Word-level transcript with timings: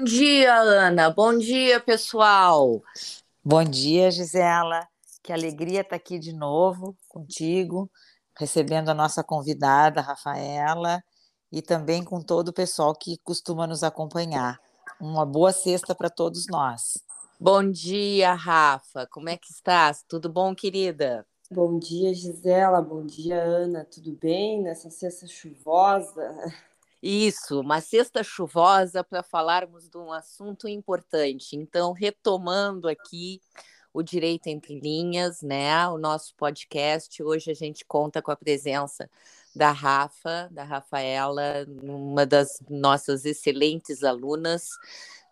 Bom 0.00 0.04
dia, 0.04 0.54
Ana. 0.56 1.10
Bom 1.10 1.36
dia, 1.36 1.78
pessoal. 1.78 2.82
Bom 3.44 3.62
dia, 3.62 4.10
Gisela. 4.10 4.88
Que 5.22 5.30
alegria 5.30 5.82
estar 5.82 5.96
aqui 5.96 6.18
de 6.18 6.32
novo 6.32 6.96
contigo, 7.06 7.90
recebendo 8.34 8.88
a 8.88 8.94
nossa 8.94 9.22
convidada, 9.22 10.00
Rafaela, 10.00 11.04
e 11.52 11.60
também 11.60 12.02
com 12.02 12.22
todo 12.22 12.48
o 12.48 12.52
pessoal 12.52 12.94
que 12.94 13.18
costuma 13.18 13.66
nos 13.66 13.84
acompanhar. 13.84 14.58
Uma 14.98 15.26
boa 15.26 15.52
sexta 15.52 15.94
para 15.94 16.08
todos 16.08 16.46
nós. 16.48 17.04
Bom 17.38 17.70
dia, 17.70 18.32
Rafa. 18.32 19.06
Como 19.10 19.28
é 19.28 19.36
que 19.36 19.52
estás? 19.52 20.02
Tudo 20.08 20.32
bom, 20.32 20.54
querida? 20.54 21.26
Bom 21.50 21.78
dia, 21.78 22.14
Gisela. 22.14 22.80
Bom 22.80 23.04
dia, 23.04 23.42
Ana. 23.42 23.84
Tudo 23.84 24.12
bem 24.12 24.62
nessa 24.62 24.88
sexta 24.88 25.26
chuvosa? 25.26 26.54
Isso, 27.02 27.60
uma 27.60 27.80
sexta 27.80 28.22
chuvosa 28.22 29.02
para 29.02 29.22
falarmos 29.22 29.88
de 29.88 29.96
um 29.96 30.12
assunto 30.12 30.68
importante. 30.68 31.56
Então, 31.56 31.92
retomando 31.92 32.88
aqui 32.88 33.40
o 33.92 34.02
Direito 34.02 34.48
Entre 34.48 34.78
Linhas, 34.78 35.40
né? 35.40 35.88
O 35.88 35.96
nosso 35.96 36.34
podcast. 36.36 37.22
Hoje 37.22 37.50
a 37.50 37.54
gente 37.54 37.86
conta 37.86 38.20
com 38.20 38.30
a 38.30 38.36
presença 38.36 39.08
da 39.56 39.72
Rafa, 39.72 40.48
da 40.52 40.62
Rafaela, 40.62 41.66
uma 41.82 42.26
das 42.26 42.60
nossas 42.68 43.24
excelentes 43.24 44.04
alunas, 44.04 44.68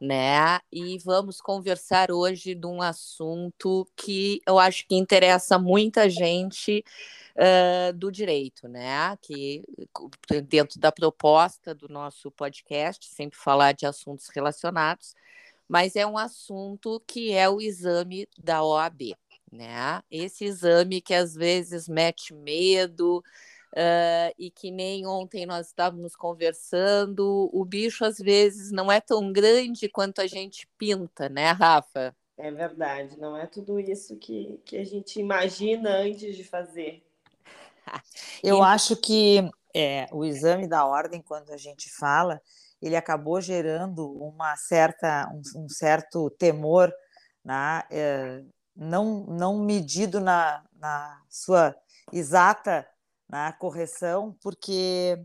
né? 0.00 0.60
E 0.72 0.98
vamos 0.98 1.40
conversar 1.40 2.10
hoje 2.10 2.54
de 2.54 2.66
um 2.66 2.80
assunto 2.80 3.86
que 3.96 4.40
eu 4.46 4.58
acho 4.58 4.86
que 4.86 4.94
interessa 4.94 5.58
muita 5.58 6.08
gente 6.08 6.84
uh, 7.36 7.92
do 7.92 8.10
direito, 8.10 8.68
né? 8.68 9.16
Que 9.20 9.64
dentro 10.48 10.78
da 10.78 10.92
proposta 10.92 11.74
do 11.74 11.88
nosso 11.88 12.30
podcast, 12.30 13.06
sempre 13.06 13.38
falar 13.38 13.72
de 13.72 13.86
assuntos 13.86 14.28
relacionados, 14.28 15.14
mas 15.68 15.96
é 15.96 16.06
um 16.06 16.16
assunto 16.16 17.02
que 17.06 17.32
é 17.32 17.48
o 17.48 17.60
exame 17.60 18.28
da 18.38 18.62
OAB, 18.62 19.14
né? 19.52 20.02
Esse 20.10 20.44
exame 20.44 21.00
que 21.00 21.14
às 21.14 21.34
vezes 21.34 21.88
mete 21.88 22.32
medo, 22.32 23.22
Uh, 23.74 24.32
e 24.38 24.50
que 24.50 24.70
nem 24.70 25.06
ontem 25.06 25.44
nós 25.44 25.66
estávamos 25.66 26.16
conversando, 26.16 27.50
o 27.52 27.64
bicho 27.64 28.04
às 28.04 28.16
vezes 28.18 28.72
não 28.72 28.90
é 28.90 29.00
tão 29.00 29.30
grande 29.30 29.88
quanto 29.88 30.20
a 30.20 30.26
gente 30.26 30.66
pinta, 30.78 31.28
né, 31.28 31.50
Rafa? 31.50 32.16
É 32.38 32.50
verdade, 32.50 33.18
não 33.18 33.36
é 33.36 33.46
tudo 33.46 33.78
isso 33.78 34.16
que, 34.16 34.60
que 34.64 34.76
a 34.76 34.84
gente 34.84 35.20
imagina 35.20 35.90
antes 35.98 36.36
de 36.36 36.44
fazer. 36.44 37.04
Eu 38.42 38.62
acho 38.62 38.96
que 38.96 39.50
é, 39.74 40.06
o 40.12 40.24
exame 40.24 40.66
da 40.66 40.86
ordem, 40.86 41.20
quando 41.20 41.50
a 41.52 41.56
gente 41.56 41.90
fala, 41.90 42.40
ele 42.80 42.96
acabou 42.96 43.40
gerando 43.40 44.10
uma 44.12 44.56
certa, 44.56 45.28
um, 45.32 45.64
um 45.64 45.68
certo 45.68 46.30
temor, 46.30 46.92
né? 47.44 47.82
É, 47.90 48.42
não, 48.74 49.26
não 49.26 49.58
medido 49.64 50.20
na, 50.20 50.64
na 50.74 51.20
sua 51.28 51.74
exata 52.12 52.86
né, 53.30 53.52
correção, 53.58 54.36
porque 54.42 55.16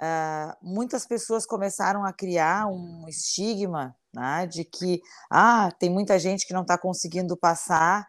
uh, 0.00 0.56
muitas 0.62 1.06
pessoas 1.06 1.46
começaram 1.46 2.04
a 2.04 2.12
criar 2.12 2.66
um 2.66 3.06
estigma 3.08 3.94
né, 4.14 4.46
de 4.46 4.64
que 4.64 5.00
ah, 5.30 5.70
tem 5.78 5.90
muita 5.90 6.18
gente 6.18 6.46
que 6.46 6.54
não 6.54 6.62
está 6.62 6.78
conseguindo 6.78 7.36
passar 7.36 8.06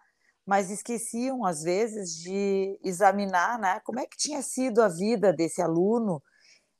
mas 0.50 0.72
esqueciam, 0.72 1.46
às 1.46 1.62
vezes, 1.62 2.16
de 2.16 2.80
examinar 2.84 3.60
né, 3.60 3.80
como 3.82 4.00
é 4.00 4.08
que 4.08 4.18
tinha 4.18 4.42
sido 4.42 4.82
a 4.82 4.88
vida 4.88 5.32
desse 5.32 5.62
aluno 5.62 6.24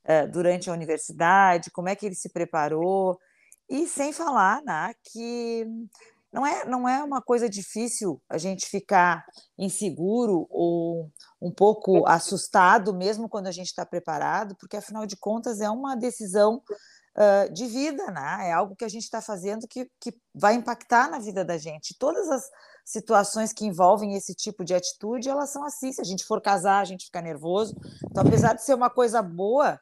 eh, 0.06 0.26
durante 0.26 0.72
a 0.72 0.74
universidade, 0.74 1.70
como 1.70 1.88
é 1.88 1.96
que 1.96 2.04
ele 2.08 2.16
se 2.16 2.30
preparou, 2.30 3.20
e 3.70 3.88
sem 3.88 4.12
falar 4.12 4.64
né, 4.64 4.92
que 5.04 5.68
não 6.32 6.46
é, 6.46 6.66
não 6.66 6.88
é 6.88 7.04
uma 7.04 7.22
coisa 7.22 7.50
difícil 7.50 8.22
a 8.30 8.38
gente 8.38 8.68
ficar 8.68 9.26
inseguro 9.58 10.48
ou 10.50 11.12
um 11.42 11.52
pouco 11.52 12.06
assustado, 12.08 12.94
mesmo 12.94 13.28
quando 13.28 13.48
a 13.48 13.52
gente 13.52 13.68
está 13.68 13.86
preparado, 13.86 14.56
porque, 14.60 14.78
afinal 14.78 15.06
de 15.08 15.18
contas, 15.18 15.60
é 15.60 15.70
uma 15.70 15.96
decisão 15.96 16.62
uh, 17.18 17.52
de 17.52 17.66
vida, 17.66 18.12
né? 18.12 18.50
É 18.50 18.54
algo 18.54 18.76
que 18.76 18.86
a 18.86 18.90
gente 18.90 19.04
está 19.04 19.22
fazendo 19.22 19.68
que, 19.68 19.90
que 20.00 20.14
vai 20.36 20.54
impactar 20.54 21.10
na 21.10 21.18
vida 21.18 21.44
da 21.44 21.58
gente. 21.58 21.98
Todas 21.98 22.30
as 22.30 22.44
situações 22.86 23.52
que 23.52 23.66
envolvem 23.66 24.16
esse 24.16 24.36
tipo 24.36 24.64
de 24.64 24.76
atitude, 24.76 25.30
elas 25.30 25.50
são 25.50 25.64
assim. 25.64 25.92
Se 25.92 26.02
a 26.02 26.06
gente 26.06 26.26
for 26.26 26.42
casar, 26.42 26.80
a 26.80 26.86
gente 26.86 27.06
fica 27.06 27.22
nervoso. 27.22 27.76
Então, 28.06 28.24
apesar 28.26 28.54
de 28.54 28.64
ser 28.64 28.76
uma 28.76 28.90
coisa 28.90 29.22
boa, 29.22 29.80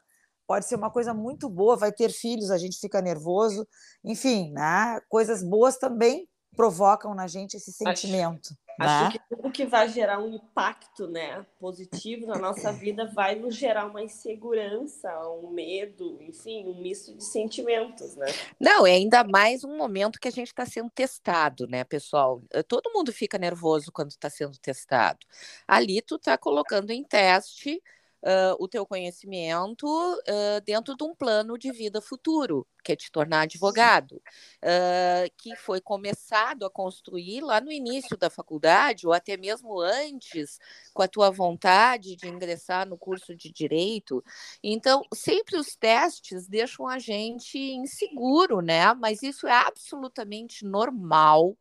pode 0.47 0.65
ser 0.65 0.75
uma 0.75 0.89
coisa 0.89 1.13
muito 1.13 1.49
boa, 1.49 1.75
vai 1.75 1.91
ter 1.91 2.09
filhos, 2.09 2.51
a 2.51 2.57
gente 2.57 2.79
fica 2.79 3.01
nervoso. 3.01 3.67
Enfim, 4.01 4.51
né? 4.53 5.01
coisas 5.09 5.43
boas 5.43 5.77
também 5.77 6.25
provocam 6.57 7.13
na 7.13 7.27
gente 7.27 7.55
esse 7.55 7.71
sentimento. 7.71 8.57
Acho 8.79 9.05
né? 9.05 9.11
que 9.11 9.35
tudo 9.35 9.51
que 9.51 9.65
vai 9.65 9.89
gerar 9.89 10.19
um 10.19 10.35
impacto 10.35 11.07
né, 11.07 11.43
positivo 11.59 12.27
na 12.27 12.37
nossa 12.37 12.71
vida 12.71 13.07
vai 13.07 13.35
nos 13.35 13.55
gerar 13.55 13.85
uma 13.85 14.03
insegurança, 14.03 15.09
um 15.29 15.49
medo, 15.49 16.17
enfim, 16.21 16.67
um 16.67 16.79
misto 16.79 17.15
de 17.15 17.23
sentimentos, 17.23 18.15
né? 18.15 18.27
Não, 18.59 18.85
é 18.85 18.91
ainda 18.91 19.23
mais 19.23 19.63
um 19.63 19.75
momento 19.75 20.19
que 20.19 20.27
a 20.27 20.31
gente 20.31 20.47
está 20.47 20.65
sendo 20.65 20.91
testado, 20.91 21.67
né, 21.67 21.83
pessoal? 21.83 22.41
Eh, 22.53 22.61
todo 22.61 22.91
mundo 22.93 23.11
fica 23.11 23.39
nervoso 23.39 23.91
quando 23.91 24.11
está 24.11 24.29
sendo 24.29 24.57
testado. 24.59 25.25
Ali 25.67 26.01
tu 26.01 26.15
está 26.17 26.37
colocando 26.37 26.91
em 26.91 27.03
teste 27.03 27.81
uh, 28.23 28.55
o 28.59 28.67
teu 28.67 28.85
conhecimento 28.85 29.85
uh, 29.85 30.61
dentro 30.65 30.95
de 30.95 31.03
um 31.03 31.15
plano 31.15 31.57
de 31.57 31.71
vida 31.71 32.01
futuro, 32.01 32.67
que 32.83 32.91
é 32.91 32.95
te 32.95 33.11
tornar 33.11 33.41
advogado, 33.41 34.21
uh, 34.63 35.31
que 35.37 35.55
foi 35.55 35.81
começado 35.81 36.65
a 36.65 36.69
construir 36.69 37.41
lá 37.41 37.59
no 37.59 37.71
início 37.71 38.17
da 38.17 38.29
faculdade, 38.29 39.05
ou 39.05 39.13
até 39.13 39.35
mesmo 39.37 39.79
antes, 39.81 40.59
com 40.93 41.01
a 41.01 41.07
tua 41.07 41.29
vontade 41.29 42.15
de 42.15 42.27
ingressar 42.27 42.87
no 42.87 42.97
curso 42.97 43.35
de 43.35 43.51
direito. 43.51 44.23
Então, 44.63 45.03
sempre 45.13 45.57
os 45.57 45.75
testes 45.75 46.47
deixam 46.47 46.87
a 46.87 46.99
gente 46.99 47.57
inseguro, 47.57 48.61
né? 48.61 48.93
Mas 48.93 49.21
isso 49.21 49.47
é 49.47 49.53
absolutamente 49.53 50.65
normal. 50.65 51.57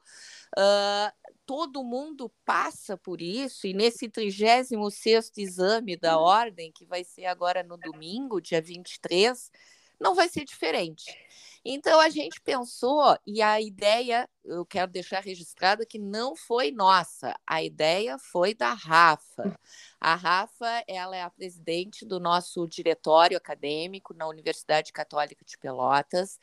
Uh, 0.57 1.26
todo 1.47 1.85
mundo 1.85 2.31
passa 2.45 2.97
por 2.97 3.23
isso, 3.23 3.67
e 3.67 3.73
nesse 3.73 4.09
36 4.09 4.71
exame 5.37 5.97
da 5.97 6.19
ordem, 6.19 6.73
que 6.73 6.85
vai 6.85 7.05
ser 7.05 7.27
agora 7.27 7.63
no 7.63 7.79
domingo, 7.79 8.41
dia 8.41 8.61
23, 8.61 9.51
não 9.99 10.15
vai 10.15 10.29
ser 10.29 10.45
diferente. 10.45 11.05
Então 11.65 11.99
a 12.01 12.09
gente 12.09 12.41
pensou, 12.41 13.19
e 13.27 13.41
a 13.41 13.61
ideia, 13.61 14.29
eu 14.45 14.65
quero 14.65 14.91
deixar 14.91 15.21
registrada 15.21 15.87
que 15.87 15.99
não 15.99 16.37
foi 16.37 16.71
nossa, 16.71 17.35
a 17.47 17.63
ideia 17.63 18.19
foi 18.19 18.55
da 18.55 18.73
Rafa. 18.73 19.59
A 20.01 20.15
Rafa, 20.15 20.85
ela 20.87 21.17
é 21.17 21.23
a 21.23 21.31
presidente 21.31 22.05
do 22.05 22.21
nosso 22.21 22.67
diretório 22.67 23.37
acadêmico 23.37 24.15
na 24.15 24.29
Universidade 24.29 24.93
Católica 24.93 25.45
de 25.45 25.57
Pelotas, 25.59 26.39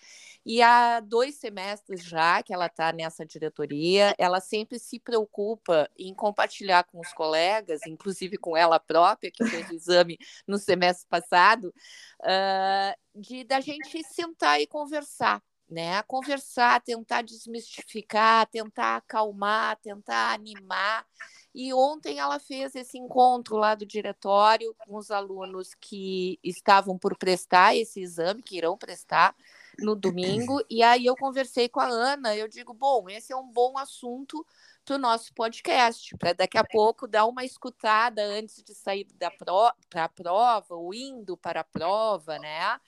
e 0.45 0.61
há 0.61 0.99
dois 0.99 1.35
semestres 1.35 2.03
já 2.03 2.41
que 2.41 2.53
ela 2.53 2.65
está 2.65 2.91
nessa 2.91 3.25
diretoria, 3.25 4.15
ela 4.17 4.39
sempre 4.39 4.79
se 4.79 4.99
preocupa 4.99 5.89
em 5.97 6.13
compartilhar 6.13 6.83
com 6.85 6.99
os 6.99 7.13
colegas, 7.13 7.81
inclusive 7.87 8.37
com 8.37 8.57
ela 8.57 8.79
própria, 8.79 9.31
que 9.31 9.45
fez 9.45 9.69
o 9.69 9.75
exame 9.75 10.17
no 10.47 10.57
semestre 10.57 11.07
passado, 11.07 11.73
uh, 12.21 13.21
de 13.21 13.43
da 13.43 13.59
gente 13.59 14.03
sentar 14.03 14.59
e 14.59 14.67
conversar, 14.67 15.41
né? 15.69 16.01
Conversar, 16.03 16.81
tentar 16.81 17.21
desmistificar, 17.21 18.47
tentar 18.47 18.97
acalmar, 18.97 19.77
tentar 19.77 20.33
animar. 20.33 21.05
E 21.53 21.73
ontem 21.73 22.19
ela 22.19 22.39
fez 22.39 22.75
esse 22.75 22.97
encontro 22.97 23.57
lá 23.57 23.75
do 23.75 23.85
diretório 23.85 24.75
com 24.79 24.97
os 24.97 25.11
alunos 25.11 25.75
que 25.75 26.39
estavam 26.43 26.97
por 26.97 27.15
prestar 27.17 27.75
esse 27.75 28.01
exame, 28.01 28.41
que 28.41 28.57
irão 28.57 28.77
prestar 28.77 29.35
no 29.79 29.95
domingo. 29.95 30.63
E 30.69 30.81
aí 30.81 31.05
eu 31.05 31.15
conversei 31.15 31.69
com 31.69 31.79
a 31.79 31.87
Ana, 31.87 32.35
eu 32.35 32.47
digo, 32.47 32.73
bom, 32.73 33.07
esse 33.09 33.31
é 33.31 33.35
um 33.35 33.47
bom 33.47 33.77
assunto 33.77 34.45
para 34.83 34.95
o 34.95 34.99
nosso 34.99 35.33
podcast, 35.33 36.15
para 36.17 36.33
daqui 36.33 36.57
a 36.57 36.63
pouco 36.63 37.07
dar 37.07 37.25
uma 37.25 37.45
escutada 37.45 38.21
antes 38.21 38.61
de 38.63 38.73
sair 38.73 39.05
da 39.15 39.31
pro, 39.31 39.71
para 39.89 40.05
a 40.05 40.09
prova, 40.09 40.75
ou 40.75 40.93
indo 40.93 41.37
para 41.37 41.61
a 41.61 41.63
prova, 41.63 42.37
né? 42.39 42.79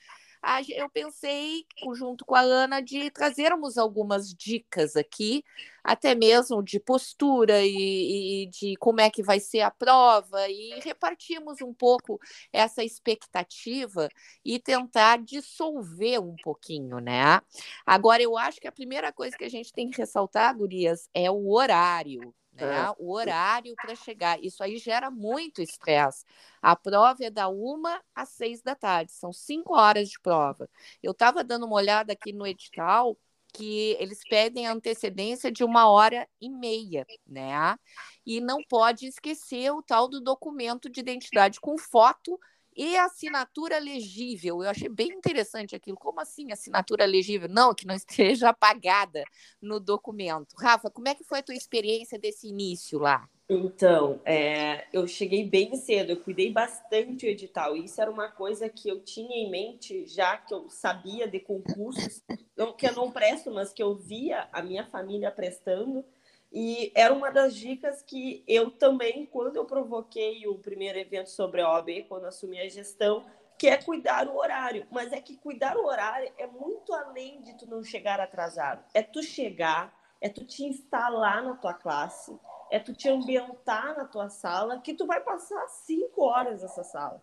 Eu 0.70 0.90
pensei, 0.90 1.66
junto 1.96 2.24
com 2.24 2.36
a 2.36 2.42
Ana, 2.42 2.80
de 2.80 3.10
trazermos 3.10 3.78
algumas 3.78 4.34
dicas 4.34 4.96
aqui, 4.96 5.44
até 5.84 6.14
mesmo 6.14 6.62
de 6.64 6.80
postura 6.80 7.64
e, 7.64 8.44
e, 8.44 8.48
de 8.48 8.76
como 8.78 9.02
é 9.02 9.10
que 9.10 9.24
vai 9.24 9.40
ser 9.40 9.62
a 9.62 9.72
prova, 9.72 10.48
e 10.48 10.80
repartirmos 10.82 11.62
um 11.62 11.74
pouco 11.74 12.20
essa 12.54 12.84
expectativa 12.84 14.08
e 14.44 14.60
tentar 14.60 15.18
dissolver 15.24 16.22
um 16.22 16.36
pouquinho, 16.44 17.00
né? 17.00 17.42
Agora, 17.86 18.22
eu 18.22 18.38
acho 18.38 18.60
que 18.62 18.68
a 18.68 18.72
primeira 18.72 19.12
coisa 19.12 19.36
que 19.38 19.46
a 19.46 19.50
gente 19.50 19.74
tem 19.74 19.90
que 19.90 19.98
ressaltar, 19.98 20.56
Gurias, 20.56 21.10
é 21.14 21.30
o 21.30 21.52
horário 21.52 22.34
né? 22.56 22.86
É. 22.86 22.96
O 22.98 23.12
horário 23.12 23.76
para 23.76 23.96
chegar. 23.96 24.42
Isso 24.44 24.64
aí 24.64 24.78
gera 24.78 25.12
muito 25.12 25.62
estresse. 25.62 26.26
A 26.62 26.76
prova 26.76 27.24
é 27.24 27.30
da 27.30 27.48
uma 27.48 28.02
às 28.14 28.30
seis 28.30 28.62
da 28.62 28.76
tarde, 28.76 29.12
são 29.12 29.32
cinco 29.32 29.76
horas 29.76 30.10
de 30.10 30.20
prova. 30.20 30.70
Eu 31.04 31.12
estava 31.12 31.44
dando 31.44 31.66
uma 31.66 31.76
olhada 31.76 32.14
aqui 32.14 32.32
no 32.34 32.48
edital 32.48 33.18
que 33.54 33.96
eles 34.00 34.20
pedem 34.28 34.68
antecedência 34.68 35.50
de 35.50 35.64
uma 35.64 35.90
hora 35.90 36.28
e 36.42 36.50
meia, 36.50 37.06
né? 37.26 37.78
E 38.26 38.42
não 38.42 38.62
pode 38.68 39.08
esquecer 39.08 39.72
o 39.72 39.82
tal 39.82 40.10
do 40.10 40.20
documento 40.20 40.90
de 40.90 41.00
identidade 41.00 41.60
com 41.62 41.78
foto 41.78 42.38
e 42.76 42.98
assinatura 42.98 43.80
legível. 43.80 44.64
Eu 44.64 44.70
achei 44.70 44.90
bem 44.90 45.10
interessante 45.10 45.76
aquilo. 45.76 45.98
Como 45.98 46.20
assim 46.20 46.52
assinatura 46.52 47.06
legível? 47.06 47.48
Não, 47.48 47.74
que 47.74 47.88
não 47.88 47.96
esteja 47.96 48.50
apagada 48.50 49.24
no 49.62 49.80
documento. 49.80 50.56
Rafa, 50.58 50.90
como 50.90 51.08
é 51.08 51.16
que 51.16 51.24
foi 51.24 51.40
a 51.40 51.44
tua 51.44 51.56
experiência 51.56 52.20
desse 52.20 52.48
início 52.48 53.00
lá? 53.00 53.30
Então, 53.48 54.20
é, 54.26 54.88
eu 54.92 55.08
cheguei 55.08 55.48
bem 55.48 55.76
cedo, 55.76 56.10
eu 56.10 56.18
cuidei 56.18 56.52
bastante 56.52 57.28
o 57.28 57.30
edital. 57.30 57.78
Isso 57.78 58.02
era 58.02 58.10
uma 58.10 58.28
coisa 58.28 58.68
que 58.68 58.90
eu 58.90 59.02
tinha 59.02 59.38
em 59.38 59.52
mente, 59.52 60.08
já 60.08 60.36
que 60.36 60.52
eu 60.52 60.68
sabia 60.68 61.28
de 61.28 61.40
concursos, 61.40 62.24
não, 62.58 62.74
que 62.74 62.88
eu 62.88 62.94
não 62.94 63.12
presto, 63.12 63.52
mas 63.52 63.72
que 63.72 63.84
eu 63.84 63.94
via 63.96 64.50
a 64.52 64.64
minha 64.64 64.84
família 64.86 65.30
prestando. 65.30 66.04
E 66.52 66.92
era 66.96 67.14
uma 67.14 67.32
das 67.32 67.56
dicas 67.56 68.02
que 68.02 68.44
eu 68.48 68.72
também, 68.72 69.26
quando 69.26 69.58
eu 69.58 69.66
provoquei 69.66 70.48
o 70.48 70.58
primeiro 70.58 70.98
evento 70.98 71.30
sobre 71.30 71.62
a 71.62 71.70
OAB, 71.70 72.06
quando 72.08 72.26
assumi 72.26 72.60
a 72.60 72.70
gestão, 72.70 73.26
que 73.58 73.68
é 73.68 73.78
cuidar 73.78 74.28
o 74.28 74.38
horário. 74.38 74.88
Mas 74.92 75.12
é 75.12 75.20
que 75.20 75.38
cuidar 75.38 75.78
o 75.78 75.86
horário 75.86 76.32
é 76.38 76.48
muito 76.48 76.94
além 76.94 77.42
de 77.42 77.54
tu 77.58 77.70
não 77.70 77.84
chegar 77.84 78.20
atrasado. 78.20 78.84
É 78.94 79.02
tu 79.02 79.22
chegar, 79.22 79.94
é 80.22 80.30
tu 80.30 80.46
te 80.46 80.64
instalar 80.64 81.44
na 81.44 81.56
tua 81.56 81.74
classe, 81.74 82.38
é 82.72 82.80
tu 82.80 82.94
te 82.94 83.10
ambientar 83.10 83.98
na 83.98 84.06
tua 84.06 84.30
sala, 84.30 84.80
que 84.80 84.94
tu 84.94 85.06
vai 85.06 85.22
passar 85.22 85.68
cinco 85.68 86.24
horas 86.24 86.62
nessa 86.62 86.84
sala. 86.84 87.22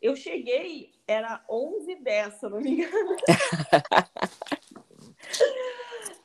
Eu 0.00 0.16
cheguei, 0.16 0.92
era 1.06 1.44
11 1.48 1.92
h 1.92 2.02
10, 2.02 2.34
se 2.34 2.48
não 2.48 2.60
me 2.60 2.70
engano. 2.70 3.16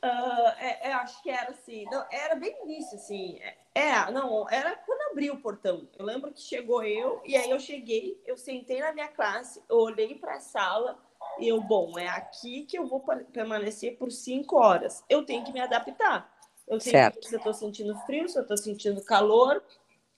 Uh, 0.08 0.48
é, 0.58 0.88
é, 0.88 0.92
acho 0.94 1.22
que 1.22 1.28
era 1.28 1.50
assim, 1.50 1.84
não, 1.90 2.04
era 2.10 2.34
bem 2.34 2.56
início, 2.64 2.96
assim. 2.96 3.38
É, 3.40 3.56
é, 3.74 4.10
não, 4.10 4.48
era 4.48 4.74
quando 4.76 5.10
abriu 5.10 5.34
o 5.34 5.40
portão. 5.40 5.86
Eu 5.98 6.04
lembro 6.04 6.32
que 6.32 6.40
chegou 6.40 6.82
eu, 6.82 7.20
e 7.24 7.36
aí 7.36 7.50
eu 7.50 7.60
cheguei, 7.60 8.20
eu 8.26 8.36
sentei 8.36 8.80
na 8.80 8.92
minha 8.92 9.08
classe, 9.08 9.62
eu 9.68 9.76
olhei 9.76 10.14
para 10.14 10.36
a 10.36 10.40
sala, 10.40 10.98
e 11.38 11.48
eu, 11.48 11.60
bom, 11.60 11.98
é 11.98 12.08
aqui 12.08 12.64
que 12.64 12.78
eu 12.78 12.86
vou 12.86 13.04
permanecer 13.32 13.98
por 13.98 14.10
cinco 14.10 14.56
horas. 14.56 15.04
Eu 15.08 15.26
tenho 15.26 15.44
que 15.44 15.52
me 15.52 15.60
adaptar. 15.60 16.32
Eu 16.66 16.78
tenho 16.78 16.92
certo. 16.92 17.20
que, 17.20 17.28
se 17.28 17.34
eu 17.34 17.38
estou 17.38 17.54
sentindo 17.54 17.94
frio, 18.00 18.28
se 18.28 18.38
eu 18.38 18.42
estou 18.42 18.56
sentindo 18.56 19.04
calor, 19.04 19.62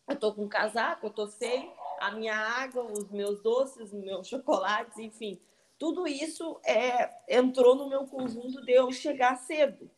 eu 0.08 0.14
estou 0.14 0.32
com 0.32 0.48
casaco, 0.48 1.06
eu 1.06 1.10
estou 1.10 1.26
sem 1.26 1.72
a 2.00 2.12
minha 2.12 2.34
água, 2.34 2.84
os 2.84 3.10
meus 3.10 3.42
doces, 3.42 3.92
os 3.92 3.92
meus 3.92 4.26
chocolates, 4.28 4.98
enfim 4.98 5.40
tudo 5.80 6.06
isso 6.06 6.60
é, 6.62 7.10
entrou 7.26 7.74
no 7.74 7.88
meu 7.88 8.06
conjunto 8.06 8.62
de 8.62 8.70
eu 8.70 8.92
chegar 8.92 9.34
cedo, 9.36 9.90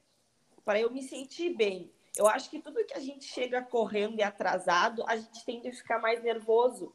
para 0.64 0.80
eu 0.80 0.92
me 0.92 1.02
sentir 1.02 1.56
bem. 1.56 1.92
Eu 2.16 2.28
acho 2.28 2.48
que 2.48 2.60
tudo 2.60 2.84
que 2.84 2.94
a 2.94 3.00
gente 3.00 3.24
chega 3.24 3.60
correndo 3.60 4.16
e 4.16 4.22
atrasado, 4.22 5.02
a 5.08 5.16
gente 5.16 5.44
tende 5.44 5.66
a 5.66 5.72
ficar 5.72 5.98
mais 5.98 6.22
nervoso, 6.22 6.94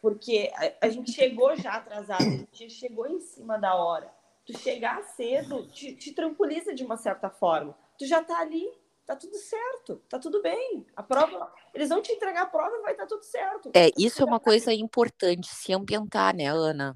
porque 0.00 0.50
a, 0.54 0.86
a 0.86 0.88
gente 0.88 1.12
chegou 1.12 1.54
já 1.56 1.74
atrasado, 1.74 2.22
a 2.22 2.56
gente 2.56 2.70
chegou 2.70 3.06
em 3.06 3.20
cima 3.20 3.58
da 3.58 3.74
hora. 3.74 4.10
Tu 4.46 4.56
chegar 4.58 5.02
cedo 5.02 5.66
te, 5.66 5.94
te 5.94 6.12
tranquiliza 6.12 6.74
de 6.74 6.82
uma 6.82 6.96
certa 6.96 7.28
forma. 7.28 7.76
Tu 7.98 8.06
já 8.06 8.22
está 8.22 8.38
ali, 8.38 8.66
tá 9.06 9.16
tudo 9.16 9.36
certo, 9.36 10.00
tá 10.08 10.18
tudo 10.18 10.40
bem. 10.42 10.86
A 10.96 11.02
prova, 11.02 11.52
eles 11.74 11.88
vão 11.88 12.00
te 12.00 12.12
entregar 12.12 12.42
a 12.42 12.46
prova 12.46 12.76
e 12.76 12.82
vai 12.82 12.92
estar 12.92 13.04
tá 13.04 13.08
tudo 13.08 13.24
certo. 13.24 13.70
É, 13.74 13.90
isso 13.96 14.22
é 14.22 14.24
uma 14.24 14.40
coisa 14.40 14.72
importante, 14.72 15.48
se 15.48 15.72
ambientar, 15.72 16.34
né, 16.34 16.46
Ana? 16.46 16.94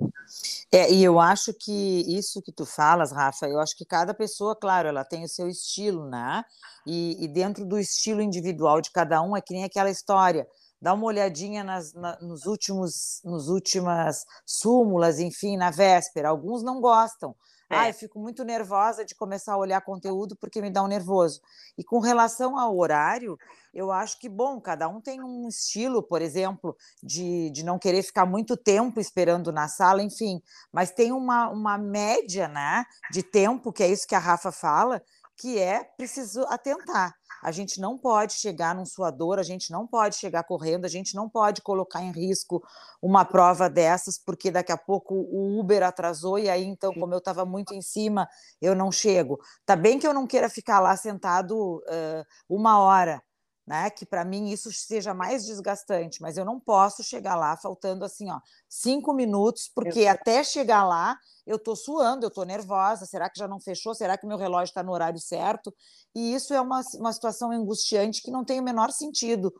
É, 0.72 0.90
e 0.92 1.02
eu 1.02 1.20
acho 1.20 1.52
que 1.54 2.04
isso 2.06 2.42
que 2.42 2.52
tu 2.52 2.64
falas, 2.64 3.12
Rafa, 3.12 3.46
eu 3.46 3.60
acho 3.60 3.76
que 3.76 3.84
cada 3.84 4.12
pessoa, 4.14 4.56
claro, 4.56 4.88
ela 4.88 5.04
tem 5.04 5.24
o 5.24 5.28
seu 5.28 5.48
estilo, 5.48 6.08
né? 6.08 6.44
E, 6.86 7.24
e 7.24 7.28
dentro 7.28 7.64
do 7.64 7.78
estilo 7.78 8.20
individual 8.20 8.80
de 8.80 8.90
cada 8.90 9.20
um 9.22 9.36
é 9.36 9.40
que 9.40 9.54
nem 9.54 9.64
aquela 9.64 9.90
história 9.90 10.46
dá 10.80 10.92
uma 10.92 11.06
olhadinha 11.06 11.64
nas, 11.64 11.92
na, 11.94 12.18
nos 12.20 12.46
últimos 12.46 13.20
nos 13.24 13.48
últimas 13.48 14.24
súmulas, 14.44 15.18
enfim, 15.18 15.56
na 15.56 15.70
véspera. 15.70 16.28
Alguns 16.28 16.62
não 16.62 16.80
gostam, 16.80 17.34
é. 17.68 17.76
Ah, 17.76 17.88
eu 17.88 17.94
fico 17.94 18.18
muito 18.18 18.44
nervosa 18.44 19.04
de 19.04 19.14
começar 19.14 19.54
a 19.54 19.58
olhar 19.58 19.80
conteúdo 19.80 20.36
porque 20.36 20.60
me 20.60 20.70
dá 20.70 20.82
um 20.82 20.86
nervoso. 20.86 21.40
E 21.76 21.82
com 21.82 21.98
relação 21.98 22.58
ao 22.58 22.76
horário, 22.78 23.36
eu 23.74 23.90
acho 23.90 24.18
que, 24.20 24.28
bom, 24.28 24.60
cada 24.60 24.88
um 24.88 25.00
tem 25.00 25.20
um 25.20 25.48
estilo, 25.48 26.02
por 26.02 26.22
exemplo, 26.22 26.76
de, 27.02 27.50
de 27.50 27.64
não 27.64 27.78
querer 27.78 28.02
ficar 28.02 28.24
muito 28.24 28.56
tempo 28.56 29.00
esperando 29.00 29.52
na 29.52 29.66
sala, 29.66 30.02
enfim, 30.02 30.40
mas 30.72 30.92
tem 30.92 31.12
uma, 31.12 31.48
uma 31.48 31.76
média 31.76 32.46
né, 32.46 32.84
de 33.10 33.22
tempo, 33.22 33.72
que 33.72 33.82
é 33.82 33.88
isso 33.88 34.06
que 34.06 34.14
a 34.14 34.20
Rafa 34.20 34.52
fala, 34.52 35.02
que 35.36 35.58
é 35.58 35.84
preciso 35.96 36.42
atentar. 36.48 37.14
A 37.42 37.52
gente 37.52 37.80
não 37.80 37.98
pode 37.98 38.32
chegar 38.34 38.74
num 38.74 38.86
suador, 38.86 39.38
a 39.38 39.42
gente 39.42 39.70
não 39.70 39.86
pode 39.86 40.16
chegar 40.16 40.44
correndo, 40.44 40.84
a 40.84 40.88
gente 40.88 41.14
não 41.14 41.28
pode 41.28 41.62
colocar 41.62 42.02
em 42.02 42.10
risco 42.10 42.62
uma 43.00 43.24
prova 43.24 43.68
dessas, 43.68 44.18
porque 44.18 44.50
daqui 44.50 44.72
a 44.72 44.76
pouco 44.76 45.14
o 45.14 45.60
Uber 45.60 45.82
atrasou 45.82 46.38
e 46.38 46.48
aí 46.48 46.64
então, 46.64 46.92
como 46.94 47.14
eu 47.14 47.18
estava 47.18 47.44
muito 47.44 47.74
em 47.74 47.82
cima, 47.82 48.28
eu 48.60 48.74
não 48.74 48.90
chego. 48.90 49.38
Tá 49.64 49.76
bem 49.76 49.98
que 49.98 50.06
eu 50.06 50.14
não 50.14 50.26
queira 50.26 50.48
ficar 50.48 50.80
lá 50.80 50.96
sentado 50.96 51.76
uh, 51.76 52.24
uma 52.48 52.80
hora, 52.80 53.22
né? 53.66 53.90
Que 53.90 54.06
para 54.06 54.24
mim 54.24 54.50
isso 54.50 54.72
seja 54.72 55.12
mais 55.12 55.44
desgastante, 55.44 56.22
mas 56.22 56.38
eu 56.38 56.44
não 56.44 56.60
posso 56.60 57.02
chegar 57.02 57.34
lá 57.34 57.56
faltando 57.56 58.04
assim, 58.04 58.30
ó, 58.30 58.40
cinco 58.68 59.12
minutos, 59.12 59.68
porque 59.74 60.06
até 60.06 60.44
chegar 60.44 60.84
lá 60.84 61.18
eu 61.44 61.56
estou 61.56 61.74
suando, 61.74 62.24
eu 62.24 62.28
estou 62.28 62.44
nervosa. 62.44 63.06
Será 63.06 63.28
que 63.28 63.38
já 63.38 63.48
não 63.48 63.58
fechou? 63.58 63.94
Será 63.94 64.16
que 64.16 64.26
meu 64.26 64.36
relógio 64.36 64.70
está 64.70 64.82
no 64.82 64.92
horário 64.92 65.18
certo? 65.18 65.74
E 66.14 66.34
isso 66.34 66.54
é 66.54 66.60
uma, 66.60 66.80
uma 66.94 67.12
situação 67.12 67.50
angustiante 67.50 68.22
que 68.22 68.30
não 68.30 68.44
tem 68.44 68.60
o 68.60 68.62
menor 68.62 68.92
sentido. 68.92 69.52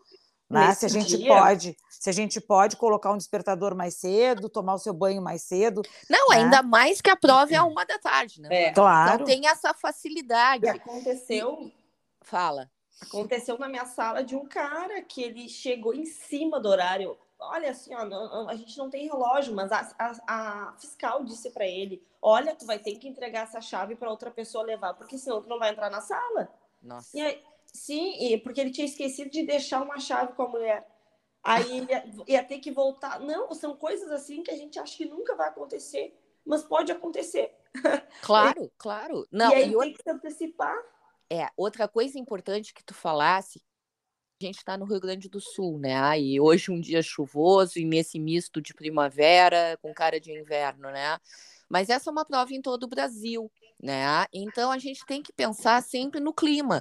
Né? 0.49 0.73
Se 0.75 0.87
a 0.87 0.89
gente 0.89 1.17
dia... 1.19 1.27
pode, 1.27 1.77
se 1.91 2.09
a 2.09 2.13
gente 2.13 2.41
pode 2.41 2.77
colocar 2.77 3.13
um 3.13 3.17
despertador 3.17 3.75
mais 3.75 3.95
cedo, 3.99 4.49
tomar 4.49 4.75
o 4.75 4.79
seu 4.79 4.95
banho 4.95 5.21
mais 5.21 5.43
cedo. 5.43 5.83
Não, 6.09 6.29
né? 6.29 6.37
ainda 6.37 6.63
mais 6.63 7.01
que 7.01 7.11
a 7.11 7.17
prova 7.17 7.53
é 7.53 7.57
a 7.57 7.65
uma 7.65 7.85
da 7.85 7.99
tarde, 7.99 8.41
né? 8.41 8.49
É. 8.53 8.73
Claro. 8.73 9.15
Então 9.15 9.27
tem 9.27 9.49
essa 9.49 9.75
facilidade. 9.75 10.65
E 10.65 10.69
aconteceu. 10.69 11.73
Fala. 12.23 12.71
Aconteceu 13.01 13.59
na 13.59 13.69
minha 13.69 13.85
sala 13.85 14.25
de 14.25 14.35
um 14.35 14.47
cara 14.47 15.03
que 15.03 15.23
ele 15.23 15.49
chegou 15.49 15.95
em 15.95 16.07
cima 16.07 16.59
do 16.59 16.69
horário. 16.69 17.17
Olha, 17.39 17.71
assim, 17.71 17.95
ó, 17.95 18.49
a 18.49 18.55
gente 18.55 18.79
não 18.79 18.89
tem 18.89 19.07
relógio, 19.07 19.55
mas 19.55 19.71
a, 19.71 19.95
a, 19.99 20.13
a 20.27 20.73
fiscal 20.79 21.23
disse 21.23 21.51
para 21.51 21.67
ele: 21.67 22.03
Olha, 22.23 22.55
tu 22.55 22.65
vai 22.65 22.79
ter 22.79 22.97
que 22.97 23.07
entregar 23.07 23.43
essa 23.43 23.61
chave 23.61 23.95
para 23.95 24.11
outra 24.11 24.31
pessoa 24.31 24.65
levar, 24.65 24.95
porque 24.95 25.19
senão 25.19 25.43
tu 25.43 25.49
não 25.49 25.59
vai 25.59 25.71
entrar 25.71 25.91
na 25.91 26.01
sala. 26.01 26.49
Nossa. 26.83 27.17
E 27.17 27.21
aí, 27.21 27.43
sim, 27.67 28.39
porque 28.43 28.61
ele 28.61 28.71
tinha 28.71 28.87
esquecido 28.87 29.31
de 29.31 29.43
deixar 29.43 29.83
uma 29.83 29.99
chave 29.99 30.33
com 30.33 30.43
a 30.45 30.49
mulher. 30.49 30.87
Aí 31.45 31.79
ele 31.79 31.93
ia, 31.93 32.05
ia 32.27 32.45
ter 32.45 32.59
que 32.59 32.73
voltar. 32.73 33.21
Não, 33.21 33.53
são 33.55 33.77
coisas 33.77 34.11
assim 34.11 34.43
que 34.43 34.51
a 34.51 34.57
gente 34.57 34.79
acha 34.79 34.97
que 34.97 35.05
nunca 35.05 35.37
vai 35.37 35.49
acontecer, 35.49 36.19
mas 36.45 36.63
pode 36.65 36.91
acontecer. 36.91 37.55
Claro, 38.23 38.73
claro. 38.79 39.27
Não, 39.31 39.51
e 39.51 39.55
aí 39.55 39.71
e 39.71 39.79
tem 39.79 39.93
que 39.93 40.03
se 40.03 40.11
antecipar. 40.11 40.77
É, 41.31 41.49
outra 41.57 41.89
coisa 41.89 42.19
importante 42.19 42.73
que 42.73 42.85
tu 42.85 42.95
falasse, 42.95 43.61
a 44.41 44.45
gente 44.45 44.59
está 44.59 44.77
no 44.77 44.85
Rio 44.85 45.01
Grande 45.01 45.29
do 45.29 45.41
Sul, 45.41 45.79
né? 45.79 46.21
E 46.21 46.39
hoje 46.41 46.71
um 46.71 46.81
dia 46.81 47.03
chuvoso 47.03 47.79
e 47.79 47.85
nesse 47.85 48.19
misto 48.19 48.61
de 48.61 48.75
primavera 48.75 49.79
com 49.81 49.93
cara 49.95 50.21
de 50.21 50.31
inverno, 50.31 50.91
né? 50.91 51.19
Mas 51.69 51.89
essa 51.89 52.11
é 52.11 52.13
uma 52.13 52.25
prova 52.25 52.53
em 52.53 52.63
todo 52.63 52.85
o 52.85 52.89
Brasil, 52.89 53.51
né? 53.83 54.27
Então 54.33 54.71
a 54.71 54.79
gente 54.79 55.05
tem 55.07 55.23
que 55.23 55.33
pensar 55.33 55.83
sempre 55.83 56.21
no 56.21 56.33
clima. 56.33 56.81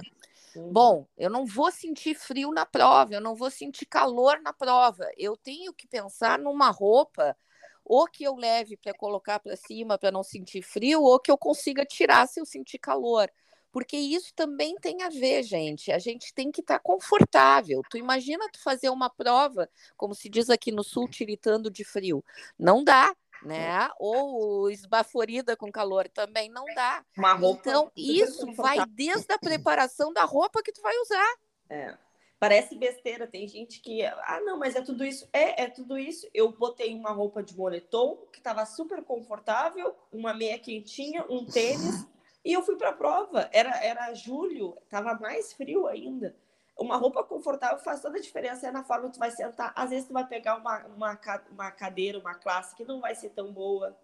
Uhum. 0.54 0.72
Bom, 0.72 1.06
eu 1.16 1.28
não 1.28 1.44
vou 1.44 1.72
sentir 1.72 2.14
frio 2.14 2.52
na 2.52 2.64
prova, 2.64 3.14
eu 3.14 3.20
não 3.20 3.34
vou 3.34 3.50
sentir 3.50 3.86
calor 3.86 4.40
na 4.40 4.52
prova. 4.52 5.08
Eu 5.16 5.36
tenho 5.36 5.72
que 5.72 5.88
pensar 5.88 6.38
numa 6.38 6.70
roupa 6.70 7.36
ou 7.84 8.06
que 8.06 8.24
eu 8.24 8.34
leve 8.34 8.76
para 8.76 8.92
colocar 8.92 9.38
para 9.38 9.56
cima 9.56 9.96
para 9.96 10.10
não 10.10 10.22
sentir 10.22 10.60
frio, 10.60 11.02
ou 11.02 11.20
que 11.20 11.30
eu 11.30 11.38
consiga 11.38 11.86
tirar 11.86 12.26
se 12.26 12.40
eu 12.40 12.44
sentir 12.44 12.78
calor 12.78 13.30
porque 13.76 13.98
isso 13.98 14.32
também 14.34 14.74
tem 14.76 15.02
a 15.02 15.10
ver, 15.10 15.42
gente. 15.42 15.92
A 15.92 15.98
gente 15.98 16.32
tem 16.32 16.50
que 16.50 16.62
estar 16.62 16.78
tá 16.78 16.82
confortável. 16.82 17.82
Tu 17.90 17.98
imagina 17.98 18.48
tu 18.50 18.58
fazer 18.58 18.88
uma 18.88 19.10
prova, 19.10 19.68
como 19.98 20.14
se 20.14 20.30
diz 20.30 20.48
aqui 20.48 20.72
no 20.72 20.82
sul, 20.82 21.06
tiritando 21.06 21.70
de 21.70 21.84
frio. 21.84 22.24
Não 22.58 22.82
dá, 22.82 23.14
né? 23.42 23.90
Ou 23.98 24.70
esbaforida 24.70 25.54
com 25.58 25.70
calor 25.70 26.08
também 26.08 26.48
não 26.48 26.64
dá. 26.74 27.04
Uma 27.18 27.34
roupa 27.34 27.68
então, 27.68 27.92
isso 27.94 28.50
vai 28.54 28.78
desde 28.88 29.30
a 29.30 29.38
preparação 29.38 30.10
da 30.10 30.24
roupa 30.24 30.62
que 30.62 30.72
tu 30.72 30.80
vai 30.80 30.96
usar. 30.96 31.34
É. 31.68 31.98
Parece 32.40 32.76
besteira, 32.76 33.26
tem 33.26 33.46
gente 33.46 33.80
que, 33.80 34.02
ah, 34.02 34.40
não, 34.42 34.58
mas 34.58 34.74
é 34.74 34.80
tudo 34.80 35.04
isso. 35.04 35.28
É, 35.34 35.64
é 35.64 35.68
tudo 35.68 35.98
isso. 35.98 36.26
Eu 36.32 36.50
botei 36.50 36.94
uma 36.94 37.10
roupa 37.10 37.42
de 37.42 37.54
moletom 37.54 38.16
que 38.32 38.38
estava 38.38 38.64
super 38.64 39.04
confortável, 39.04 39.94
uma 40.10 40.32
meia 40.32 40.58
quentinha, 40.58 41.26
um 41.28 41.44
tênis, 41.44 42.06
e 42.46 42.52
eu 42.52 42.62
fui 42.62 42.76
para 42.76 42.90
a 42.90 42.92
prova. 42.92 43.50
Era, 43.52 43.76
era 43.84 44.14
julho, 44.14 44.78
estava 44.84 45.14
mais 45.14 45.52
frio 45.52 45.88
ainda. 45.88 46.36
uma 46.78 46.96
roupa 46.96 47.24
confortável 47.24 47.82
faz 47.82 48.00
toda 48.00 48.18
a 48.18 48.20
diferença 48.20 48.68
é 48.68 48.70
na 48.70 48.84
forma 48.84 49.08
que 49.08 49.14
tu 49.14 49.18
vai 49.18 49.32
sentar. 49.32 49.72
Às 49.74 49.90
vezes 49.90 50.06
tu 50.06 50.12
vai 50.12 50.24
pegar 50.24 50.56
uma, 50.56 50.86
uma, 50.86 51.20
uma 51.50 51.70
cadeira, 51.72 52.20
uma 52.20 52.36
classe 52.36 52.76
que 52.76 52.84
não 52.84 53.00
vai 53.00 53.16
ser 53.16 53.30
tão 53.30 53.52
boa. 53.52 53.98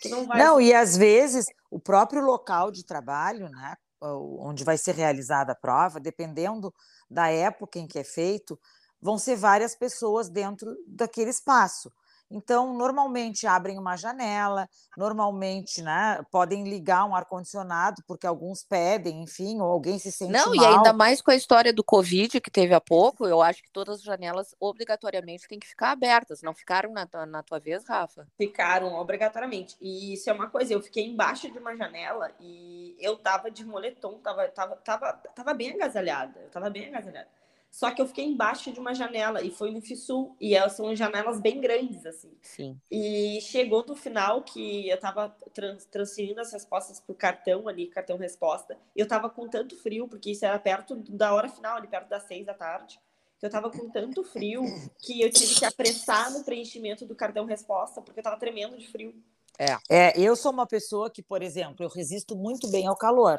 Que 0.00 0.08
não, 0.08 0.26
vai 0.26 0.38
não 0.38 0.58
ser... 0.58 0.62
e 0.62 0.74
às 0.74 0.96
vezes 0.96 1.44
o 1.68 1.80
próprio 1.80 2.22
local 2.22 2.70
de 2.70 2.84
trabalho, 2.84 3.48
né, 3.48 3.74
onde 4.00 4.62
vai 4.62 4.78
ser 4.78 4.94
realizada 4.94 5.50
a 5.50 5.56
prova, 5.56 5.98
dependendo 5.98 6.72
da 7.10 7.30
época 7.30 7.80
em 7.80 7.88
que 7.88 7.98
é 7.98 8.04
feito, 8.04 8.56
vão 9.00 9.18
ser 9.18 9.34
várias 9.34 9.74
pessoas 9.74 10.28
dentro 10.28 10.72
daquele 10.86 11.30
espaço. 11.30 11.92
Então, 12.30 12.74
normalmente 12.74 13.46
abrem 13.46 13.78
uma 13.78 13.96
janela, 13.96 14.68
normalmente 14.96 15.80
né, 15.80 16.20
podem 16.30 16.64
ligar 16.64 17.04
um 17.04 17.14
ar-condicionado, 17.14 18.02
porque 18.06 18.26
alguns 18.26 18.64
pedem, 18.64 19.22
enfim, 19.22 19.60
ou 19.60 19.70
alguém 19.70 19.98
se 19.98 20.10
sente 20.10 20.32
Não, 20.32 20.54
mal. 20.54 20.56
e 20.56 20.64
ainda 20.64 20.92
mais 20.92 21.22
com 21.22 21.30
a 21.30 21.36
história 21.36 21.72
do 21.72 21.84
Covid 21.84 22.40
que 22.40 22.50
teve 22.50 22.74
há 22.74 22.80
pouco, 22.80 23.26
eu 23.26 23.40
acho 23.40 23.62
que 23.62 23.70
todas 23.70 23.98
as 23.98 24.02
janelas 24.02 24.54
obrigatoriamente 24.58 25.46
têm 25.46 25.58
que 25.58 25.68
ficar 25.68 25.92
abertas. 25.92 26.42
Não 26.42 26.54
ficaram 26.54 26.92
na, 26.92 27.08
na 27.26 27.42
tua 27.42 27.60
vez, 27.60 27.84
Rafa? 27.86 28.26
Ficaram, 28.36 28.94
obrigatoriamente. 28.94 29.76
E 29.80 30.14
isso 30.14 30.28
é 30.28 30.32
uma 30.32 30.50
coisa, 30.50 30.72
eu 30.72 30.82
fiquei 30.82 31.06
embaixo 31.06 31.50
de 31.50 31.58
uma 31.58 31.76
janela 31.76 32.32
e 32.40 32.96
eu 32.98 33.16
tava 33.16 33.50
de 33.50 33.64
moletom, 33.64 34.18
tava, 34.18 34.48
tava, 34.48 34.76
tava, 34.76 35.12
tava 35.12 35.54
bem 35.54 35.72
agasalhada. 35.72 36.40
Eu 36.40 36.50
tava 36.50 36.68
bem 36.70 36.88
agasalhada. 36.88 37.28
Só 37.76 37.90
que 37.90 38.00
eu 38.00 38.06
fiquei 38.06 38.24
embaixo 38.24 38.72
de 38.72 38.80
uma 38.80 38.94
janela 38.94 39.42
e 39.42 39.50
foi 39.50 39.70
no 39.70 39.82
FISUL. 39.82 40.34
E 40.40 40.54
elas 40.54 40.72
são 40.72 40.96
janelas 40.96 41.38
bem 41.38 41.60
grandes, 41.60 42.06
assim. 42.06 42.32
Sim. 42.40 42.80
E 42.90 43.38
chegou 43.42 43.84
no 43.86 43.94
final 43.94 44.42
que 44.42 44.88
eu 44.88 44.98
tava 44.98 45.28
trans, 45.52 45.84
transferindo 45.84 46.40
as 46.40 46.50
respostas 46.50 47.00
pro 47.00 47.14
cartão 47.14 47.68
ali, 47.68 47.86
cartão 47.88 48.16
resposta. 48.16 48.78
E 48.96 49.00
eu 49.00 49.06
tava 49.06 49.28
com 49.28 49.46
tanto 49.46 49.76
frio, 49.76 50.08
porque 50.08 50.30
isso 50.30 50.46
era 50.46 50.58
perto 50.58 50.96
da 51.10 51.34
hora 51.34 51.50
final, 51.50 51.76
ali 51.76 51.86
perto 51.86 52.08
das 52.08 52.22
seis 52.22 52.46
da 52.46 52.54
tarde. 52.54 52.98
Que 53.38 53.44
eu 53.44 53.50
tava 53.50 53.70
com 53.70 53.90
tanto 53.90 54.24
frio 54.24 54.62
que 55.04 55.20
eu 55.20 55.30
tive 55.30 55.56
que 55.56 55.66
apressar 55.66 56.32
no 56.32 56.44
preenchimento 56.44 57.04
do 57.04 57.14
cartão 57.14 57.44
resposta, 57.44 58.00
porque 58.00 58.20
eu 58.20 58.24
tava 58.24 58.38
tremendo 58.38 58.78
de 58.78 58.88
frio. 58.88 59.14
É. 59.58 59.76
é, 59.90 60.18
eu 60.18 60.34
sou 60.34 60.50
uma 60.50 60.66
pessoa 60.66 61.10
que, 61.10 61.22
por 61.22 61.42
exemplo, 61.42 61.84
eu 61.84 61.90
resisto 61.90 62.34
muito 62.34 62.70
bem 62.70 62.86
ao 62.86 62.96
calor 62.96 63.38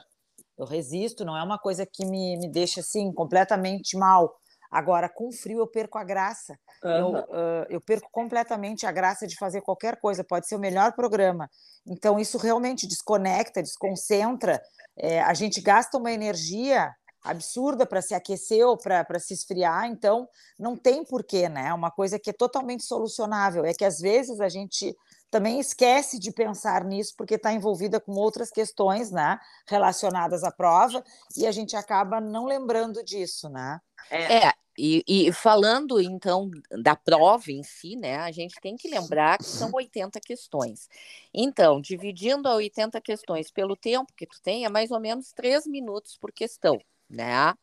eu 0.57 0.65
resisto, 0.65 1.23
não 1.23 1.37
é 1.37 1.43
uma 1.43 1.59
coisa 1.59 1.85
que 1.85 2.05
me, 2.05 2.37
me 2.37 2.49
deixa 2.49 2.79
assim 2.79 3.11
completamente 3.11 3.97
mal. 3.97 4.35
Agora, 4.69 5.07
com 5.07 5.31
frio, 5.31 5.59
eu 5.59 5.67
perco 5.67 5.97
a 5.97 6.03
graça. 6.03 6.57
Uhum. 6.83 6.91
Eu, 6.91 7.09
uh, 7.09 7.65
eu 7.69 7.81
perco 7.81 8.09
completamente 8.11 8.85
a 8.85 8.91
graça 8.91 9.25
de 9.25 9.37
fazer 9.37 9.61
qualquer 9.61 9.99
coisa. 9.99 10.23
Pode 10.23 10.47
ser 10.47 10.55
o 10.55 10.59
melhor 10.59 10.93
programa. 10.93 11.49
Então, 11.85 12.19
isso 12.19 12.37
realmente 12.37 12.85
desconecta, 12.85 13.63
desconcentra. 13.63 14.61
É, 14.97 15.21
a 15.21 15.33
gente 15.33 15.61
gasta 15.61 15.97
uma 15.97 16.11
energia 16.11 16.93
absurda 17.23 17.85
para 17.85 18.01
se 18.01 18.13
aquecer 18.13 18.65
ou 18.65 18.77
para 18.77 19.19
se 19.19 19.33
esfriar, 19.33 19.85
então 19.85 20.27
não 20.57 20.77
tem 20.77 21.03
porquê, 21.03 21.49
né? 21.49 21.67
É 21.67 21.73
uma 21.73 21.91
coisa 21.91 22.17
que 22.17 22.29
é 22.29 22.33
totalmente 22.33 22.83
solucionável. 22.83 23.65
É 23.65 23.73
que 23.73 23.85
às 23.85 23.99
vezes 23.99 24.39
a 24.39 24.49
gente 24.49 24.95
também 25.29 25.60
esquece 25.60 26.19
de 26.19 26.31
pensar 26.31 26.84
nisso 26.84 27.13
porque 27.17 27.36
está 27.36 27.51
envolvida 27.51 28.00
com 28.00 28.13
outras 28.13 28.50
questões, 28.50 29.12
né, 29.12 29.39
relacionadas 29.67 30.43
à 30.43 30.51
prova 30.51 31.03
e 31.36 31.46
a 31.46 31.51
gente 31.51 31.75
acaba 31.75 32.22
não 32.22 32.46
lembrando 32.46 33.03
disso, 33.03 33.50
né? 33.50 33.79
É, 34.10 34.53
e, 34.77 35.03
e, 35.07 35.31
falando 35.34 36.00
então 36.00 36.50
da 36.84 36.96
prova 36.96 37.51
em 37.51 37.63
si, 37.63 37.96
né, 37.96 38.17
a 38.17 38.31
gente 38.31 38.55
tem 38.62 38.75
que 38.75 38.88
lembrar 38.88 39.39
que 39.39 39.46
são 39.46 39.72
80 39.74 40.19
questões. 40.19 40.88
Então, 41.34 41.81
dividindo 41.81 42.48
a 42.48 42.55
80 42.55 43.01
questões 43.01 43.51
pelo 43.51 43.75
tempo 43.75 44.13
que 44.15 44.27
tu 44.27 44.39
tem, 44.41 44.65
é 44.65 44.69
mais 44.69 44.91
ou 44.91 45.00
menos 45.00 45.34
3 45.34 45.65
minutos 45.65 46.15
por 46.15 46.31
questão, 46.31 46.79
né? 47.10 47.53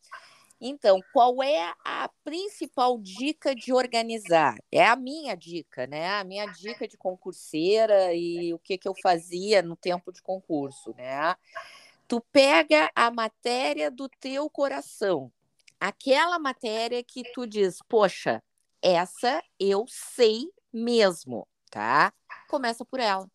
Então, 0.67 0.99
qual 1.13 1.43
é 1.43 1.75
a 1.85 2.09
principal 2.25 2.99
dica 2.99 3.55
de 3.55 3.71
organizar? 3.71 4.57
É 4.73 4.87
a 4.87 4.97
minha 4.97 5.37
dica, 5.37 5.87
né? 5.87 6.09
A 6.19 6.25
minha 6.25 6.47
dica 6.47 6.89
de 6.89 6.97
concurseira 6.97 8.15
e 8.15 8.55
o 8.55 8.59
que, 8.59 8.79
que 8.79 8.89
eu 8.89 8.95
fazia 9.03 9.61
no 9.61 9.77
tempo 9.77 10.11
de 10.11 10.23
concurso, 10.23 10.95
né? 10.97 11.37
Tu 12.09 12.19
pega 12.33 12.91
a 12.95 13.11
matéria 13.11 13.91
do 13.91 14.09
teu 14.09 14.49
coração, 14.49 15.31
aquela 15.79 16.39
matéria 16.39 17.05
que 17.05 17.25
tu 17.35 17.47
diz, 17.47 17.81
poxa, 17.87 18.43
essa 18.81 19.43
eu 19.61 19.85
sei 19.87 20.49
mesmo, 20.73 21.47
tá? 21.71 22.11
Começa 22.49 22.85
por 22.85 23.01
ela. 23.01 23.27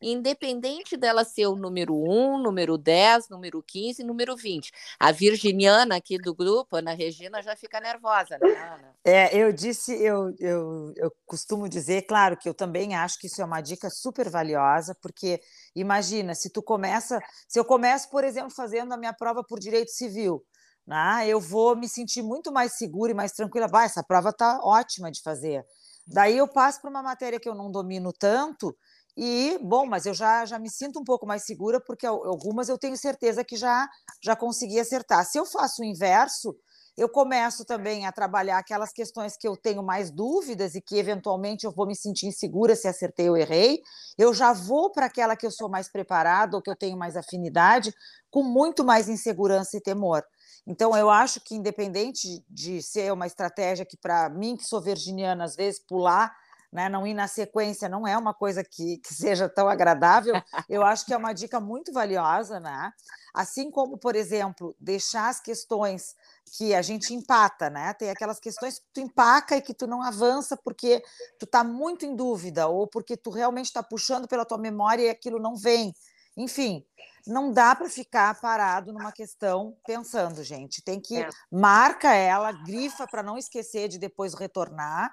Independente 0.00 0.96
dela 0.96 1.24
ser 1.24 1.46
o 1.46 1.56
número 1.56 1.94
1, 1.94 2.38
número 2.42 2.78
10, 2.78 3.28
número 3.28 3.62
15, 3.62 4.02
número 4.02 4.36
20. 4.36 4.70
A 4.98 5.12
virginiana 5.12 5.96
aqui 5.96 6.18
do 6.18 6.34
grupo, 6.34 6.76
Ana 6.76 6.94
Regina, 6.94 7.42
já 7.42 7.54
fica 7.54 7.80
nervosa, 7.80 8.38
né, 8.38 8.48
Ana? 8.48 8.94
É, 9.04 9.36
eu 9.36 9.52
disse, 9.52 9.92
eu, 10.02 10.34
eu, 10.38 10.92
eu 10.96 11.12
costumo 11.26 11.68
dizer, 11.68 12.02
claro, 12.02 12.36
que 12.36 12.48
eu 12.48 12.54
também 12.54 12.94
acho 12.94 13.18
que 13.18 13.26
isso 13.26 13.40
é 13.40 13.44
uma 13.44 13.60
dica 13.60 13.90
super 13.90 14.28
valiosa, 14.28 14.94
porque 15.00 15.40
imagina, 15.74 16.34
se 16.34 16.50
tu 16.50 16.62
começa, 16.62 17.20
se 17.48 17.58
eu 17.58 17.64
começo, 17.64 18.08
por 18.10 18.24
exemplo, 18.24 18.50
fazendo 18.50 18.92
a 18.92 18.96
minha 18.96 19.12
prova 19.12 19.42
por 19.44 19.58
direito 19.58 19.90
civil, 19.90 20.44
né, 20.86 21.24
eu 21.26 21.40
vou 21.40 21.76
me 21.76 21.88
sentir 21.88 22.22
muito 22.22 22.50
mais 22.50 22.72
segura 22.72 23.12
e 23.12 23.14
mais 23.14 23.32
tranquila. 23.32 23.68
Vai, 23.68 23.86
essa 23.86 24.02
prova 24.02 24.30
está 24.30 24.60
ótima 24.62 25.10
de 25.10 25.22
fazer. 25.22 25.64
Daí 26.10 26.36
eu 26.36 26.48
passo 26.48 26.80
para 26.80 26.90
uma 26.90 27.02
matéria 27.02 27.38
que 27.40 27.48
eu 27.48 27.54
não 27.54 27.70
domino 27.70 28.12
tanto, 28.12 28.76
e, 29.16 29.58
bom, 29.62 29.86
mas 29.86 30.06
eu 30.06 30.14
já, 30.14 30.44
já 30.46 30.58
me 30.58 30.70
sinto 30.70 30.98
um 31.00 31.04
pouco 31.04 31.26
mais 31.26 31.44
segura, 31.44 31.80
porque 31.80 32.06
algumas 32.06 32.68
eu 32.68 32.78
tenho 32.78 32.96
certeza 32.96 33.44
que 33.44 33.56
já, 33.56 33.88
já 34.22 34.34
consegui 34.36 34.78
acertar. 34.78 35.24
Se 35.26 35.38
eu 35.38 35.44
faço 35.44 35.82
o 35.82 35.84
inverso, 35.84 36.56
eu 36.96 37.08
começo 37.08 37.64
também 37.64 38.06
a 38.06 38.12
trabalhar 38.12 38.58
aquelas 38.58 38.92
questões 38.92 39.36
que 39.36 39.46
eu 39.48 39.56
tenho 39.56 39.82
mais 39.82 40.10
dúvidas 40.10 40.74
e 40.74 40.80
que 40.80 40.96
eventualmente 40.96 41.64
eu 41.64 41.72
vou 41.72 41.86
me 41.86 41.96
sentir 41.96 42.26
insegura 42.26 42.76
se 42.76 42.88
acertei 42.88 43.28
ou 43.28 43.36
errei. 43.36 43.80
Eu 44.18 44.32
já 44.34 44.52
vou 44.52 44.90
para 44.90 45.06
aquela 45.06 45.36
que 45.36 45.46
eu 45.46 45.50
sou 45.50 45.68
mais 45.68 45.90
preparada 45.90 46.56
ou 46.56 46.62
que 46.62 46.70
eu 46.70 46.76
tenho 46.76 46.96
mais 46.96 47.16
afinidade, 47.16 47.92
com 48.30 48.42
muito 48.42 48.84
mais 48.84 49.08
insegurança 49.08 49.76
e 49.76 49.80
temor. 49.80 50.22
Então, 50.66 50.96
eu 50.96 51.10
acho 51.10 51.40
que, 51.40 51.54
independente 51.54 52.44
de 52.48 52.82
ser 52.82 53.12
uma 53.12 53.26
estratégia 53.26 53.84
que, 53.84 53.96
para 53.96 54.28
mim, 54.28 54.56
que 54.56 54.64
sou 54.64 54.80
virginiana, 54.80 55.44
às 55.44 55.56
vezes 55.56 55.80
pular 55.80 56.34
né, 56.72 56.88
não 56.88 57.06
ir 57.06 57.14
na 57.14 57.26
sequência 57.26 57.88
não 57.88 58.06
é 58.06 58.16
uma 58.16 58.32
coisa 58.32 58.62
que, 58.62 58.98
que 58.98 59.12
seja 59.12 59.48
tão 59.48 59.68
agradável, 59.68 60.34
eu 60.68 60.82
acho 60.82 61.04
que 61.04 61.12
é 61.12 61.16
uma 61.16 61.32
dica 61.32 61.58
muito 61.58 61.92
valiosa, 61.92 62.60
né? 62.60 62.92
Assim 63.34 63.70
como, 63.70 63.98
por 63.98 64.14
exemplo, 64.14 64.74
deixar 64.78 65.28
as 65.28 65.40
questões 65.40 66.14
que 66.56 66.74
a 66.74 66.82
gente 66.82 67.12
empata, 67.12 67.68
né? 67.70 67.92
Tem 67.94 68.10
aquelas 68.10 68.38
questões 68.38 68.78
que 68.78 68.86
tu 68.92 69.00
empaca 69.00 69.56
e 69.56 69.62
que 69.62 69.74
tu 69.74 69.86
não 69.86 70.02
avança 70.02 70.56
porque 70.56 71.02
tu 71.38 71.44
está 71.44 71.64
muito 71.64 72.06
em 72.06 72.14
dúvida 72.14 72.68
ou 72.68 72.86
porque 72.86 73.16
tu 73.16 73.30
realmente 73.30 73.66
está 73.66 73.82
puxando 73.82 74.28
pela 74.28 74.44
tua 74.44 74.58
memória 74.58 75.02
e 75.02 75.08
aquilo 75.08 75.40
não 75.40 75.56
vem. 75.56 75.92
Enfim, 76.36 76.84
não 77.26 77.52
dá 77.52 77.74
para 77.74 77.88
ficar 77.88 78.40
parado 78.40 78.92
numa 78.92 79.12
questão 79.12 79.76
pensando, 79.86 80.42
gente. 80.42 80.82
Tem 80.82 81.00
que 81.00 81.22
é. 81.22 81.28
marca 81.50 82.14
ela, 82.14 82.52
grifa 82.52 83.06
para 83.06 83.22
não 83.22 83.38
esquecer 83.38 83.88
de 83.88 83.98
depois 83.98 84.34
retornar 84.34 85.10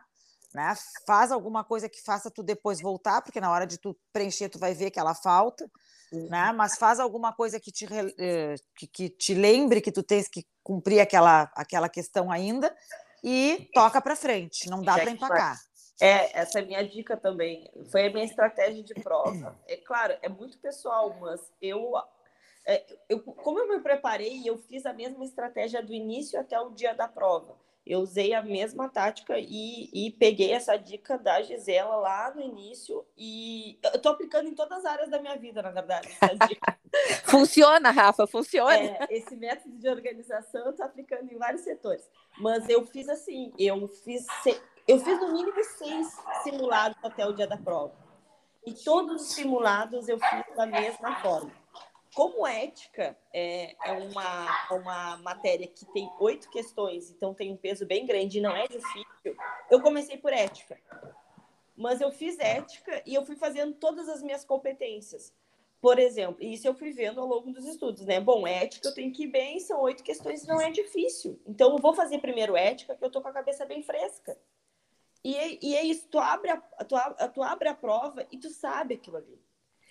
né? 0.53 0.73
Faz 1.05 1.31
alguma 1.31 1.63
coisa 1.63 1.89
que 1.89 2.01
faça 2.01 2.31
tu 2.31 2.41
depois 2.41 2.81
voltar, 2.81 3.21
porque 3.21 3.39
na 3.39 3.51
hora 3.51 3.67
de 3.67 3.77
tu 3.77 3.95
preencher 4.11 4.49
tu 4.49 4.57
vai 4.57 4.73
ver 4.73 4.91
que 4.91 4.99
ela 4.99 5.13
falta, 5.13 5.69
uhum. 6.11 6.29
né? 6.29 6.51
Mas 6.51 6.77
faz 6.77 6.99
alguma 6.99 7.33
coisa 7.33 7.59
que 7.59 7.71
te, 7.71 7.85
eh, 8.17 8.55
que, 8.75 8.87
que 8.87 9.09
te 9.09 9.33
lembre 9.33 9.81
que 9.81 9.91
tu 9.91 10.01
tens 10.01 10.27
que 10.27 10.45
cumprir 10.63 10.99
aquela, 10.99 11.43
aquela 11.55 11.89
questão 11.89 12.31
ainda 12.31 12.75
e 13.23 13.69
toca 13.73 14.01
para 14.01 14.15
frente, 14.15 14.69
não 14.69 14.81
dá 14.81 14.95
para 14.95 15.11
empacar. 15.11 15.59
É, 15.99 16.39
essa 16.39 16.59
é 16.59 16.61
a 16.61 16.65
minha 16.65 16.87
dica 16.87 17.17
também. 17.17 17.69
Foi 17.91 18.05
a 18.05 18.09
minha 18.09 18.25
estratégia 18.25 18.83
de 18.83 18.93
prova. 18.95 19.57
É 19.67 19.77
claro, 19.77 20.15
é 20.21 20.29
muito 20.29 20.57
pessoal, 20.59 21.15
mas 21.19 21.51
eu, 21.61 21.93
é, 22.65 22.85
eu 23.09 23.21
como 23.21 23.59
eu 23.59 23.67
me 23.67 23.79
preparei, 23.79 24.41
eu 24.45 24.57
fiz 24.57 24.85
a 24.85 24.93
mesma 24.93 25.23
estratégia 25.23 25.81
do 25.81 25.93
início 25.93 26.39
até 26.39 26.59
o 26.59 26.71
dia 26.71 26.93
da 26.93 27.07
prova 27.07 27.57
eu 27.89 27.99
usei 27.99 28.33
a 28.33 28.41
mesma 28.41 28.89
tática 28.89 29.35
e, 29.39 29.89
e 29.93 30.11
peguei 30.11 30.51
essa 30.51 30.75
dica 30.75 31.17
da 31.17 31.41
Gisela 31.41 31.95
lá 31.95 32.33
no 32.35 32.41
início 32.41 33.05
e 33.17 33.79
eu 33.93 33.99
tô 33.99 34.09
aplicando 34.09 34.47
em 34.47 34.53
todas 34.53 34.79
as 34.79 34.85
áreas 34.85 35.09
da 35.09 35.19
minha 35.19 35.37
vida, 35.37 35.61
na 35.61 35.71
verdade. 35.71 36.09
funciona, 37.23 37.89
Rafa, 37.91 38.27
funciona. 38.27 38.75
É, 38.75 39.07
esse 39.09 39.35
método 39.35 39.77
de 39.77 39.89
organização 39.89 40.65
eu 40.65 40.73
tô 40.73 40.83
aplicando 40.83 41.31
em 41.31 41.37
vários 41.37 41.61
setores. 41.61 42.07
Mas 42.37 42.67
eu 42.67 42.85
fiz 42.85 43.07
assim, 43.07 43.53
eu 43.57 43.87
fiz, 43.87 44.25
eu 44.87 44.99
fiz 44.99 45.19
no 45.19 45.33
mínimo 45.33 45.63
seis 45.63 46.07
simulados 46.43 46.97
até 47.03 47.25
o 47.27 47.33
dia 47.33 47.45
da 47.45 47.57
prova. 47.57 47.93
E 48.65 48.73
todos 48.73 49.21
os 49.21 49.33
simulados 49.33 50.07
eu 50.07 50.17
fiz 50.17 50.55
da 50.55 50.65
mesma 50.65 51.21
forma. 51.21 51.51
Como 52.15 52.47
ética 52.47 53.17
é, 53.33 53.75
é 53.85 53.91
uma, 53.91 54.67
uma 54.71 55.17
matéria 55.17 55.67
que 55.67 55.85
tem 55.93 56.09
oito 56.19 56.49
questões, 56.49 57.11
então 57.11 57.33
tem 57.33 57.51
um 57.51 57.57
peso 57.57 57.85
bem 57.85 58.05
grande 58.05 58.39
e 58.39 58.41
não 58.41 58.55
é 58.55 58.67
difícil, 58.67 59.37
eu 59.69 59.81
comecei 59.81 60.17
por 60.17 60.33
ética. 60.33 60.79
Mas 61.75 62.01
eu 62.01 62.11
fiz 62.11 62.39
ética 62.39 63.03
e 63.05 63.13
eu 63.13 63.25
fui 63.25 63.35
fazendo 63.35 63.73
todas 63.75 64.09
as 64.09 64.23
minhas 64.23 64.43
competências. 64.43 65.31
Por 65.79 65.99
exemplo, 65.99 66.43
isso 66.43 66.67
eu 66.67 66.73
fui 66.73 66.91
vendo 66.91 67.21
ao 67.21 67.27
longo 67.27 67.51
dos 67.51 67.65
estudos, 67.65 68.03
né? 68.03 68.19
Bom, 68.19 68.47
ética 68.47 68.87
eu 68.87 68.95
tenho 68.95 69.13
que 69.13 69.25
ir 69.25 69.27
bem, 69.27 69.59
são 69.59 69.79
oito 69.81 70.01
questões, 70.01 70.47
não 70.47 70.59
é 70.59 70.71
difícil. 70.71 71.39
Então, 71.45 71.73
eu 71.73 71.77
vou 71.77 71.93
fazer 71.93 72.17
primeiro 72.17 72.57
ética, 72.57 72.95
que 72.95 73.05
eu 73.05 73.11
tô 73.11 73.21
com 73.21 73.27
a 73.27 73.33
cabeça 73.33 73.63
bem 73.63 73.83
fresca. 73.83 74.35
E, 75.27 75.35
é, 75.35 75.57
e 75.61 75.75
é 75.75 75.83
isso, 75.83 76.07
tu 76.09 76.17
abre 76.19 76.51
a, 76.51 76.57
tu, 76.57 76.95
tu 77.33 77.43
abre 77.43 77.67
a 77.67 77.75
prova 77.75 78.25
e 78.31 78.37
tu 78.37 78.49
sabe 78.49 78.93
aquilo 78.93 79.17
ali. 79.17 79.37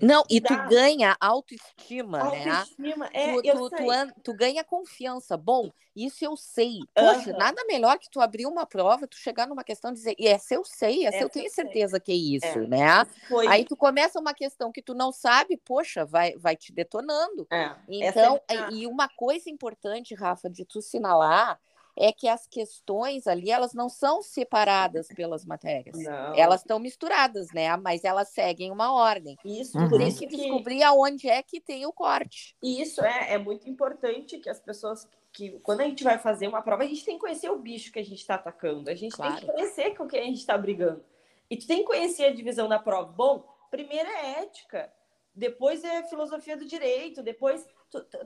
Não, 0.01 0.25
e 0.31 0.41
tu 0.41 0.55
ganha 0.67 1.15
autoestima, 1.21 2.21
autoestima 2.21 3.05
né? 3.05 3.11
É, 3.13 3.35
tu, 3.35 3.43
tu, 3.43 3.71
tu, 3.71 4.21
tu, 4.25 4.35
ganha 4.35 4.65
confiança. 4.65 5.37
Bom, 5.37 5.71
isso 5.95 6.25
eu 6.25 6.37
sei. 6.39 6.79
Poxa, 6.95 7.33
uhum. 7.33 7.37
nada 7.37 7.63
melhor 7.67 7.99
que 7.99 8.09
tu 8.11 8.19
abrir 8.19 8.47
uma 8.47 8.65
prova, 8.65 9.07
tu 9.07 9.17
chegar 9.17 9.47
numa 9.47 9.63
questão 9.63 9.91
e 9.91 9.95
dizer, 9.95 10.15
e 10.19 10.27
essa 10.27 10.55
eu 10.55 10.65
sei, 10.65 11.05
essa, 11.05 11.17
essa 11.17 11.25
eu 11.27 11.29
tenho 11.29 11.47
eu 11.47 11.51
certeza 11.51 11.97
sei. 11.97 12.01
que 12.01 12.13
é 12.13 12.15
isso, 12.15 12.59
é. 12.59 12.67
né? 12.67 13.05
Foi. 13.29 13.47
Aí 13.47 13.67
tu 13.67 13.77
começa 13.77 14.19
uma 14.19 14.33
questão 14.33 14.73
que 14.73 14.81
tu 14.81 14.95
não 14.95 15.13
sabe, 15.13 15.59
poxa, 15.59 16.07
vai, 16.07 16.35
vai 16.37 16.57
te 16.57 16.73
detonando. 16.73 17.47
É. 17.51 17.75
Então, 17.89 18.41
é... 18.49 18.73
e 18.73 18.87
uma 18.87 19.09
coisa 19.09 19.51
importante, 19.51 20.15
Rafa, 20.15 20.49
de 20.49 20.65
tu 20.65 20.81
sinalar 20.81 21.61
é 21.97 22.13
que 22.13 22.29
as 22.29 22.47
questões 22.47 23.27
ali, 23.27 23.51
elas 23.51 23.73
não 23.73 23.89
são 23.89 24.23
separadas 24.23 25.09
pelas 25.09 25.45
matérias. 25.45 25.99
Não. 25.99 26.35
Elas 26.35 26.61
estão 26.61 26.79
misturadas, 26.79 27.51
né? 27.53 27.75
Mas 27.77 28.05
elas 28.05 28.29
seguem 28.29 28.71
uma 28.71 28.93
ordem. 28.93 29.37
Isso, 29.45 29.79
uhum. 29.79 29.89
por 29.89 30.01
isso 30.01 30.19
que 30.19 30.27
descobrir 30.27 30.83
aonde 30.83 31.29
é 31.29 31.43
que 31.43 31.61
tem 31.61 31.87
o 31.87 31.93
corte. 31.93 32.55
Isso 32.63 33.03
é, 33.03 33.33
é 33.33 33.39
muito 33.39 33.69
importante 33.69 34.39
que 34.39 34.51
as 34.51 34.61
pessoas 34.61 35.09
que 35.33 35.51
quando 35.61 35.83
a 35.83 35.85
gente 35.85 36.03
vai 36.03 36.19
fazer 36.19 36.49
uma 36.49 36.63
prova, 36.63 36.83
a 36.83 36.87
gente 36.87 37.05
tem 37.05 37.15
que 37.15 37.21
conhecer 37.21 37.51
o 37.51 37.59
bicho 37.59 37.93
que 37.93 37.99
a 37.99 38.05
gente 38.05 38.21
está 38.21 38.37
atacando. 38.37 38.91
A 38.91 38.95
gente 38.95 39.15
claro. 39.15 39.37
tem 39.37 39.47
que 39.47 39.53
conhecer 39.53 39.95
com 39.95 40.07
quem 40.07 40.21
a 40.21 40.25
gente 40.25 40.39
está 40.39 40.57
brigando. 40.57 41.05
E 41.51 41.57
tu 41.57 41.67
tem 41.67 41.79
que 41.79 41.85
conhecer 41.85 42.25
a 42.25 42.33
divisão 42.33 42.69
da 42.69 42.79
prova. 42.79 43.13
Bom, 43.13 43.47
primeiro 43.71 44.09
é 44.09 44.43
ética, 44.43 44.91
depois 45.35 45.85
é 45.85 46.03
filosofia 46.05 46.57
do 46.57 46.65
direito, 46.65 47.23
depois 47.23 47.67
Tu, 47.89 48.01
tu, 48.03 48.19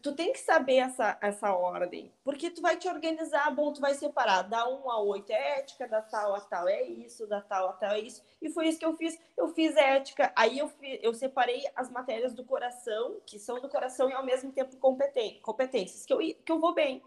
tu, 0.00 0.12
tem 0.14 0.32
que 0.32 0.38
saber 0.38 0.76
essa, 0.76 1.18
essa 1.20 1.52
ordem, 1.52 2.12
porque 2.22 2.50
tu 2.50 2.62
vai 2.62 2.76
te 2.76 2.88
organizar, 2.88 3.50
bom, 3.50 3.72
tu 3.72 3.80
vai 3.80 3.92
separar, 3.94 4.42
da 4.42 4.68
1 4.68 4.90
a 4.90 5.00
8 5.02 5.32
é 5.32 5.58
ética, 5.58 5.88
da 5.88 6.00
tal 6.00 6.36
a 6.36 6.40
tal 6.40 6.68
é 6.68 6.84
isso, 6.84 7.26
da 7.26 7.40
tal 7.40 7.70
a 7.70 7.72
tal 7.72 7.90
é 7.90 7.98
isso, 7.98 8.22
e 8.40 8.48
foi 8.48 8.68
isso 8.68 8.78
que 8.78 8.86
eu 8.86 8.96
fiz, 8.96 9.18
eu 9.36 9.48
fiz 9.48 9.76
ética, 9.76 10.32
aí 10.36 10.58
eu, 10.58 10.68
fiz, 10.68 11.00
eu 11.02 11.12
separei 11.12 11.64
as 11.74 11.90
matérias 11.90 12.32
do 12.32 12.44
coração, 12.44 13.20
que 13.26 13.40
são 13.40 13.60
do 13.60 13.68
coração 13.68 14.08
e 14.08 14.12
ao 14.12 14.24
mesmo 14.24 14.52
tempo 14.52 14.76
competências, 14.76 16.06
que 16.06 16.12
eu, 16.12 16.18
que 16.18 16.52
eu 16.52 16.60
vou 16.60 16.72
bem. 16.72 17.02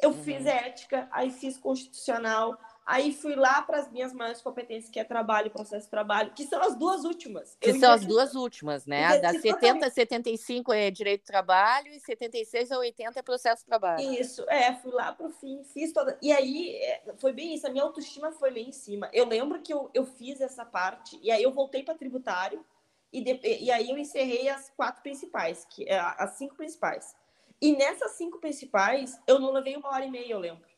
Eu 0.00 0.10
uhum. 0.10 0.22
fiz 0.22 0.46
ética, 0.46 1.08
aí 1.10 1.30
fiz 1.30 1.58
constitucional, 1.58 2.56
Aí 2.90 3.12
fui 3.12 3.36
lá 3.36 3.62
para 3.62 3.78
as 3.78 3.88
minhas 3.88 4.12
maiores 4.12 4.42
competências, 4.42 4.90
que 4.90 4.98
é 4.98 5.04
trabalho 5.04 5.46
e 5.46 5.50
processo 5.50 5.84
de 5.84 5.90
trabalho, 5.90 6.32
que 6.34 6.44
são 6.44 6.60
as 6.60 6.74
duas 6.74 7.04
últimas. 7.04 7.56
Que 7.60 7.70
eu 7.70 7.78
são 7.78 7.92
as 7.92 8.04
duas 8.04 8.34
últimas, 8.34 8.84
né? 8.84 9.16
Da 9.20 9.32
70 9.32 9.86
a 9.86 9.90
75 9.90 10.72
é 10.72 10.90
direito 10.90 11.20
de 11.20 11.26
trabalho 11.28 11.86
e 11.92 12.00
76 12.00 12.72
a 12.72 12.78
80 12.78 13.16
é 13.16 13.22
processo 13.22 13.62
de 13.62 13.66
trabalho. 13.66 14.02
Isso, 14.14 14.44
é, 14.48 14.74
fui 14.74 14.90
lá 14.90 15.12
para 15.12 15.28
o 15.28 15.30
fim, 15.30 15.62
fiz 15.62 15.92
toda. 15.92 16.18
E 16.20 16.32
aí 16.32 16.74
é, 16.82 17.14
foi 17.18 17.32
bem 17.32 17.54
isso, 17.54 17.64
a 17.64 17.70
minha 17.70 17.84
autoestima 17.84 18.32
foi 18.32 18.50
lá 18.50 18.58
em 18.58 18.72
cima. 18.72 19.08
Eu 19.12 19.24
lembro 19.24 19.62
que 19.62 19.72
eu, 19.72 19.88
eu 19.94 20.04
fiz 20.04 20.40
essa 20.40 20.64
parte, 20.64 21.16
e 21.22 21.30
aí 21.30 21.44
eu 21.44 21.52
voltei 21.52 21.84
para 21.84 21.94
tributário, 21.94 22.66
e, 23.12 23.22
de, 23.22 23.40
e 23.44 23.70
aí 23.70 23.88
eu 23.88 23.98
encerrei 23.98 24.48
as 24.48 24.68
quatro 24.70 25.00
principais, 25.00 25.64
que 25.70 25.88
é, 25.88 25.96
as 25.96 26.32
cinco 26.32 26.56
principais. 26.56 27.14
E 27.62 27.76
nessas 27.76 28.16
cinco 28.16 28.40
principais, 28.40 29.16
eu 29.28 29.38
não 29.38 29.52
levei 29.52 29.76
uma 29.76 29.90
hora 29.90 30.04
e 30.04 30.10
meia, 30.10 30.32
eu 30.32 30.40
lembro. 30.40 30.68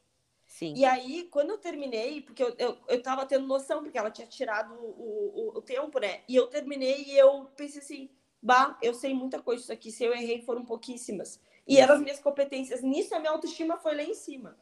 Sim. 0.52 0.74
E 0.76 0.84
aí, 0.84 1.24
quando 1.30 1.48
eu 1.48 1.56
terminei, 1.56 2.20
porque 2.20 2.42
eu, 2.42 2.54
eu, 2.58 2.76
eu 2.86 3.02
tava 3.02 3.24
tendo 3.24 3.46
noção, 3.46 3.82
porque 3.82 3.96
ela 3.96 4.10
tinha 4.10 4.26
tirado 4.26 4.74
o, 4.74 5.54
o, 5.54 5.58
o 5.58 5.62
tempo, 5.62 5.98
né? 5.98 6.20
E 6.28 6.36
eu 6.36 6.46
terminei 6.46 7.04
e 7.04 7.16
eu 7.16 7.46
pensei 7.56 7.80
assim, 7.80 8.10
bah, 8.42 8.76
eu 8.82 8.92
sei 8.92 9.14
muita 9.14 9.40
coisa 9.40 9.62
disso 9.62 9.72
aqui, 9.72 9.90
se 9.90 10.04
eu 10.04 10.12
errei 10.12 10.42
foram 10.42 10.62
pouquíssimas. 10.62 11.40
E 11.66 11.78
eram 11.78 11.94
as 11.94 12.02
minhas 12.02 12.20
competências. 12.20 12.82
Nisso, 12.82 13.14
a 13.14 13.18
minha 13.18 13.32
autoestima 13.32 13.78
foi 13.78 13.96
lá 13.96 14.02
em 14.02 14.12
cima. 14.12 14.58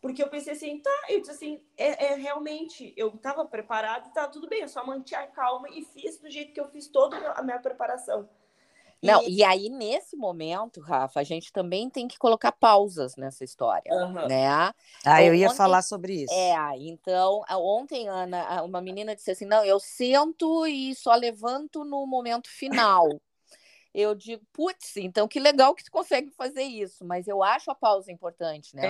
Porque 0.00 0.20
eu 0.20 0.28
pensei 0.28 0.52
assim, 0.52 0.80
tá, 0.80 1.04
eu 1.08 1.20
disse 1.20 1.30
assim, 1.30 1.62
é, 1.76 2.06
é 2.06 2.14
realmente, 2.16 2.92
eu 2.96 3.10
estava 3.10 3.44
preparada, 3.44 4.10
tá 4.10 4.26
tudo 4.26 4.48
bem, 4.48 4.62
eu 4.62 4.68
só 4.68 4.84
mantive 4.84 5.14
a 5.14 5.28
calma 5.28 5.68
e 5.70 5.84
fiz 5.84 6.18
do 6.18 6.28
jeito 6.28 6.52
que 6.52 6.60
eu 6.60 6.66
fiz 6.66 6.88
toda 6.88 7.16
a 7.16 7.42
minha 7.42 7.60
preparação. 7.60 8.28
Não, 9.04 9.22
e... 9.22 9.36
e 9.36 9.44
aí 9.44 9.68
nesse 9.68 10.16
momento, 10.16 10.80
Rafa, 10.80 11.20
a 11.20 11.24
gente 11.24 11.52
também 11.52 11.90
tem 11.90 12.08
que 12.08 12.18
colocar 12.18 12.52
pausas 12.52 13.16
nessa 13.16 13.44
história, 13.44 13.92
uhum. 13.92 14.26
né? 14.26 14.46
Ah, 15.04 15.22
eu 15.22 15.34
ia 15.34 15.48
ontem, 15.48 15.56
falar 15.56 15.82
sobre 15.82 16.24
isso. 16.24 16.32
É, 16.32 16.56
então, 16.78 17.42
ontem, 17.50 18.08
Ana, 18.08 18.62
uma 18.62 18.80
menina 18.80 19.14
disse 19.14 19.30
assim, 19.30 19.44
não, 19.44 19.64
eu 19.64 19.78
sento 19.78 20.66
e 20.66 20.94
só 20.94 21.14
levanto 21.14 21.84
no 21.84 22.06
momento 22.06 22.48
final. 22.48 23.06
eu 23.94 24.14
digo, 24.14 24.42
putz, 24.52 24.96
então 24.96 25.28
que 25.28 25.38
legal 25.38 25.74
que 25.74 25.84
tu 25.84 25.90
consegue 25.90 26.30
fazer 26.30 26.64
isso, 26.64 27.04
mas 27.04 27.28
eu 27.28 27.42
acho 27.42 27.70
a 27.70 27.74
pausa 27.74 28.10
importante, 28.10 28.74
né? 28.74 28.86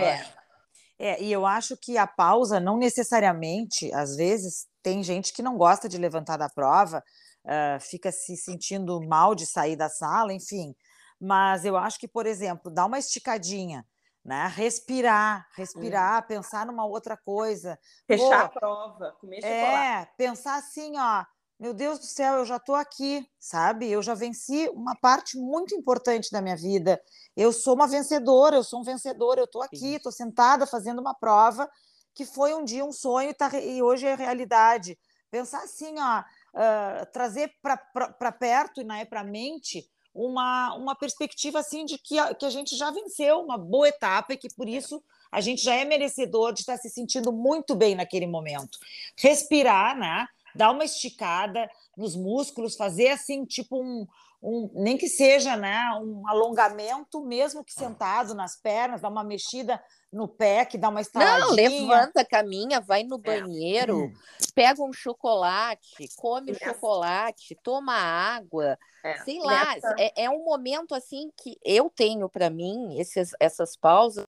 É. 0.98 1.10
é, 1.10 1.22
e 1.22 1.30
eu 1.30 1.44
acho 1.44 1.76
que 1.76 1.98
a 1.98 2.06
pausa 2.06 2.58
não 2.58 2.78
necessariamente, 2.78 3.92
às 3.92 4.16
vezes, 4.16 4.66
tem 4.82 5.02
gente 5.02 5.32
que 5.32 5.42
não 5.42 5.58
gosta 5.58 5.88
de 5.88 5.98
levantar 5.98 6.38
da 6.38 6.48
prova, 6.48 7.02
uh, 7.44 7.80
fica 7.80 8.10
se 8.10 8.36
sentindo 8.36 9.00
mal 9.00 9.34
de 9.34 9.46
sair 9.46 9.76
da 9.76 9.88
sala, 9.88 10.32
enfim. 10.32 10.74
Mas 11.20 11.64
eu 11.64 11.76
acho 11.76 11.98
que, 11.98 12.08
por 12.08 12.26
exemplo, 12.26 12.70
dar 12.70 12.86
uma 12.86 12.98
esticadinha, 12.98 13.86
né? 14.24 14.46
Respirar, 14.54 15.46
respirar, 15.56 16.22
hum. 16.22 16.26
pensar 16.26 16.66
numa 16.66 16.84
outra 16.84 17.16
coisa. 17.16 17.78
Fechar 18.06 18.48
Pô, 18.50 18.56
a 18.56 18.60
prova, 18.60 19.16
comer 19.20 19.36
chocolate. 19.36 19.76
É, 19.76 20.08
pensar 20.16 20.56
assim, 20.56 20.98
ó, 20.98 21.24
meu 21.58 21.72
Deus 21.72 21.98
do 21.98 22.06
céu, 22.06 22.34
eu 22.34 22.44
já 22.44 22.56
estou 22.56 22.74
aqui, 22.74 23.26
sabe? 23.38 23.88
Eu 23.88 24.02
já 24.02 24.14
venci 24.14 24.68
uma 24.70 24.96
parte 24.96 25.38
muito 25.38 25.74
importante 25.74 26.30
da 26.30 26.42
minha 26.42 26.56
vida. 26.56 27.00
Eu 27.36 27.52
sou 27.52 27.74
uma 27.74 27.86
vencedora, 27.86 28.56
eu 28.56 28.64
sou 28.64 28.80
um 28.80 28.84
vencedor, 28.84 29.38
eu 29.38 29.44
estou 29.44 29.62
aqui, 29.62 29.94
estou 29.94 30.10
sentada 30.10 30.66
fazendo 30.66 31.00
uma 31.00 31.14
prova 31.14 31.70
que 32.14 32.24
foi 32.24 32.54
um 32.54 32.64
dia 32.64 32.84
um 32.84 32.92
sonho 32.92 33.30
e, 33.30 33.34
tá, 33.34 33.50
e 33.58 33.82
hoje 33.82 34.06
é 34.06 34.14
realidade. 34.14 34.98
Pensar 35.30 35.64
assim, 35.64 35.98
ó, 35.98 36.22
uh, 36.54 37.06
trazer 37.12 37.52
para 37.62 38.32
perto 38.32 38.80
e 38.80 38.84
né, 38.84 39.04
para 39.04 39.20
a 39.20 39.24
mente 39.24 39.88
uma, 40.14 40.74
uma 40.74 40.94
perspectiva 40.94 41.58
assim 41.58 41.84
de 41.84 41.98
que 41.98 42.18
a, 42.18 42.34
que 42.34 42.46
a 42.46 42.50
gente 42.50 42.76
já 42.76 42.90
venceu 42.90 43.40
uma 43.40 43.58
boa 43.58 43.88
etapa 43.88 44.32
e 44.32 44.36
que 44.36 44.48
por 44.54 44.68
isso 44.68 45.02
a 45.30 45.40
gente 45.40 45.62
já 45.62 45.74
é 45.74 45.84
merecedor 45.84 46.52
de 46.52 46.60
estar 46.60 46.76
se 46.76 46.88
sentindo 46.88 47.32
muito 47.32 47.74
bem 47.74 47.96
naquele 47.96 48.26
momento. 48.26 48.78
Respirar, 49.18 49.98
né? 49.98 50.28
Dar 50.54 50.70
uma 50.70 50.84
esticada 50.84 51.68
nos 51.96 52.14
músculos, 52.14 52.76
fazer 52.76 53.08
assim, 53.08 53.44
tipo 53.44 53.82
um, 53.82 54.06
um, 54.40 54.70
nem 54.74 54.96
que 54.96 55.08
seja 55.08 55.56
né, 55.56 55.90
um 56.00 56.28
alongamento, 56.28 57.20
mesmo 57.24 57.64
que 57.64 57.72
sentado 57.72 58.32
nas 58.34 58.54
pernas, 58.54 59.00
dar 59.00 59.08
uma 59.08 59.24
mexida 59.24 59.82
no 60.14 60.28
pé, 60.28 60.64
que 60.64 60.78
dá 60.78 60.88
uma 60.88 61.00
estaladinha. 61.00 61.46
Não, 61.46 61.54
levanta, 61.54 62.24
caminha, 62.24 62.80
vai 62.80 63.02
no 63.02 63.16
é. 63.16 63.18
banheiro, 63.18 64.04
é. 64.04 64.12
pega 64.54 64.82
um 64.82 64.92
chocolate, 64.92 66.08
come 66.16 66.52
o 66.52 66.58
chocolate, 66.58 67.58
toma 67.62 67.94
água, 67.94 68.78
é. 69.02 69.18
sei 69.24 69.40
lá. 69.40 69.74
É, 69.98 70.24
é, 70.24 70.30
um 70.30 70.44
momento 70.44 70.94
assim 70.94 71.30
que 71.36 71.58
eu 71.64 71.90
tenho 71.90 72.28
para 72.28 72.48
mim 72.48 72.98
esses, 72.98 73.32
essas 73.40 73.76
pausas 73.76 74.24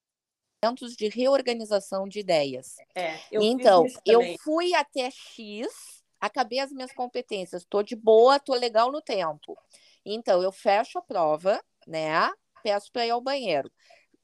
momentos 0.63 0.97
de 0.97 1.09
reorganização 1.09 2.09
de 2.09 2.19
ideias. 2.19 2.77
É, 2.95 3.19
eu 3.31 3.41
então, 3.43 3.87
eu 4.05 4.21
fui 4.43 4.75
até 4.75 5.09
X, 5.11 5.69
acabei 6.21 6.59
as 6.59 6.73
minhas 6.73 6.93
competências, 6.93 7.63
estou 7.63 7.83
de 7.83 7.95
boa, 7.95 8.37
estou 8.37 8.57
legal 8.57 8.91
no 8.91 9.01
tempo. 9.01 9.57
Então, 10.05 10.43
eu 10.43 10.51
fecho 10.51 10.99
a 10.99 11.03
prova, 11.03 11.63
né? 11.87 12.29
Peço 12.63 12.91
para 12.91 13.07
ir 13.07 13.11
ao 13.11 13.21
banheiro. 13.21 13.71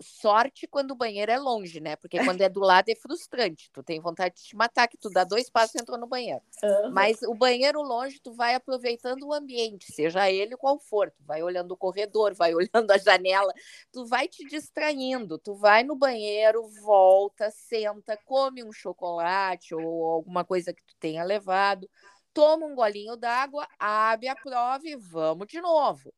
Sorte 0.03 0.67
quando 0.67 0.91
o 0.91 0.97
banheiro 0.97 1.31
é 1.31 1.39
longe, 1.39 1.81
né? 1.81 1.97
Porque 1.97 2.23
quando 2.25 2.41
é 2.41 2.49
do 2.49 2.61
lado 2.61 2.89
é 2.89 2.95
frustrante. 2.95 3.71
Tu 3.73 3.83
tem 3.83 4.01
vontade 4.01 4.37
de 4.37 4.43
te 4.43 4.57
matar, 4.57 4.89
que 4.89 4.97
tu 4.97 5.09
dá 5.09 5.25
dois 5.25 5.49
passos 5.49 5.75
e 5.75 5.79
entrou 5.81 5.99
no 5.99 6.07
banheiro. 6.07 6.43
Uhum. 6.63 6.93
Mas 6.93 7.23
o 7.23 7.35
banheiro 7.35 7.81
longe, 7.81 8.21
tu 8.21 8.33
vai 8.33 8.55
aproveitando 8.55 9.27
o 9.27 9.33
ambiente, 9.33 9.93
seja 9.93 10.31
ele 10.31 10.57
qual 10.57 10.79
for. 10.79 11.11
Tu 11.11 11.23
vai 11.25 11.43
olhando 11.43 11.73
o 11.73 11.77
corredor, 11.77 12.35
vai 12.35 12.55
olhando 12.55 12.91
a 12.91 12.99
janela, 12.99 13.53
tu 13.93 14.05
vai 14.07 14.29
te 14.29 14.45
distraindo. 14.47 15.39
Tu 15.39 15.55
vai 15.55 15.83
no 15.83 15.97
banheiro, 15.97 16.69
volta, 16.83 17.51
senta, 17.51 18.19
come 18.25 18.63
um 18.63 18.73
chocolate 18.73 19.75
ou 19.75 20.07
alguma 20.07 20.45
coisa 20.45 20.73
que 20.73 20.85
tu 20.85 20.95
tenha 20.99 21.25
levado 21.25 21.89
toma 22.35 22.67
um 22.67 22.75
golinho 22.75 23.17
d'água, 23.17 23.69
abre 23.79 24.29
a 24.29 24.35
prova 24.35 24.89
e 24.89 24.97
vamos 24.97 25.47
de 25.47 25.61
novo. 25.61 26.13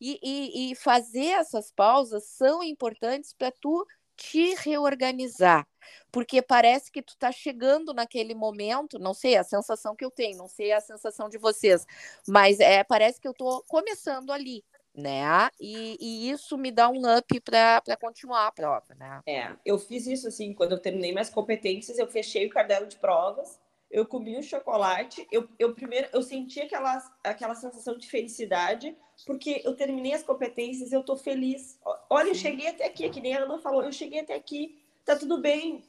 E, 0.00 0.18
e, 0.22 0.72
e 0.72 0.74
fazer 0.74 1.26
essas 1.26 1.70
pausas 1.70 2.24
são 2.24 2.62
importantes 2.62 3.32
para 3.32 3.50
tu 3.50 3.86
te 4.16 4.54
reorganizar, 4.54 5.66
porque 6.12 6.40
parece 6.40 6.90
que 6.90 7.02
tu 7.02 7.16
tá 7.16 7.32
chegando 7.32 7.92
naquele 7.92 8.34
momento, 8.34 8.98
não 8.98 9.12
sei 9.12 9.36
a 9.36 9.44
sensação 9.44 9.96
que 9.96 10.04
eu 10.04 10.10
tenho, 10.10 10.38
não 10.38 10.48
sei 10.48 10.72
a 10.72 10.80
sensação 10.80 11.28
de 11.28 11.36
vocês, 11.36 11.84
mas 12.28 12.60
é 12.60 12.84
parece 12.84 13.20
que 13.20 13.26
eu 13.26 13.34
tô 13.34 13.64
começando 13.68 14.30
ali, 14.30 14.64
né? 14.94 15.48
E, 15.60 15.96
e 16.00 16.30
isso 16.30 16.56
me 16.56 16.70
dá 16.70 16.88
um 16.88 17.02
up 17.18 17.40
para 17.40 17.96
continuar 18.00 18.46
a 18.46 18.52
prova, 18.52 18.94
né? 18.94 19.20
É, 19.26 19.50
eu 19.64 19.78
fiz 19.78 20.06
isso 20.06 20.28
assim, 20.28 20.54
quando 20.54 20.72
eu 20.72 20.78
terminei 20.78 21.10
minhas 21.10 21.30
competências, 21.30 21.98
eu 21.98 22.06
fechei 22.06 22.46
o 22.46 22.50
caderno 22.50 22.86
de 22.86 22.96
provas 22.96 23.58
eu 23.90 24.06
comi 24.06 24.36
um 24.36 24.42
chocolate, 24.42 25.26
eu, 25.30 25.48
eu 25.58 25.74
primeiro 25.74 26.08
eu 26.12 26.22
senti 26.22 26.60
aquela, 26.60 26.98
aquela 27.22 27.54
sensação 27.54 27.96
de 27.96 28.08
felicidade, 28.08 28.96
porque 29.24 29.62
eu 29.64 29.76
terminei 29.76 30.12
as 30.12 30.22
competências, 30.22 30.92
eu 30.92 31.04
tô 31.04 31.16
feliz. 31.16 31.78
Olha, 32.10 32.28
eu 32.28 32.34
cheguei 32.34 32.68
até 32.68 32.86
aqui, 32.86 33.08
que 33.08 33.20
nem 33.20 33.36
a 33.36 33.42
Ana 33.42 33.58
falou, 33.58 33.82
eu 33.82 33.92
cheguei 33.92 34.20
até 34.20 34.34
aqui, 34.34 34.82
tá 35.04 35.16
tudo 35.16 35.40
bem, 35.40 35.84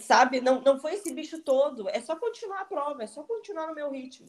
sabe? 0.00 0.40
Não, 0.40 0.60
não 0.60 0.78
foi 0.78 0.94
esse 0.94 1.12
bicho 1.12 1.42
todo, 1.42 1.88
é 1.88 2.00
só 2.00 2.16
continuar 2.16 2.60
a 2.60 2.66
prova, 2.66 3.02
é 3.02 3.06
só 3.06 3.22
continuar 3.22 3.66
no 3.66 3.74
meu 3.74 3.90
ritmo. 3.90 4.28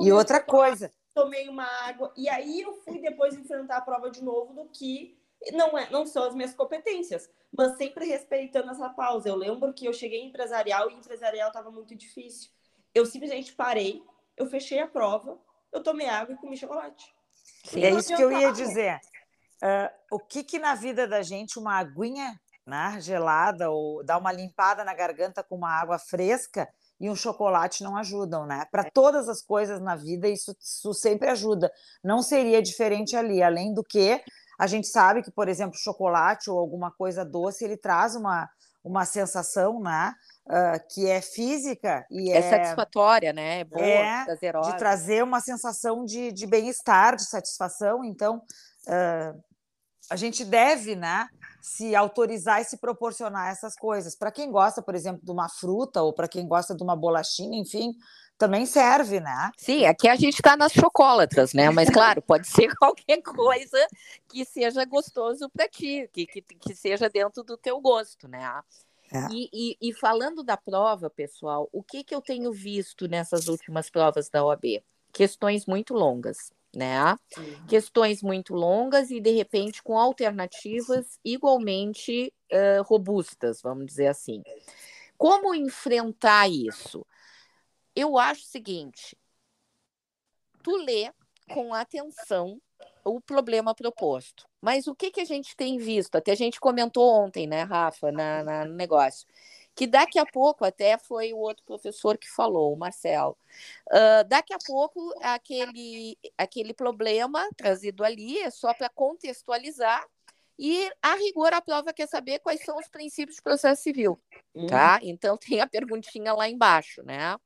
E 0.00 0.12
outra 0.12 0.40
coisa, 0.40 0.92
tomei 1.14 1.48
uma 1.48 1.64
água, 1.86 2.12
e 2.16 2.28
aí 2.28 2.60
eu 2.60 2.74
fui 2.74 3.00
depois 3.00 3.34
enfrentar 3.34 3.78
a 3.78 3.82
prova 3.82 4.10
de 4.10 4.22
novo 4.22 4.52
do 4.52 4.68
que 4.68 5.16
não, 5.52 5.78
é, 5.78 5.88
não 5.90 6.06
são 6.06 6.24
as 6.24 6.34
minhas 6.34 6.54
competências, 6.54 7.30
mas 7.56 7.76
sempre 7.76 8.06
respeitando 8.06 8.70
essa 8.70 8.88
pausa. 8.90 9.28
Eu 9.28 9.36
lembro 9.36 9.72
que 9.72 9.86
eu 9.86 9.92
cheguei 9.92 10.20
em 10.20 10.28
empresarial 10.28 10.90
e 10.90 10.94
empresarial 10.94 11.48
estava 11.48 11.70
muito 11.70 11.94
difícil. 11.94 12.50
Eu 12.94 13.06
simplesmente 13.06 13.52
parei, 13.52 14.02
eu 14.36 14.46
fechei 14.46 14.80
a 14.80 14.86
prova, 14.86 15.38
eu 15.72 15.82
tomei 15.82 16.08
água 16.08 16.34
e 16.34 16.38
comi 16.38 16.56
chocolate. 16.56 17.04
Sim, 17.64 17.84
é 17.84 17.90
isso 17.90 18.14
que 18.14 18.22
eu 18.22 18.32
ia 18.32 18.52
dizer. 18.52 19.00
Uh, 19.62 20.16
o 20.16 20.18
que 20.18 20.44
que 20.44 20.58
na 20.58 20.74
vida 20.74 21.06
da 21.06 21.22
gente 21.22 21.58
uma 21.58 21.78
aguinha 21.78 22.38
né, 22.66 22.98
gelada 23.00 23.70
ou 23.70 24.04
dar 24.04 24.18
uma 24.18 24.30
limpada 24.30 24.84
na 24.84 24.94
garganta 24.94 25.42
com 25.42 25.56
uma 25.56 25.70
água 25.70 25.98
fresca 25.98 26.68
e 27.00 27.08
um 27.08 27.14
chocolate 27.16 27.82
não 27.82 27.96
ajudam, 27.96 28.44
né? 28.44 28.66
Para 28.70 28.90
todas 28.90 29.28
as 29.28 29.40
coisas 29.40 29.80
na 29.80 29.96
vida, 29.96 30.28
isso, 30.28 30.54
isso 30.60 30.92
sempre 30.92 31.28
ajuda. 31.28 31.72
Não 32.02 32.22
seria 32.22 32.60
diferente 32.60 33.16
ali, 33.16 33.42
além 33.42 33.72
do 33.72 33.84
que 33.84 34.20
a 34.58 34.66
gente 34.66 34.88
sabe 34.88 35.22
que, 35.22 35.30
por 35.30 35.48
exemplo, 35.48 35.78
chocolate 35.78 36.50
ou 36.50 36.58
alguma 36.58 36.90
coisa 36.90 37.24
doce, 37.24 37.64
ele 37.64 37.76
traz 37.76 38.16
uma, 38.16 38.50
uma 38.82 39.04
sensação, 39.04 39.80
né? 39.80 40.12
Uh, 40.46 40.94
que 40.94 41.06
é 41.06 41.20
física 41.20 42.06
e 42.10 42.32
é, 42.32 42.38
é 42.38 42.42
satisfatória, 42.42 43.32
né? 43.34 43.60
É 43.60 43.64
boa, 43.64 43.84
é 43.84 44.24
prazerosa. 44.24 44.72
De 44.72 44.78
trazer 44.78 45.22
uma 45.22 45.40
sensação 45.40 46.04
de, 46.04 46.32
de 46.32 46.46
bem-estar, 46.46 47.14
de 47.14 47.28
satisfação. 47.28 48.02
Então, 48.02 48.38
uh, 48.88 49.42
a 50.10 50.16
gente 50.16 50.44
deve, 50.44 50.96
né? 50.96 51.28
Se 51.60 51.94
autorizar 51.94 52.60
e 52.60 52.64
se 52.64 52.78
proporcionar 52.78 53.50
essas 53.50 53.76
coisas. 53.76 54.16
Para 54.16 54.32
quem 54.32 54.50
gosta, 54.50 54.82
por 54.82 54.94
exemplo, 54.94 55.20
de 55.22 55.30
uma 55.30 55.48
fruta 55.48 56.02
ou 56.02 56.12
para 56.12 56.26
quem 56.26 56.48
gosta 56.48 56.74
de 56.74 56.82
uma 56.82 56.96
bolachinha, 56.96 57.60
enfim, 57.60 57.92
também 58.38 58.64
serve, 58.64 59.18
né? 59.18 59.50
Sim, 59.56 59.84
aqui 59.84 60.08
a 60.08 60.14
gente 60.14 60.34
está 60.34 60.56
nas 60.56 60.72
chocólatras, 60.72 61.52
né? 61.52 61.68
Mas 61.70 61.90
claro, 61.90 62.22
pode 62.22 62.46
ser 62.48 62.74
qualquer 62.76 63.20
coisa 63.20 63.86
que 64.28 64.44
seja 64.44 64.84
gostoso 64.84 65.50
para 65.50 65.68
ti, 65.68 66.08
que, 66.12 66.24
que, 66.24 66.40
que 66.40 66.74
seja 66.74 67.10
dentro 67.10 67.42
do 67.42 67.56
teu 67.56 67.80
gosto, 67.80 68.28
né? 68.28 68.62
É. 69.12 69.26
E, 69.32 69.48
e, 69.52 69.76
e, 69.80 69.94
falando 69.94 70.42
da 70.44 70.56
prova, 70.56 71.10
pessoal, 71.10 71.68
o 71.72 71.82
que, 71.82 72.04
que 72.04 72.14
eu 72.14 72.20
tenho 72.20 72.52
visto 72.52 73.08
nessas 73.08 73.48
últimas 73.48 73.90
provas 73.90 74.28
da 74.28 74.44
OAB? 74.44 74.82
Questões 75.12 75.64
muito 75.64 75.94
longas, 75.94 76.52
né? 76.76 77.16
Sim. 77.34 77.56
Questões 77.66 78.22
muito 78.22 78.54
longas 78.54 79.10
e, 79.10 79.18
de 79.18 79.30
repente, 79.30 79.82
com 79.82 79.98
alternativas 79.98 81.18
igualmente 81.24 82.32
uh, 82.52 82.82
robustas, 82.82 83.62
vamos 83.62 83.86
dizer 83.86 84.08
assim. 84.08 84.42
Como 85.16 85.54
enfrentar 85.54 86.48
isso? 86.48 87.04
Eu 87.98 88.16
acho 88.16 88.42
o 88.42 88.46
seguinte: 88.46 89.18
tu 90.62 90.76
lê 90.76 91.12
com 91.52 91.74
atenção 91.74 92.62
o 93.04 93.20
problema 93.20 93.74
proposto. 93.74 94.46
Mas 94.60 94.86
o 94.86 94.94
que, 94.94 95.10
que 95.10 95.20
a 95.20 95.24
gente 95.24 95.56
tem 95.56 95.78
visto? 95.78 96.14
Até 96.14 96.30
a 96.30 96.36
gente 96.36 96.60
comentou 96.60 97.12
ontem, 97.12 97.48
né, 97.48 97.64
Rafa, 97.64 98.12
na, 98.12 98.44
na, 98.44 98.64
no 98.64 98.74
negócio. 98.74 99.26
Que 99.74 99.84
daqui 99.84 100.16
a 100.16 100.24
pouco, 100.26 100.64
até 100.64 100.96
foi 100.96 101.32
o 101.32 101.38
outro 101.38 101.64
professor 101.64 102.16
que 102.16 102.28
falou, 102.28 102.72
o 102.72 102.78
Marcelo. 102.78 103.36
Uh, 103.90 104.22
daqui 104.28 104.54
a 104.54 104.58
pouco, 104.64 105.12
aquele, 105.20 106.16
aquele 106.36 106.72
problema 106.72 107.48
trazido 107.56 108.04
ali 108.04 108.38
é 108.38 108.50
só 108.50 108.72
para 108.74 108.88
contextualizar 108.90 110.06
e, 110.56 110.88
a 111.02 111.14
rigor, 111.16 111.52
a 111.52 111.60
prova 111.60 111.92
quer 111.92 112.08
saber 112.08 112.38
quais 112.40 112.64
são 112.64 112.78
os 112.78 112.88
princípios 112.88 113.38
do 113.38 113.42
processo 113.42 113.82
civil, 113.82 114.20
tá? 114.68 115.00
Uhum. 115.02 115.08
Então, 115.08 115.36
tem 115.38 115.60
a 115.60 115.66
perguntinha 115.66 116.32
lá 116.32 116.48
embaixo, 116.48 117.02
né? 117.02 117.36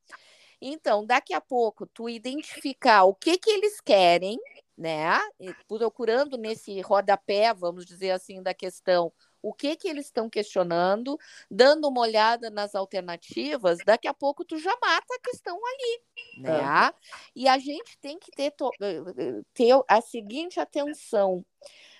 Então, 0.64 1.04
daqui 1.04 1.34
a 1.34 1.40
pouco, 1.40 1.86
tu 1.86 2.08
identificar 2.08 3.02
o 3.02 3.12
que 3.12 3.36
que 3.36 3.50
eles 3.50 3.80
querem, 3.80 4.38
né? 4.78 5.18
Procurando 5.66 6.38
nesse 6.38 6.80
rodapé, 6.80 7.52
vamos 7.52 7.84
dizer 7.84 8.12
assim, 8.12 8.40
da 8.40 8.54
questão, 8.54 9.12
o 9.42 9.52
que 9.52 9.74
que 9.74 9.88
eles 9.88 10.06
estão 10.06 10.30
questionando, 10.30 11.18
dando 11.50 11.88
uma 11.88 12.02
olhada 12.02 12.48
nas 12.48 12.76
alternativas, 12.76 13.78
daqui 13.84 14.06
a 14.06 14.14
pouco 14.14 14.44
tu 14.44 14.56
já 14.56 14.70
mata 14.80 15.12
a 15.12 15.20
questão 15.20 15.58
ali, 15.66 16.02
né? 16.38 16.60
É. 16.60 16.94
E 17.34 17.48
a 17.48 17.58
gente 17.58 17.98
tem 17.98 18.16
que 18.16 18.30
ter, 18.30 18.54
eh, 18.80 19.02
eh, 19.18 19.42
ter 19.52 19.82
a 19.88 20.00
seguinte 20.00 20.60
atenção. 20.60 21.44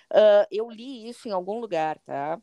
Uh, 0.09 0.47
eu 0.49 0.69
li 0.69 1.09
isso 1.09 1.27
em 1.27 1.31
algum 1.31 1.59
lugar, 1.59 1.99
tá? 2.05 2.39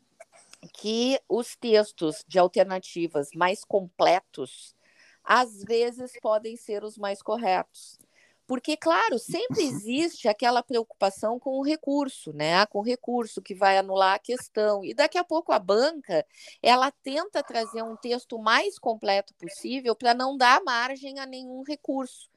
Que 0.75 1.19
os 1.27 1.55
textos 1.55 2.23
de 2.27 2.37
alternativas 2.37 3.29
mais 3.33 3.63
completos, 3.65 4.75
às 5.23 5.63
vezes 5.63 6.13
podem 6.21 6.55
ser 6.55 6.83
os 6.83 6.97
mais 6.97 7.21
corretos. 7.21 7.99
Porque, 8.47 8.75
claro, 8.75 9.17
sempre 9.17 9.63
existe 9.63 10.27
aquela 10.27 10.61
preocupação 10.61 11.39
com 11.39 11.51
o 11.59 11.63
recurso, 11.63 12.33
né? 12.33 12.65
Com 12.65 12.79
o 12.79 12.83
recurso 12.83 13.41
que 13.41 13.55
vai 13.55 13.77
anular 13.77 14.15
a 14.15 14.19
questão. 14.19 14.83
E 14.83 14.93
daqui 14.93 15.17
a 15.17 15.23
pouco 15.23 15.51
a 15.53 15.59
banca, 15.59 16.25
ela 16.61 16.91
tenta 16.91 17.43
trazer 17.43 17.83
um 17.83 17.95
texto 17.95 18.39
mais 18.39 18.77
completo 18.79 19.33
possível 19.35 19.95
para 19.95 20.13
não 20.13 20.35
dar 20.35 20.61
margem 20.63 21.19
a 21.19 21.25
nenhum 21.25 21.63
recurso. 21.63 22.30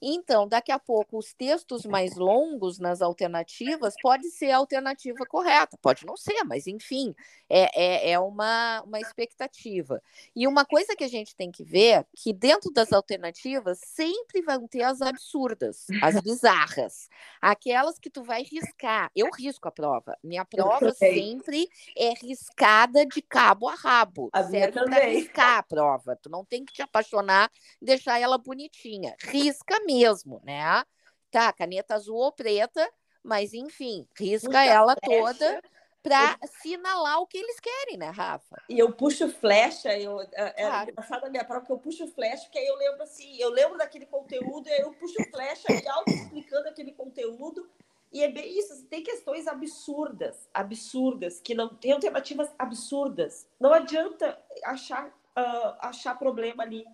Então, 0.00 0.46
daqui 0.46 0.70
a 0.70 0.78
pouco, 0.78 1.18
os 1.18 1.32
textos 1.32 1.86
mais 1.86 2.14
longos 2.16 2.78
nas 2.78 3.00
alternativas 3.00 3.94
pode 4.02 4.30
ser 4.30 4.50
a 4.50 4.58
alternativa 4.58 5.24
correta, 5.26 5.78
pode 5.80 6.04
não 6.04 6.16
ser, 6.16 6.44
mas 6.44 6.66
enfim, 6.66 7.14
é, 7.48 7.70
é, 7.74 8.10
é 8.12 8.18
uma, 8.18 8.82
uma 8.82 9.00
expectativa. 9.00 10.02
E 10.34 10.46
uma 10.46 10.64
coisa 10.64 10.94
que 10.94 11.04
a 11.04 11.08
gente 11.08 11.34
tem 11.34 11.50
que 11.50 11.64
ver 11.64 12.06
que 12.14 12.32
dentro 12.32 12.70
das 12.70 12.92
alternativas 12.92 13.78
sempre 13.82 14.42
vão 14.42 14.68
ter 14.68 14.82
as 14.82 15.00
absurdas, 15.00 15.86
as 16.02 16.20
bizarras, 16.20 17.08
aquelas 17.40 17.98
que 17.98 18.10
tu 18.10 18.22
vai 18.22 18.42
riscar. 18.42 19.10
Eu 19.14 19.30
risco 19.30 19.66
a 19.68 19.70
prova. 19.72 20.16
Minha 20.22 20.44
prova 20.44 20.92
sempre 20.92 21.68
é 21.96 22.12
riscada 22.14 23.06
de 23.06 23.22
cabo 23.22 23.68
a 23.68 23.74
rabo. 23.74 24.28
A 24.32 24.44
serve 24.44 24.84
para 24.84 25.04
riscar 25.06 25.58
a 25.58 25.62
prova. 25.62 26.16
Tu 26.16 26.28
não 26.28 26.44
tem 26.44 26.64
que 26.64 26.72
te 26.72 26.82
apaixonar 26.82 27.50
e 27.80 27.84
deixar 27.84 28.20
ela 28.20 28.36
bonitinha. 28.36 29.14
Risca 29.20 29.80
mesmo, 29.86 30.40
né? 30.44 30.82
Tá, 31.30 31.52
caneta 31.52 31.94
azul 31.94 32.16
ou 32.16 32.32
preta, 32.32 32.90
mas 33.22 33.54
enfim, 33.54 34.06
risca 34.16 34.48
Puxa 34.48 34.64
ela 34.64 34.96
toda 34.96 35.62
para 36.02 36.38
assinalar 36.40 37.20
o 37.20 37.26
que 37.26 37.36
eles 37.36 37.58
querem, 37.58 37.96
né, 37.96 38.10
Rafa? 38.10 38.62
E 38.68 38.78
eu 38.78 38.92
puxo 38.92 39.28
flecha, 39.28 39.96
eu, 39.98 40.20
é, 40.20 40.50
claro. 40.52 40.90
engraçado 40.90 41.24
a 41.24 41.30
minha 41.30 41.44
prova 41.44 41.66
que 41.66 41.72
eu 41.72 41.78
puxo 41.78 42.06
flecha, 42.06 42.44
porque 42.44 42.58
aí 42.58 42.66
eu 42.66 42.76
lembro 42.76 43.02
assim, 43.02 43.36
eu 43.38 43.50
lembro 43.50 43.76
daquele 43.76 44.06
conteúdo, 44.06 44.68
e 44.68 44.72
aí 44.72 44.80
eu 44.82 44.92
puxo 44.92 45.16
flecha 45.30 45.66
e 45.72 45.88
auto 45.88 46.10
explicando 46.10 46.68
aquele 46.68 46.92
conteúdo, 46.92 47.68
e 48.12 48.22
é 48.22 48.28
bem 48.30 48.56
isso, 48.56 48.72
assim, 48.72 48.86
tem 48.86 49.02
questões 49.02 49.48
absurdas, 49.48 50.48
absurdas, 50.54 51.40
que 51.40 51.54
não 51.54 51.68
tem 51.68 51.90
alternativas 51.90 52.54
absurdas. 52.56 53.48
Não 53.58 53.72
adianta 53.72 54.40
achar, 54.64 55.08
uh, 55.08 55.76
achar 55.80 56.16
problema 56.16 56.62
ali 56.62 56.86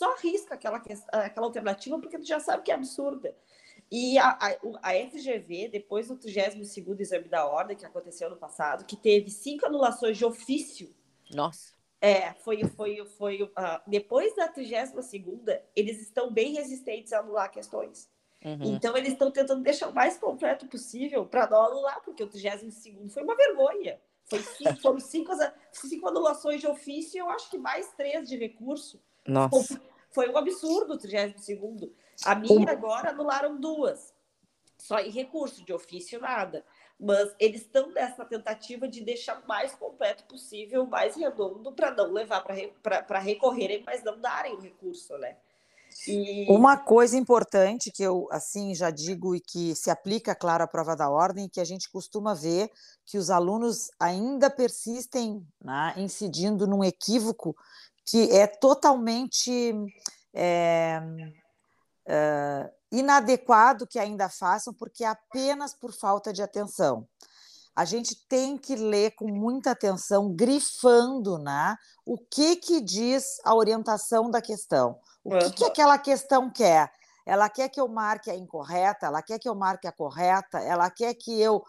só 0.00 0.14
arrisca 0.14 0.54
aquela, 0.54 0.82
aquela 1.12 1.46
alternativa 1.46 1.98
porque 1.98 2.18
tu 2.18 2.24
já 2.24 2.40
sabe 2.40 2.62
que 2.62 2.72
é 2.72 2.74
absurda. 2.74 3.36
E 3.92 4.16
a, 4.16 4.30
a, 4.30 4.48
a 4.82 5.10
FGV, 5.10 5.68
depois 5.68 6.08
do 6.08 6.16
32 6.16 7.00
exame 7.00 7.28
da 7.28 7.44
ordem, 7.46 7.76
que 7.76 7.84
aconteceu 7.84 8.30
no 8.30 8.36
passado, 8.36 8.86
que 8.86 8.96
teve 8.96 9.30
cinco 9.30 9.66
anulações 9.66 10.16
de 10.16 10.24
ofício. 10.24 10.94
Nossa. 11.34 11.74
É, 12.00 12.32
foi, 12.34 12.64
foi, 12.64 13.04
foi. 13.18 13.42
Uh, 13.42 13.50
depois 13.86 14.34
da 14.34 14.48
32, 14.48 15.12
eles 15.76 16.00
estão 16.00 16.32
bem 16.32 16.54
resistentes 16.54 17.12
a 17.12 17.18
anular 17.18 17.50
questões. 17.50 18.08
Uhum. 18.42 18.74
Então, 18.74 18.96
eles 18.96 19.12
estão 19.12 19.30
tentando 19.30 19.62
deixar 19.62 19.90
o 19.90 19.94
mais 19.94 20.16
completo 20.16 20.66
possível 20.66 21.26
para 21.26 21.46
não 21.46 21.62
anular, 21.62 22.00
porque 22.02 22.22
o 22.22 22.28
32 22.28 23.12
foi 23.12 23.22
uma 23.22 23.36
vergonha. 23.36 24.00
Foi 24.30 24.38
cinco, 24.38 24.76
foram 24.80 25.00
cinco, 25.00 25.32
cinco 25.72 26.08
anulações 26.08 26.62
de 26.62 26.66
ofício, 26.66 27.18
eu 27.18 27.28
acho 27.28 27.50
que 27.50 27.58
mais 27.58 27.92
três 27.92 28.26
de 28.26 28.38
recurso. 28.38 28.98
Nossa. 29.26 29.80
Foi 30.12 30.28
um 30.28 30.36
absurdo 30.36 30.94
o 30.94 30.98
32 30.98 31.90
A 32.24 32.34
minha 32.34 32.70
agora 32.70 33.10
anularam 33.10 33.60
duas. 33.60 34.12
Só 34.78 34.98
em 34.98 35.10
recurso, 35.10 35.64
de 35.64 35.72
ofício, 35.72 36.20
nada. 36.20 36.64
Mas 36.98 37.34
eles 37.38 37.62
estão 37.62 37.90
nessa 37.90 38.24
tentativa 38.24 38.88
de 38.88 39.02
deixar 39.02 39.40
o 39.40 39.46
mais 39.46 39.74
completo 39.74 40.24
possível, 40.24 40.86
mais 40.86 41.16
redondo, 41.16 41.72
para 41.72 41.90
não 41.90 42.12
levar 42.12 42.42
para 42.42 43.18
recorrerem, 43.18 43.82
mas 43.84 44.02
não 44.02 44.18
darem 44.18 44.54
o 44.54 44.60
recurso, 44.60 45.16
né? 45.18 45.36
E... 46.06 46.46
Uma 46.48 46.76
coisa 46.76 47.16
importante 47.16 47.90
que 47.90 48.02
eu 48.02 48.28
assim 48.30 48.74
já 48.74 48.90
digo 48.90 49.34
e 49.34 49.40
que 49.40 49.74
se 49.74 49.90
aplica, 49.90 50.34
claro, 50.34 50.64
à 50.64 50.66
prova 50.66 50.94
da 50.94 51.10
ordem, 51.10 51.48
que 51.48 51.60
a 51.60 51.64
gente 51.64 51.90
costuma 51.90 52.34
ver 52.34 52.70
que 53.04 53.18
os 53.18 53.28
alunos 53.28 53.90
ainda 53.98 54.48
persistem 54.48 55.44
né, 55.60 55.94
incidindo 55.96 56.66
num 56.66 56.84
equívoco 56.84 57.56
que 58.10 58.28
é 58.32 58.44
totalmente 58.48 59.72
é, 60.34 61.00
é, 62.06 62.70
inadequado 62.90 63.86
que 63.86 64.00
ainda 64.00 64.28
façam, 64.28 64.74
porque 64.74 65.04
é 65.04 65.06
apenas 65.06 65.72
por 65.72 65.92
falta 65.92 66.32
de 66.32 66.42
atenção. 66.42 67.06
A 67.74 67.84
gente 67.84 68.16
tem 68.26 68.58
que 68.58 68.74
ler 68.74 69.12
com 69.12 69.28
muita 69.28 69.70
atenção, 69.70 70.34
grifando 70.34 71.38
né, 71.38 71.76
o 72.04 72.18
que, 72.18 72.56
que 72.56 72.80
diz 72.80 73.40
a 73.44 73.54
orientação 73.54 74.28
da 74.28 74.42
questão. 74.42 74.98
O 75.22 75.38
que, 75.38 75.50
que 75.52 75.64
aquela 75.64 75.96
questão 75.96 76.50
quer? 76.50 76.90
Ela 77.24 77.48
quer 77.48 77.68
que 77.68 77.80
eu 77.80 77.86
marque 77.86 78.28
a 78.28 78.34
incorreta, 78.34 79.06
ela 79.06 79.22
quer 79.22 79.38
que 79.38 79.48
eu 79.48 79.54
marque 79.54 79.86
a 79.86 79.92
correta, 79.92 80.58
ela 80.58 80.90
quer 80.90 81.14
que 81.14 81.40
eu 81.40 81.62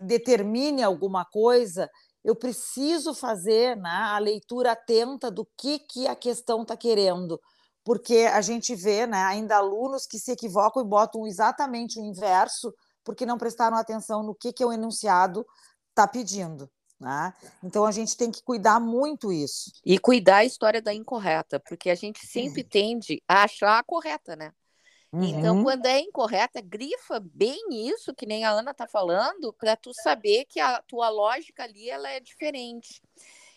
determine 0.00 0.82
alguma 0.84 1.24
coisa. 1.24 1.90
Eu 2.24 2.34
preciso 2.36 3.14
fazer 3.14 3.76
né, 3.76 3.90
a 3.90 4.18
leitura 4.18 4.72
atenta 4.72 5.30
do 5.30 5.46
que, 5.56 5.78
que 5.78 6.06
a 6.06 6.14
questão 6.14 6.62
está 6.62 6.76
querendo, 6.76 7.40
porque 7.82 8.28
a 8.32 8.40
gente 8.40 8.74
vê 8.74 9.06
né, 9.06 9.22
ainda 9.24 9.56
alunos 9.56 10.06
que 10.06 10.18
se 10.18 10.32
equivocam 10.32 10.82
e 10.82 10.86
botam 10.86 11.26
exatamente 11.26 11.98
o 11.98 12.04
inverso, 12.04 12.74
porque 13.02 13.24
não 13.24 13.38
prestaram 13.38 13.76
atenção 13.76 14.22
no 14.22 14.34
que, 14.34 14.52
que 14.52 14.64
o 14.64 14.72
enunciado 14.72 15.46
está 15.88 16.06
pedindo. 16.06 16.70
Né? 17.00 17.32
Então 17.64 17.86
a 17.86 17.92
gente 17.92 18.14
tem 18.14 18.30
que 18.30 18.42
cuidar 18.42 18.78
muito 18.78 19.32
isso. 19.32 19.72
E 19.84 19.98
cuidar 19.98 20.38
a 20.38 20.44
história 20.44 20.82
da 20.82 20.92
incorreta, 20.92 21.58
porque 21.58 21.88
a 21.88 21.94
gente 21.94 22.26
sempre 22.26 22.62
tende 22.62 23.22
a 23.26 23.44
achar 23.44 23.78
a 23.78 23.82
correta, 23.82 24.36
né? 24.36 24.52
Então, 25.12 25.20
uhum. 25.20 25.38
Então, 25.38 25.62
quando 25.64 25.86
é 25.86 25.98
incorreta, 25.98 26.60
grifa 26.60 27.20
bem 27.20 27.88
isso, 27.88 28.14
que 28.14 28.26
nem 28.26 28.44
a 28.44 28.50
Ana 28.50 28.70
está 28.70 28.86
falando, 28.86 29.52
para 29.52 29.74
tu 29.76 29.92
saber 29.92 30.44
que 30.44 30.60
a 30.60 30.80
tua 30.82 31.08
lógica 31.08 31.64
ali 31.64 31.90
ela 31.90 32.08
é 32.08 32.20
diferente. 32.20 33.02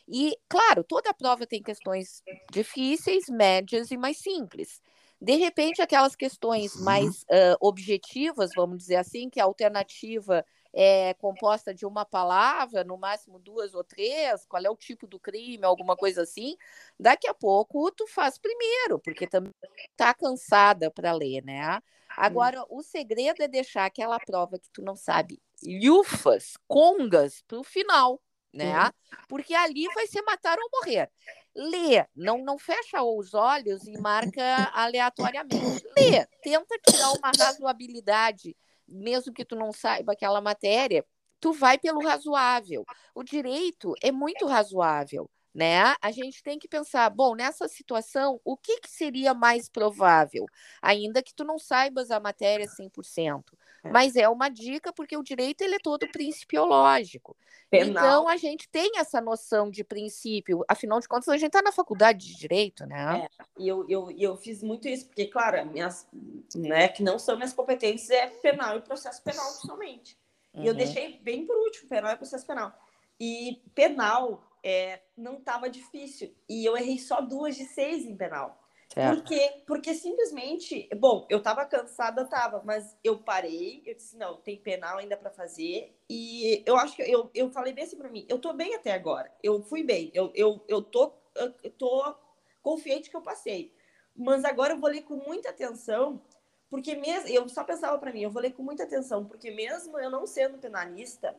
E, 0.07 0.35
claro, 0.49 0.83
toda 0.83 1.13
prova 1.13 1.45
tem 1.45 1.61
questões 1.61 2.23
difíceis, 2.51 3.25
médias 3.29 3.91
e 3.91 3.97
mais 3.97 4.17
simples. 4.17 4.81
De 5.21 5.35
repente, 5.35 5.81
aquelas 5.81 6.15
questões 6.15 6.75
mais 6.81 7.21
uh, 7.23 7.55
objetivas, 7.61 8.49
vamos 8.55 8.79
dizer 8.79 8.97
assim, 8.97 9.29
que 9.29 9.39
a 9.39 9.45
alternativa 9.45 10.43
é 10.73 11.13
composta 11.13 11.73
de 11.73 11.86
uma 11.86 12.03
palavra, 12.03 12.83
no 12.83 12.97
máximo 12.97 13.38
duas 13.38 13.75
ou 13.75 13.83
três, 13.83 14.45
qual 14.45 14.63
é 14.65 14.69
o 14.69 14.75
tipo 14.75 15.05
do 15.05 15.19
crime, 15.19 15.63
alguma 15.63 15.95
coisa 15.95 16.23
assim, 16.23 16.57
daqui 16.99 17.27
a 17.27 17.33
pouco 17.33 17.91
tu 17.91 18.07
faz 18.07 18.39
primeiro, 18.39 18.99
porque 18.99 19.27
também 19.27 19.53
tá 19.95 20.13
cansada 20.13 20.89
para 20.89 21.12
ler, 21.13 21.43
né? 21.43 21.79
Agora, 22.17 22.63
o 22.69 22.81
segredo 22.81 23.41
é 23.41 23.47
deixar 23.47 23.86
aquela 23.86 24.19
prova 24.19 24.59
que 24.59 24.69
tu 24.71 24.81
não 24.81 24.95
sabe, 24.95 25.41
lufas, 25.63 26.53
congas, 26.67 27.41
para 27.47 27.59
o 27.59 27.63
final, 27.63 28.21
né? 28.53 28.91
Porque 29.27 29.53
ali 29.53 29.88
vai 29.93 30.05
ser 30.07 30.21
matar 30.21 30.57
ou 30.59 30.69
morrer. 30.71 31.09
Lê, 31.55 32.05
não, 32.15 32.39
não 32.39 32.57
fecha 32.57 33.01
os 33.01 33.33
olhos 33.33 33.88
e 33.88 33.97
marca 33.99 34.71
aleatoriamente. 34.73 35.86
Lê, 35.97 36.25
tenta 36.41 36.79
tirar 36.79 37.12
uma 37.13 37.31
razoabilidade 37.38 38.55
mesmo 38.88 39.34
que 39.34 39.46
tu 39.46 39.56
não 39.56 39.72
saiba 39.72 40.13
aquela 40.13 40.41
matéria, 40.41 41.06
tu 41.39 41.54
vai 41.54 41.78
pelo 41.78 42.02
razoável. 42.02 42.88
O 43.13 43.24
direito 43.24 43.93
é 44.02 44.12
muito 44.12 44.46
razoável, 44.48 45.30
né? 45.54 45.93
A 46.02 46.12
gente 46.12 46.41
tem 46.41 46.58
que 46.58 46.67
pensar, 46.67 47.10
bom, 47.10 47.36
nessa 47.36 47.67
situação, 47.67 48.39
o 48.43 48.58
que, 48.58 48.80
que 48.82 48.89
seria 48.89 49.34
mais 49.34 49.69
provável? 49.69 50.50
Ainda 50.82 51.22
que 51.22 51.34
tu 51.34 51.43
não 51.43 51.60
saibas 51.60 52.12
a 52.12 52.19
matéria 52.19 52.67
100%. 52.67 53.58
É. 53.84 53.91
Mas 53.91 54.15
é 54.15 54.28
uma 54.30 54.50
dica 54.50 54.93
porque 54.93 55.17
o 55.17 55.24
direito 55.24 55.62
ele 55.62 55.76
é 55.76 55.80
todo 55.80 56.08
principiológico. 56.12 57.36
Penal. 57.69 57.89
Então 57.89 58.28
a 58.28 58.38
gente 58.38 58.69
tem 58.69 58.98
essa 58.98 59.19
noção 59.19 59.69
de 59.69 59.84
princípio. 59.84 60.63
Afinal 60.67 61.00
de 61.00 61.08
contas, 61.08 61.28
a 61.28 61.38
gente 61.38 61.48
está 61.48 61.62
na 61.62 61.72
faculdade 61.72 62.28
de 62.28 62.36
direito, 62.36 62.86
né? 62.86 63.28
É, 63.39 63.43
e 63.58 63.67
eu, 63.67 63.86
eu, 63.89 64.12
eu 64.12 64.38
fiz 64.38 64.62
muito 64.62 64.88
isso, 64.88 65.08
porque, 65.08 65.26
claro, 65.26 65.65
minhas, 65.65 66.08
né, 66.56 66.88
que 66.88 67.02
não 67.04 67.17
são 67.17 67.36
minhas 67.36 67.54
competências 67.54 68.12
é 68.12 68.28
penal 68.28 68.78
e 68.78 68.82
processo 68.82 69.22
penal 69.24 69.46
somente. 69.46 70.17
Uhum. 70.54 70.63
E 70.63 70.67
eu 70.67 70.72
uhum. 70.72 70.78
deixei 70.78 71.19
bem 71.19 71.46
por 71.46 71.58
último, 71.58 71.89
penal 71.89 72.13
e 72.13 72.17
processo 72.17 72.46
penal. 72.46 72.72
E 73.19 73.62
penal 73.74 74.43
é, 74.63 75.02
não 75.17 75.38
estava 75.38 75.69
difícil. 75.69 76.34
E 76.48 76.63
eu 76.63 76.78
errei 76.78 77.00
só 77.00 77.22
duas 77.22 77.56
de 77.56 77.65
seis 77.65 78.06
em 78.06 78.15
penal. 78.15 78.62
Certo. 78.93 79.15
Porque, 79.15 79.63
porque 79.65 79.93
simplesmente, 79.95 80.88
bom, 80.95 81.25
eu 81.27 81.41
tava 81.41 81.65
cansada, 81.65 82.25
tava, 82.25 82.62
mas 82.63 82.95
eu 83.03 83.17
parei, 83.17 83.82
eu 83.88 83.95
disse, 83.95 84.15
não, 84.15 84.38
tem 84.38 84.56
penal 84.56 84.99
ainda 84.99 85.17
para 85.17 85.32
fazer. 85.32 85.97
E 86.08 86.62
eu 86.63 86.77
acho 86.77 86.95
que 86.95 87.01
eu, 87.01 87.27
eu 87.34 87.49
falei 87.49 87.73
bem 87.73 87.86
assim 87.86 87.97
para 87.97 88.10
mim, 88.10 88.23
eu 88.29 88.38
tô 88.38 88.53
bem 88.53 88.75
até 88.75 88.91
agora. 88.91 89.32
Eu 89.41 89.63
fui 89.63 89.82
bem, 89.84 90.12
eu, 90.13 90.32
eu, 90.36 90.63
eu, 90.67 90.79
tô, 90.84 91.12
eu 91.36 91.71
tô 91.71 92.15
confiante 92.62 93.10
que 93.10 93.15
eu 93.17 93.21
passei. 93.21 93.73
Mas 94.15 94.45
agora 94.45 94.73
eu 94.73 94.79
vou 94.79 94.91
ler 94.91 95.01
com 95.01 95.15
muita 95.15 95.49
atenção, 95.49 96.21
porque 96.69 96.93
mesmo, 96.93 97.29
eu 97.29 97.49
só 97.49 97.63
pensava 97.63 97.97
para 97.97 98.13
mim, 98.13 98.21
eu 98.21 98.29
vou 98.29 98.43
ler 98.43 98.53
com 98.53 98.62
muita 98.62 98.84
atenção, 98.84 99.25
porque 99.25 99.49
mesmo 99.49 99.97
eu 99.97 100.12
não 100.12 100.27
sendo 100.27 100.60
penalista, 100.60 101.36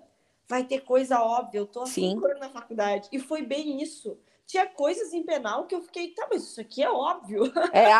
vai 0.48 0.64
ter 0.64 0.80
coisa 0.80 1.22
óbvia, 1.22 1.60
eu 1.60 1.66
tô 1.66 1.82
assim 1.82 2.16
na 2.40 2.50
faculdade. 2.50 3.08
E 3.12 3.20
foi 3.20 3.42
bem 3.42 3.80
isso 3.80 4.18
tinha 4.46 4.66
coisas 4.66 5.12
em 5.12 5.24
penal 5.24 5.66
que 5.66 5.74
eu 5.74 5.82
fiquei, 5.82 6.14
tá, 6.14 6.26
mas 6.30 6.44
isso 6.44 6.60
aqui 6.60 6.82
é 6.82 6.90
óbvio. 6.90 7.44
É, 7.72 7.90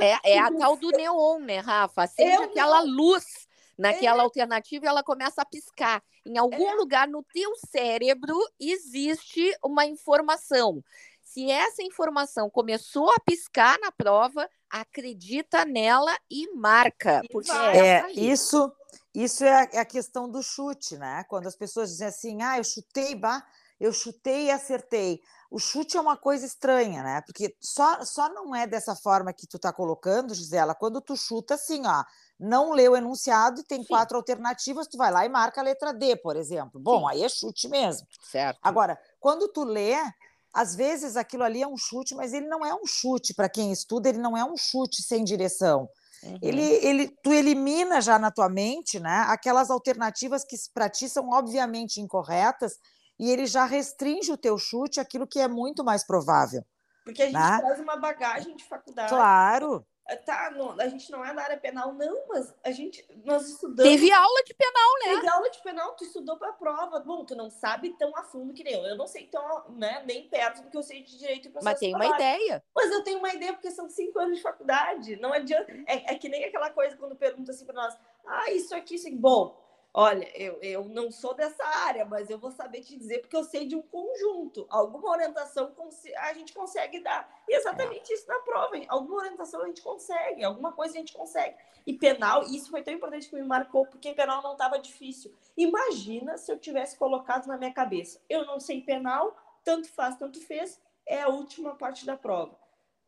é, 0.00 0.18
é 0.36 0.38
a 0.38 0.52
tal 0.52 0.76
do 0.76 0.90
neon, 0.90 1.38
né, 1.40 1.58
Rafa? 1.60 2.02
Acende 2.02 2.34
eu 2.34 2.42
aquela 2.44 2.84
não... 2.84 2.92
luz 2.92 3.24
naquela 3.78 4.22
é. 4.22 4.24
alternativa 4.24 4.86
ela 4.86 5.02
começa 5.02 5.42
a 5.42 5.44
piscar. 5.44 6.02
Em 6.24 6.38
algum 6.38 6.70
é. 6.70 6.74
lugar 6.74 7.08
no 7.08 7.22
teu 7.22 7.54
cérebro 7.56 8.36
existe 8.58 9.56
uma 9.62 9.84
informação. 9.84 10.82
Se 11.22 11.50
essa 11.50 11.82
informação 11.82 12.48
começou 12.48 13.10
a 13.10 13.18
piscar 13.18 13.78
na 13.80 13.90
prova, 13.90 14.48
acredita 14.70 15.64
nela 15.64 16.16
e 16.30 16.54
marca. 16.54 17.22
Porque 17.30 17.50
é, 17.50 18.08
isso, 18.12 18.72
isso 19.12 19.42
é 19.42 19.78
a 19.78 19.84
questão 19.84 20.30
do 20.30 20.42
chute, 20.42 20.96
né? 20.96 21.24
Quando 21.28 21.48
as 21.48 21.56
pessoas 21.56 21.90
dizem 21.90 22.06
assim, 22.06 22.42
ah, 22.42 22.58
eu 22.58 22.64
chutei, 22.64 23.14
bah, 23.16 23.44
eu 23.80 23.92
chutei 23.92 24.46
e 24.46 24.50
acertei 24.50 25.20
o 25.50 25.58
chute 25.58 25.96
é 25.96 26.00
uma 26.00 26.16
coisa 26.16 26.44
estranha, 26.44 27.02
né? 27.02 27.20
Porque 27.26 27.54
só, 27.60 28.04
só 28.04 28.28
não 28.28 28.54
é 28.54 28.66
dessa 28.66 28.96
forma 28.96 29.32
que 29.32 29.46
tu 29.46 29.58
tá 29.58 29.72
colocando, 29.72 30.34
Gisela, 30.34 30.74
quando 30.74 31.00
tu 31.00 31.16
chuta 31.16 31.54
assim, 31.54 31.86
ó, 31.86 32.04
não 32.38 32.72
lê 32.72 32.88
o 32.88 32.96
enunciado 32.96 33.60
e 33.60 33.64
tem 33.64 33.82
Sim. 33.82 33.88
quatro 33.88 34.16
alternativas, 34.16 34.86
tu 34.86 34.96
vai 34.96 35.10
lá 35.10 35.24
e 35.24 35.28
marca 35.28 35.60
a 35.60 35.64
letra 35.64 35.92
D, 35.92 36.16
por 36.16 36.36
exemplo. 36.36 36.80
Bom, 36.80 37.00
Sim. 37.00 37.06
aí 37.10 37.24
é 37.24 37.28
chute 37.28 37.68
mesmo. 37.68 38.06
Certo. 38.30 38.58
Agora, 38.62 38.98
quando 39.20 39.48
tu 39.48 39.64
lê, 39.64 39.94
às 40.52 40.74
vezes 40.74 41.16
aquilo 41.16 41.44
ali 41.44 41.62
é 41.62 41.66
um 41.66 41.76
chute, 41.76 42.14
mas 42.14 42.32
ele 42.32 42.46
não 42.46 42.64
é 42.64 42.74
um 42.74 42.86
chute 42.86 43.34
para 43.34 43.48
quem 43.48 43.72
estuda, 43.72 44.08
ele 44.08 44.18
não 44.18 44.36
é 44.36 44.44
um 44.44 44.56
chute 44.56 45.02
sem 45.02 45.24
direção. 45.24 45.88
Uhum. 46.22 46.38
Ele, 46.40 46.62
ele, 46.62 47.08
tu 47.22 47.32
elimina 47.32 48.00
já 48.00 48.18
na 48.18 48.30
tua 48.30 48.48
mente, 48.48 48.98
né, 48.98 49.24
aquelas 49.28 49.70
alternativas 49.70 50.44
que 50.44 50.56
para 50.72 50.88
ti 50.88 51.08
são 51.08 51.28
obviamente 51.30 52.00
incorretas 52.00 52.78
e 53.18 53.30
ele 53.30 53.46
já 53.46 53.64
restringe 53.64 54.32
o 54.32 54.36
teu 54.36 54.58
chute 54.58 55.00
aquilo 55.00 55.26
que 55.26 55.38
é 55.38 55.48
muito 55.48 55.84
mais 55.84 56.04
provável. 56.04 56.64
Porque 57.04 57.22
a 57.22 57.26
gente 57.26 57.34
né? 57.34 57.58
traz 57.58 57.80
uma 57.80 57.96
bagagem 57.96 58.56
de 58.56 58.64
faculdade. 58.64 59.10
Claro. 59.10 59.86
É, 60.06 60.16
tá, 60.16 60.50
não, 60.50 60.78
a 60.78 60.86
gente 60.86 61.10
não 61.10 61.24
é 61.24 61.32
da 61.32 61.42
área 61.42 61.56
penal, 61.56 61.94
não, 61.94 62.28
mas 62.28 62.54
a 62.62 62.70
gente, 62.70 63.06
nós 63.24 63.48
estudamos. 63.48 63.90
Teve 63.90 64.12
aula 64.12 64.42
de 64.44 64.52
penal, 64.52 64.90
né? 65.02 65.14
Teve 65.14 65.28
aula 65.28 65.50
de 65.50 65.62
penal, 65.62 65.96
tu 65.96 66.04
estudou 66.04 66.36
para 66.36 66.52
prova. 66.52 67.00
Bom, 67.00 67.24
tu 67.24 67.34
não 67.34 67.48
sabe 67.48 67.96
tão 67.96 68.14
a 68.14 68.22
fundo 68.22 68.52
que 68.52 68.62
nem 68.62 68.74
eu. 68.74 68.84
Eu 68.84 68.98
não 68.98 69.06
sei 69.06 69.26
tão, 69.26 69.70
né, 69.70 70.02
nem 70.04 70.28
perto 70.28 70.62
do 70.62 70.70
que 70.70 70.76
eu 70.76 70.82
sei 70.82 71.02
de 71.02 71.16
direito 71.16 71.48
e 71.48 71.50
processo 71.50 71.64
Mas 71.64 71.80
tem 71.80 71.94
uma 71.94 72.06
ideia. 72.06 72.62
Mas 72.76 72.90
eu 72.90 73.02
tenho 73.02 73.18
uma 73.18 73.32
ideia, 73.32 73.54
porque 73.54 73.70
são 73.70 73.88
cinco 73.88 74.18
anos 74.18 74.36
de 74.36 74.42
faculdade. 74.42 75.16
Não 75.16 75.32
adianta. 75.32 75.72
É, 75.86 76.12
é 76.12 76.18
que 76.18 76.28
nem 76.28 76.44
aquela 76.44 76.68
coisa 76.68 76.96
quando 76.98 77.16
pergunta 77.16 77.52
assim 77.52 77.64
para 77.64 77.74
nós: 77.74 77.96
ah, 78.26 78.50
isso 78.50 78.74
aqui, 78.74 78.96
isso 78.96 79.08
aqui. 79.08 79.16
Bom, 79.16 79.58
Olha, 79.96 80.28
eu, 80.36 80.58
eu 80.60 80.84
não 80.86 81.12
sou 81.12 81.34
dessa 81.34 81.64
área, 81.64 82.04
mas 82.04 82.28
eu 82.28 82.36
vou 82.36 82.50
saber 82.50 82.80
te 82.80 82.96
dizer 82.96 83.20
porque 83.20 83.36
eu 83.36 83.44
sei 83.44 83.64
de 83.64 83.76
um 83.76 83.82
conjunto. 83.82 84.66
Alguma 84.68 85.08
orientação 85.08 85.72
a 86.16 86.32
gente 86.32 86.52
consegue 86.52 86.98
dar. 86.98 87.32
E 87.48 87.54
exatamente 87.54 88.12
isso 88.12 88.26
na 88.26 88.40
prova. 88.40 88.76
Hein? 88.76 88.86
Alguma 88.88 89.18
orientação 89.18 89.62
a 89.62 89.66
gente 89.66 89.80
consegue, 89.82 90.42
alguma 90.42 90.72
coisa 90.72 90.94
a 90.94 90.98
gente 90.98 91.12
consegue. 91.12 91.56
E 91.86 91.92
penal, 91.92 92.42
isso 92.42 92.72
foi 92.72 92.82
tão 92.82 92.92
importante 92.92 93.28
que 93.28 93.36
me 93.36 93.44
marcou, 93.46 93.86
porque 93.86 94.12
penal 94.14 94.42
não 94.42 94.54
estava 94.54 94.80
difícil. 94.80 95.32
Imagina 95.56 96.36
se 96.38 96.50
eu 96.50 96.58
tivesse 96.58 96.98
colocado 96.98 97.46
na 97.46 97.56
minha 97.56 97.72
cabeça: 97.72 98.20
eu 98.28 98.44
não 98.44 98.58
sei 98.58 98.80
penal, 98.80 99.36
tanto 99.62 99.88
faz, 99.88 100.16
tanto 100.16 100.40
fez, 100.40 100.82
é 101.06 101.22
a 101.22 101.28
última 101.28 101.76
parte 101.76 102.04
da 102.04 102.16
prova. 102.16 102.58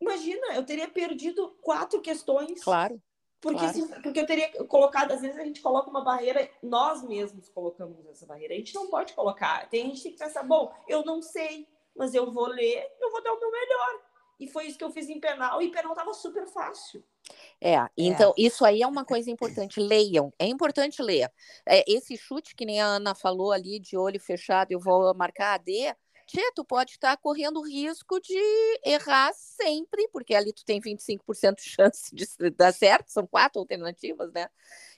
Imagina, 0.01 0.55
eu 0.55 0.65
teria 0.65 0.87
perdido 0.87 1.49
quatro 1.63 2.01
questões. 2.01 2.63
Claro. 2.63 3.03
Porque, 3.41 3.59
claro. 3.59 3.75
se, 3.75 4.03
porque 4.03 4.21
eu 4.21 4.27
teria 4.27 4.51
colocado, 4.65 5.13
às 5.13 5.21
vezes 5.21 5.39
a 5.39 5.45
gente 5.45 5.61
coloca 5.61 5.91
uma 5.91 6.03
barreira, 6.03 6.49
nós 6.63 7.03
mesmos 7.03 7.49
colocamos 7.49 8.07
essa 8.07 8.27
barreira. 8.27 8.55
A 8.55 8.57
gente 8.57 8.75
não 8.75 8.89
pode 8.89 9.13
colocar. 9.13 9.69
Tem 9.69 9.87
gente 9.87 9.97
que 9.97 10.03
tem 10.05 10.13
que 10.13 10.19
pensar, 10.19 10.43
bom, 10.43 10.73
eu 10.89 11.05
não 11.05 11.21
sei, 11.21 11.69
mas 11.95 12.15
eu 12.15 12.33
vou 12.33 12.47
ler, 12.47 12.87
eu 13.01 13.11
vou 13.11 13.23
dar 13.23 13.33
o 13.33 13.39
meu 13.39 13.51
melhor. 13.51 14.01
E 14.39 14.47
foi 14.47 14.67
isso 14.67 14.77
que 14.77 14.85
eu 14.85 14.91
fiz 14.91 15.09
em 15.09 15.19
penal, 15.19 15.63
e 15.63 15.71
penal 15.71 15.93
estava 15.93 16.13
super 16.13 16.47
fácil. 16.47 17.03
É, 17.61 17.75
é, 17.75 17.89
então 17.97 18.31
é. 18.37 18.43
isso 18.43 18.65
aí 18.65 18.83
é 18.83 18.87
uma 18.87 19.05
coisa 19.05 19.31
importante. 19.31 19.81
Leiam, 19.81 20.33
é 20.39 20.47
importante 20.47 21.03
ler. 21.03 21.31
É, 21.65 21.85
esse 21.91 22.17
chute 22.17 22.55
que 22.55 22.67
nem 22.67 22.81
a 22.81 22.87
Ana 22.87 23.15
falou 23.15 23.51
ali, 23.51 23.79
de 23.79 23.97
olho 23.97 24.21
fechado, 24.21 24.73
eu 24.73 24.79
vou 24.79 25.15
marcar 25.15 25.55
a 25.55 25.59
D, 25.59 25.95
Tia, 26.27 26.53
tu 26.55 26.65
pode 26.65 26.93
estar 26.93 27.17
correndo 27.19 27.63
risco 27.63 28.21
de 28.21 28.35
errar 28.85 29.33
sempre, 29.33 30.09
porque 30.13 30.35
ali 30.35 30.53
tu 30.53 30.65
tem 30.65 30.81
25% 30.81 31.55
de 31.55 31.63
chance 31.63 32.15
de 32.15 32.51
dar 32.51 32.73
certo, 32.73 33.09
são 33.09 33.27
quatro 33.27 33.61
alternativas, 33.61 34.33
né? 34.33 34.49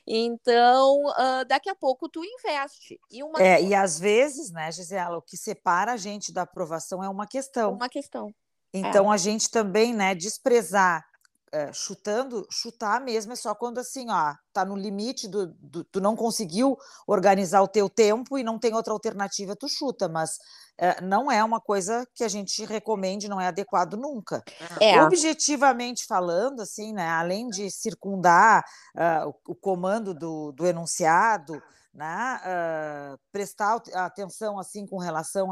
Então, 0.07 1.03
uh, 1.05 1.45
daqui 1.47 1.69
a 1.69 1.75
pouco 1.75 2.09
tu 2.09 2.21
investe. 2.25 2.99
E, 3.11 3.23
uma... 3.23 3.39
é, 3.39 3.61
e 3.61 3.75
às 3.75 3.99
vezes, 3.99 4.51
né, 4.51 4.71
Gisela, 4.71 5.17
o 5.17 5.21
que 5.21 5.37
separa 5.37 5.93
a 5.93 5.97
gente 5.97 6.33
da 6.33 6.41
aprovação 6.41 7.03
é 7.03 7.09
uma 7.09 7.27
questão. 7.27 7.73
Uma 7.73 7.89
questão. 7.89 8.33
Então, 8.73 9.11
é. 9.11 9.15
a 9.15 9.17
gente 9.17 9.51
também, 9.51 9.93
né, 9.93 10.15
desprezar 10.15 11.05
é, 11.51 11.71
chutando, 11.73 12.47
chutar 12.49 13.01
mesmo 13.01 13.33
é 13.33 13.35
só 13.35 13.55
quando 13.55 13.79
assim, 13.79 14.09
ó, 14.09 14.33
tá 14.53 14.63
no 14.65 14.75
limite 14.75 15.27
do, 15.27 15.47
do, 15.47 15.83
tu 15.83 15.99
não 15.99 16.15
conseguiu 16.15 16.77
organizar 17.07 17.61
o 17.61 17.67
teu 17.67 17.89
tempo 17.89 18.37
e 18.37 18.43
não 18.43 18.59
tem 18.59 18.73
outra 18.73 18.93
alternativa, 18.93 19.55
tu 19.55 19.67
chuta, 19.67 20.07
mas 20.07 20.37
é, 20.77 21.01
não 21.01 21.31
é 21.31 21.43
uma 21.43 21.59
coisa 21.59 22.07
que 22.15 22.23
a 22.23 22.27
gente 22.27 22.63
recomende, 22.65 23.27
não 23.27 23.39
é 23.39 23.47
adequado 23.47 23.95
nunca. 23.95 24.43
É. 24.79 25.01
Objetivamente 25.03 26.05
falando, 26.05 26.61
assim, 26.61 26.93
né, 26.93 27.07
além 27.09 27.49
de 27.49 27.69
circundar 27.69 28.63
uh, 28.95 29.29
o, 29.29 29.51
o, 29.51 29.55
comando 29.55 30.13
do, 30.13 30.51
do 30.53 30.65
enunciado, 30.65 31.61
né, 31.99 32.39
uh, 32.45 33.19
prestar 33.29 33.81
atenção 33.93 34.57
assim 34.57 34.87
com 34.87 34.97
relação 34.97 35.49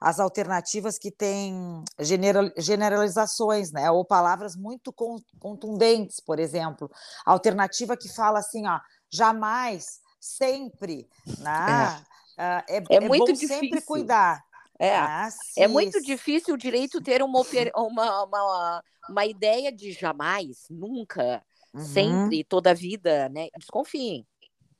às 0.00 0.18
alternativas 0.18 0.98
que 0.98 1.10
têm 1.10 1.84
general, 2.00 2.50
generalizações, 2.56 3.70
né, 3.70 3.90
ou 3.90 4.02
palavras 4.02 4.56
muito 4.56 4.90
contundentes, 5.38 6.20
por 6.20 6.38
exemplo, 6.38 6.90
alternativa 7.26 7.98
que 7.98 8.08
fala 8.08 8.38
assim, 8.38 8.66
ó, 8.66 8.80
jamais, 9.10 10.00
sempre, 10.18 11.06
né, 11.38 12.02
é, 12.38 12.78
uh, 12.78 12.88
é, 12.88 12.96
é, 12.96 13.00
muito 13.00 13.26
bom 13.26 13.32
difícil. 13.32 13.48
sempre 13.48 13.82
cuidar. 13.82 14.42
É, 14.78 14.96
ah, 14.96 15.28
é 15.58 15.68
muito 15.68 16.00
difícil 16.00 16.54
o 16.54 16.58
direito 16.58 17.02
ter 17.02 17.20
uma, 17.20 17.42
uma, 17.76 18.24
uma, 18.24 18.82
uma 19.10 19.26
ideia 19.26 19.70
de 19.70 19.92
jamais, 19.92 20.64
nunca, 20.70 21.42
uhum. 21.74 21.84
sempre, 21.84 22.42
toda 22.44 22.70
a 22.70 22.74
vida, 22.74 23.28
né? 23.28 23.48
Desconfiem. 23.58 24.24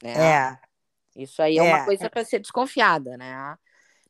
Né? 0.03 0.13
É. 0.13 0.68
Isso 1.19 1.43
aí 1.43 1.59
é, 1.59 1.67
é 1.67 1.75
uma 1.75 1.85
coisa 1.85 2.07
é. 2.07 2.09
para 2.09 2.25
ser 2.25 2.39
desconfiada, 2.39 3.17
né? 3.17 3.57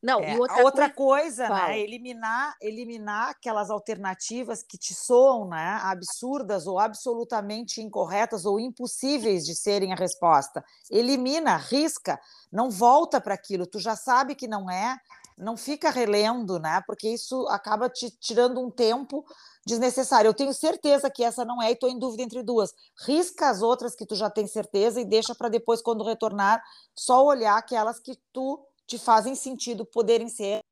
Não, 0.00 0.20
é. 0.20 0.36
outra, 0.38 0.62
outra 0.62 0.90
coisa, 0.90 1.48
coisa 1.48 1.66
né? 1.66 1.80
Eliminar, 1.80 2.54
eliminar 2.62 3.30
aquelas 3.30 3.68
alternativas 3.68 4.62
que 4.62 4.78
te 4.78 4.94
soam 4.94 5.48
né, 5.48 5.80
absurdas 5.82 6.68
ou 6.68 6.78
absolutamente 6.78 7.80
incorretas 7.80 8.44
ou 8.44 8.60
impossíveis 8.60 9.44
de 9.44 9.56
serem 9.56 9.92
a 9.92 9.96
resposta. 9.96 10.64
Elimina, 10.88 11.56
risca, 11.56 12.20
não 12.52 12.70
volta 12.70 13.20
para 13.20 13.34
aquilo. 13.34 13.66
Tu 13.66 13.80
já 13.80 13.96
sabe 13.96 14.36
que 14.36 14.46
não 14.46 14.70
é, 14.70 14.96
não 15.36 15.56
fica 15.56 15.90
relendo, 15.90 16.60
né? 16.60 16.80
Porque 16.86 17.08
isso 17.08 17.48
acaba 17.48 17.88
te 17.88 18.08
tirando 18.20 18.60
um 18.60 18.70
tempo 18.70 19.24
desnecessário. 19.68 20.28
Eu 20.28 20.34
tenho 20.34 20.52
certeza 20.52 21.10
que 21.10 21.22
essa 21.22 21.44
não 21.44 21.62
é 21.62 21.70
e 21.70 21.74
estou 21.74 21.88
em 21.88 21.98
dúvida 21.98 22.22
entre 22.22 22.42
duas. 22.42 22.72
Risca 23.06 23.50
as 23.50 23.62
outras 23.62 23.94
que 23.94 24.06
tu 24.06 24.16
já 24.16 24.28
tem 24.28 24.46
certeza 24.46 25.00
e 25.00 25.04
deixa 25.04 25.34
para 25.34 25.48
depois, 25.48 25.80
quando 25.82 26.02
retornar, 26.02 26.62
só 26.94 27.24
olhar 27.24 27.56
aquelas 27.56 28.00
que 28.00 28.18
tu 28.32 28.64
te 28.86 28.98
fazem 28.98 29.34
sentido 29.34 29.84
poderem 29.84 30.28
ser. 30.28 30.64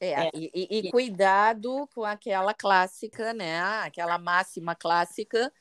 É, 0.00 0.26
é. 0.26 0.30
E, 0.34 0.50
e, 0.52 0.78
e 0.78 0.90
cuidado 0.90 1.88
com 1.94 2.04
aquela 2.04 2.52
clássica, 2.54 3.32
né? 3.32 3.60
Aquela 3.60 4.18
máxima 4.18 4.74
clássica 4.74 5.52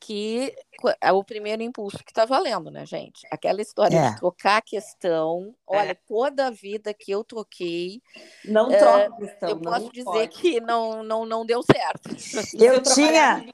que 0.00 0.54
é 1.00 1.12
o 1.12 1.24
primeiro 1.24 1.62
impulso 1.62 1.98
que 1.98 2.10
está 2.10 2.24
valendo, 2.24 2.70
né, 2.70 2.84
gente? 2.84 3.26
Aquela 3.30 3.62
história 3.62 3.96
é. 3.96 4.10
de 4.10 4.16
trocar 4.16 4.58
a 4.58 4.62
questão. 4.62 5.54
Olha, 5.66 5.92
é. 5.92 5.98
toda 6.06 6.48
a 6.48 6.50
vida 6.50 6.92
que 6.92 7.10
eu 7.10 7.24
troquei. 7.24 8.02
Não 8.44 8.70
é, 8.70 8.78
troca 8.78 9.16
questão. 9.16 9.48
Eu 9.48 9.60
posso 9.60 9.90
dizer 9.92 10.04
pode. 10.04 10.28
que 10.28 10.60
não, 10.60 11.02
não, 11.02 11.24
não 11.24 11.46
deu 11.46 11.62
certo. 11.62 12.10
Eu, 12.54 12.74
eu 12.74 12.82
tinha. 12.82 13.46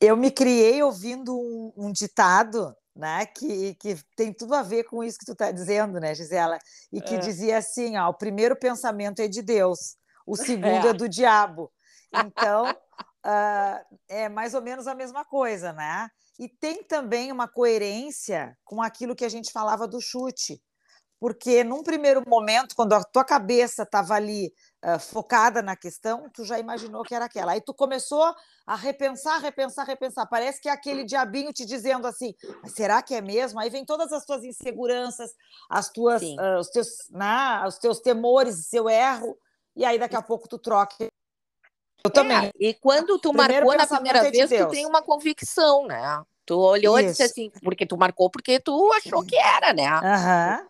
Eu 0.00 0.16
me 0.16 0.30
criei 0.30 0.82
ouvindo 0.82 1.34
um, 1.34 1.72
um, 1.76 1.92
ditado. 1.92 2.74
Né, 2.94 3.24
que, 3.24 3.74
que 3.76 3.96
tem 4.14 4.34
tudo 4.34 4.54
a 4.54 4.60
ver 4.60 4.84
com 4.84 5.02
isso 5.02 5.18
que 5.18 5.24
tu 5.24 5.32
está 5.32 5.50
dizendo, 5.50 5.98
né, 5.98 6.14
Gisela? 6.14 6.58
E 6.92 7.00
que 7.00 7.14
é. 7.14 7.18
dizia 7.18 7.56
assim: 7.56 7.96
ó, 7.96 8.10
o 8.10 8.14
primeiro 8.14 8.54
pensamento 8.54 9.20
é 9.20 9.28
de 9.28 9.40
Deus, 9.40 9.96
o 10.26 10.36
segundo 10.36 10.86
é, 10.86 10.90
é 10.90 10.92
do 10.92 11.08
diabo. 11.08 11.72
Então, 12.14 12.66
uh, 13.24 13.98
é 14.08 14.28
mais 14.28 14.54
ou 14.54 14.62
menos 14.62 14.86
a 14.86 14.94
mesma 14.94 15.24
coisa, 15.24 15.72
né? 15.72 16.08
E 16.38 16.48
tem 16.48 16.82
também 16.82 17.30
uma 17.30 17.48
coerência 17.48 18.56
com 18.64 18.82
aquilo 18.82 19.14
que 19.14 19.24
a 19.24 19.28
gente 19.28 19.52
falava 19.52 19.86
do 19.86 20.00
chute, 20.00 20.60
porque 21.20 21.62
num 21.62 21.84
primeiro 21.84 22.20
momento, 22.26 22.74
quando 22.74 22.94
a 22.94 23.04
tua 23.04 23.24
cabeça 23.24 23.84
estava 23.84 24.14
ali 24.14 24.52
uh, 24.84 24.98
focada 24.98 25.62
na 25.62 25.76
questão, 25.76 26.28
tu 26.34 26.44
já 26.44 26.58
imaginou 26.58 27.04
que 27.04 27.14
era 27.14 27.26
aquela. 27.26 27.52
Aí 27.52 27.60
tu 27.60 27.72
começou 27.72 28.34
a 28.66 28.74
repensar, 28.74 29.38
repensar, 29.40 29.86
repensar. 29.86 30.26
Parece 30.26 30.60
que 30.60 30.68
é 30.68 30.72
aquele 30.72 31.04
diabinho 31.04 31.52
te 31.52 31.64
dizendo 31.64 32.08
assim: 32.08 32.34
será 32.74 33.00
que 33.02 33.14
é 33.14 33.20
mesmo? 33.20 33.60
Aí 33.60 33.70
vem 33.70 33.84
todas 33.84 34.10
as 34.12 34.24
tuas 34.24 34.42
inseguranças, 34.42 35.30
as 35.70 35.90
tuas, 35.90 36.22
uh, 36.22 36.58
os, 36.58 36.70
teus, 36.70 36.88
né, 37.10 37.62
os 37.68 37.78
teus 37.78 38.00
temores, 38.00 38.66
seu 38.66 38.88
erro, 38.88 39.38
e 39.76 39.84
aí 39.84 40.00
daqui 40.00 40.16
a 40.16 40.22
pouco 40.22 40.48
tu 40.48 40.58
troca 40.58 41.06
eu 42.04 42.10
também. 42.10 42.36
É, 42.36 42.52
e 42.58 42.74
quando 42.74 43.18
tu 43.18 43.32
Primeiro 43.32 43.66
marcou 43.66 43.76
na 43.76 43.86
primeira 43.86 44.18
é 44.18 44.30
vez, 44.30 44.48
de 44.48 44.58
tu 44.58 44.68
tem 44.68 44.86
uma 44.86 45.02
convicção, 45.02 45.86
né? 45.86 46.22
Tu 46.44 46.58
olhou 46.58 46.98
Isso. 46.98 47.06
e 47.06 47.10
disse 47.10 47.22
assim, 47.22 47.52
porque 47.62 47.86
tu 47.86 47.96
marcou 47.96 48.28
porque 48.28 48.58
tu 48.58 48.92
achou 48.92 49.24
que 49.24 49.36
era, 49.36 49.72
né? 49.72 49.88
Uhum. 49.88 50.68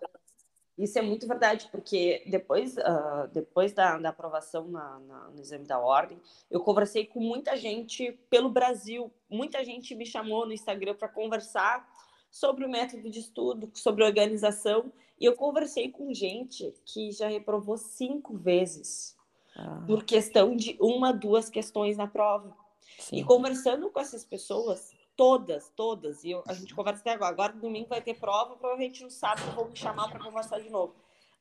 Isso 0.79 0.99
é 0.99 1.03
muito 1.03 1.29
verdade, 1.29 1.69
porque 1.71 2.23
depois, 2.27 2.77
uh, 2.77 3.29
depois 3.33 3.73
da, 3.73 3.99
da 3.99 4.09
aprovação 4.09 4.69
na, 4.69 4.99
na, 5.01 5.29
no 5.29 5.41
exame 5.41 5.67
da 5.67 5.79
ordem, 5.79 6.19
eu 6.51 6.61
conversei 6.61 7.07
com 7.07 7.21
muita 7.21 7.57
gente 7.57 8.13
pelo 8.29 8.49
Brasil. 8.49 9.13
Muita 9.31 9.65
gente 9.65 9.95
me 9.95 10.05
chamou 10.07 10.47
no 10.47 10.53
Instagram 10.53 10.95
para 10.95 11.09
conversar 11.09 11.87
sobre 12.31 12.65
o 12.65 12.71
método 12.71 13.11
de 13.11 13.21
estudo, 13.21 13.71
sobre 13.75 14.03
organização. 14.03 14.93
E 15.21 15.25
eu 15.25 15.35
conversei 15.35 15.91
com 15.91 16.13
gente 16.13 16.75
que 16.85 17.13
já 17.13 17.29
reprovou 17.29 17.77
cinco 17.77 18.37
vezes 18.37 19.15
ah. 19.57 19.83
por 19.87 20.05
questão 20.05 20.57
de 20.57 20.77
uma, 20.81 21.13
duas 21.13 21.49
questões 21.49 21.97
na 21.97 22.07
prova. 22.07 22.57
Sim. 22.99 23.17
E 23.17 23.25
conversando 23.25 23.91
com 23.91 24.01
essas 24.01 24.25
pessoas, 24.25 24.95
todas, 25.17 25.71
todas, 25.75 26.25
e 26.25 26.31
eu, 26.31 26.43
a 26.47 26.55
gente 26.55 26.75
conversa 26.75 27.01
até 27.01 27.13
agora, 27.13 27.33
agora 27.33 27.53
domingo 27.53 27.89
vai 27.89 28.01
ter 28.01 28.15
prova, 28.15 28.57
provavelmente 28.57 29.03
no 29.03 29.11
sábado 29.11 29.55
vou 29.55 29.69
me 29.69 29.77
chamar 29.77 30.09
para 30.11 30.23
conversar 30.23 30.61
de 30.61 30.71
novo. 30.71 30.95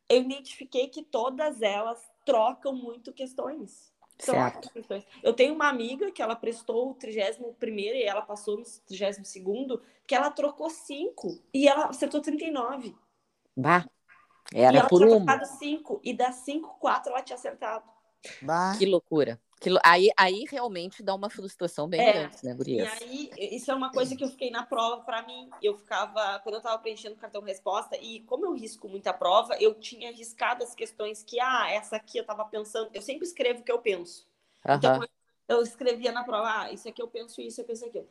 Eu 0.10 0.22
identifiquei 0.22 0.88
que 0.88 1.04
todas 1.04 1.62
elas 1.62 2.12
trocam 2.26 2.76
muito 2.76 3.14
questões. 3.14 3.92
Trocam 4.18 4.62
questões. 4.62 5.06
Eu 5.24 5.34
tenho 5.34 5.54
uma 5.54 5.68
amiga 5.68 6.12
que 6.12 6.22
ela 6.22 6.36
prestou 6.36 6.92
o 6.92 6.94
31 6.94 7.56
e 7.96 8.04
ela 8.04 8.22
passou 8.22 8.58
no 8.58 8.64
32 8.64 9.18
que 10.06 10.14
ela 10.14 10.30
trocou 10.30 10.70
cinco 10.70 11.40
e 11.54 11.68
ela 11.68 11.86
acertou 11.86 12.22
39. 12.22 12.96
Bah, 13.56 13.86
era 14.54 14.76
e 14.76 14.80
ela 14.80 14.88
por 14.88 15.00
tinha 15.00 15.18
uma. 15.18 15.46
cinco 15.46 16.02
e 16.04 16.14
das 16.14 16.36
cinco, 16.36 16.78
quatro 16.80 17.12
ela 17.12 17.22
tinha 17.22 17.36
acertado. 17.36 17.86
Bah. 18.42 18.76
Que 18.78 18.86
loucura. 18.86 19.40
Que, 19.62 19.70
aí, 19.84 20.10
aí 20.18 20.44
realmente 20.50 21.04
dá 21.04 21.14
uma 21.14 21.30
frustração 21.30 21.88
bem 21.88 22.02
é, 22.02 22.14
grande, 22.14 22.38
né, 22.44 22.54
Gurias? 22.56 23.00
E 23.02 23.32
aí, 23.38 23.56
isso 23.56 23.70
é 23.70 23.76
uma 23.76 23.92
coisa 23.92 24.16
que 24.16 24.24
eu 24.24 24.28
fiquei 24.28 24.50
na 24.50 24.64
prova 24.64 25.04
para 25.04 25.22
mim. 25.22 25.52
Eu 25.62 25.78
ficava, 25.78 26.40
quando 26.40 26.56
eu 26.56 26.62
tava 26.62 26.80
preenchendo 26.80 27.14
o 27.14 27.20
cartão 27.20 27.44
resposta, 27.44 27.96
e 27.96 28.22
como 28.22 28.44
eu 28.44 28.54
risco 28.54 28.90
muita 28.90 29.14
prova, 29.14 29.56
eu 29.60 29.76
tinha 29.76 30.12
riscado 30.12 30.64
as 30.64 30.74
questões 30.74 31.22
que, 31.22 31.40
ah, 31.40 31.70
essa 31.70 31.98
aqui 31.98 32.18
eu 32.18 32.26
tava 32.26 32.44
pensando. 32.46 32.90
Eu 32.92 33.04
sempre 33.04 33.28
escrevo 33.28 33.62
o 33.62 33.64
que 33.64 33.72
eu 33.72 33.78
penso. 33.78 34.28
Uh 34.66 34.72
-huh. 34.72 34.78
Então, 34.78 35.08
eu 35.48 35.62
escrevia 35.62 36.12
na 36.12 36.24
prova, 36.24 36.62
ah, 36.62 36.72
isso 36.72 36.90
aqui 36.90 37.02
eu 37.02 37.08
penso 37.08 37.40
isso, 37.40 37.62
eu 37.62 37.66
penso 37.66 37.86
aquilo. 37.86 38.08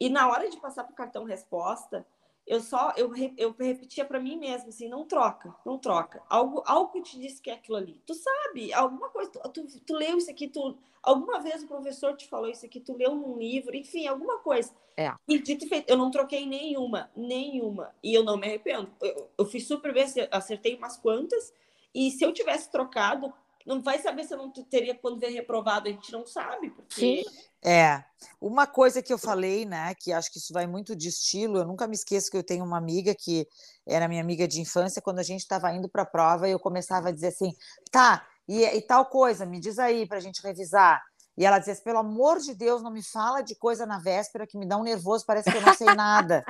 E 0.00 0.08
na 0.08 0.28
hora 0.28 0.48
de 0.48 0.56
passar 0.56 0.84
pro 0.84 0.94
cartão 0.94 1.24
resposta, 1.24 2.06
eu 2.46 2.60
só 2.60 2.92
eu, 2.96 3.10
eu 3.38 3.54
repetia 3.58 4.04
para 4.04 4.20
mim 4.20 4.36
mesmo 4.36 4.68
assim, 4.68 4.88
não 4.88 5.04
troca, 5.04 5.54
não 5.64 5.78
troca. 5.78 6.22
Algo 6.28 6.62
algo 6.66 7.00
te 7.00 7.18
disse 7.18 7.40
que 7.40 7.50
é 7.50 7.54
aquilo 7.54 7.76
ali. 7.76 8.00
Tu 8.06 8.14
sabe, 8.14 8.72
alguma 8.72 9.08
coisa, 9.08 9.30
tu, 9.30 9.50
tu, 9.50 9.80
tu, 9.80 9.94
leu 9.94 10.18
isso 10.18 10.30
aqui, 10.30 10.48
tu 10.48 10.76
alguma 11.02 11.40
vez 11.40 11.62
o 11.62 11.66
professor 11.66 12.14
te 12.14 12.28
falou 12.28 12.48
isso 12.48 12.66
aqui, 12.66 12.80
tu 12.80 12.96
leu 12.96 13.14
num 13.14 13.38
livro, 13.38 13.74
enfim, 13.74 14.06
alguma 14.06 14.38
coisa. 14.38 14.74
É. 14.96 15.12
E 15.26 15.38
dito 15.38 15.66
feito, 15.68 15.88
eu 15.88 15.96
não 15.96 16.10
troquei 16.10 16.46
nenhuma, 16.46 17.10
nenhuma, 17.16 17.94
e 18.02 18.14
eu 18.14 18.22
não 18.22 18.36
me 18.36 18.46
arrependo. 18.46 18.90
Eu, 19.00 19.30
eu 19.38 19.46
fiz 19.46 19.66
super 19.66 19.92
bem, 19.92 20.04
acertei 20.30 20.76
umas 20.76 20.96
quantas, 20.96 21.52
e 21.94 22.10
se 22.10 22.24
eu 22.24 22.32
tivesse 22.32 22.70
trocado, 22.70 23.32
não 23.64 23.80
vai 23.80 23.98
saber 23.98 24.24
se 24.24 24.34
eu 24.34 24.38
não 24.38 24.50
teria 24.50 24.94
quando 24.94 25.18
ver 25.18 25.30
reprovado, 25.30 25.88
a 25.88 25.92
gente 25.92 26.12
não 26.12 26.26
sabe, 26.26 26.70
porque... 26.70 27.22
Sim. 27.22 27.24
É, 27.66 28.04
uma 28.40 28.66
coisa 28.66 29.02
que 29.02 29.12
eu 29.12 29.16
falei, 29.16 29.64
né, 29.64 29.94
que 29.98 30.12
acho 30.12 30.30
que 30.30 30.38
isso 30.38 30.52
vai 30.52 30.66
muito 30.66 30.94
de 30.94 31.08
estilo, 31.08 31.58
eu 31.58 31.66
nunca 31.66 31.86
me 31.86 31.94
esqueço 31.94 32.30
que 32.30 32.36
eu 32.36 32.44
tenho 32.44 32.64
uma 32.64 32.76
amiga 32.76 33.14
que 33.18 33.46
era 33.86 34.06
minha 34.06 34.20
amiga 34.20 34.46
de 34.46 34.60
infância, 34.60 35.00
quando 35.00 35.18
a 35.18 35.22
gente 35.22 35.40
estava 35.40 35.72
indo 35.72 35.88
para 35.88 36.02
a 36.02 36.06
prova, 36.06 36.48
eu 36.48 36.58
começava 36.60 37.08
a 37.08 37.12
dizer 37.12 37.28
assim, 37.28 37.52
tá, 37.90 38.26
e, 38.46 38.62
e, 38.64 38.82
tal 38.82 39.06
coisa, 39.06 39.46
me 39.46 39.58
diz 39.58 39.78
aí 39.78 40.06
para 40.06 40.18
a 40.18 40.20
gente 40.20 40.42
revisar. 40.42 41.02
E 41.36 41.44
ela 41.44 41.58
dizia: 41.58 41.74
pelo 41.82 41.98
amor 41.98 42.38
de 42.38 42.54
Deus, 42.54 42.82
não 42.82 42.92
me 42.92 43.02
fala 43.02 43.42
de 43.42 43.54
coisa 43.56 43.84
na 43.86 43.98
véspera 43.98 44.46
que 44.46 44.58
me 44.58 44.66
dá 44.66 44.76
um 44.76 44.82
nervoso, 44.82 45.24
parece 45.26 45.50
que 45.50 45.56
eu 45.56 45.62
não 45.62 45.74
sei 45.74 45.94
nada. 45.94 46.44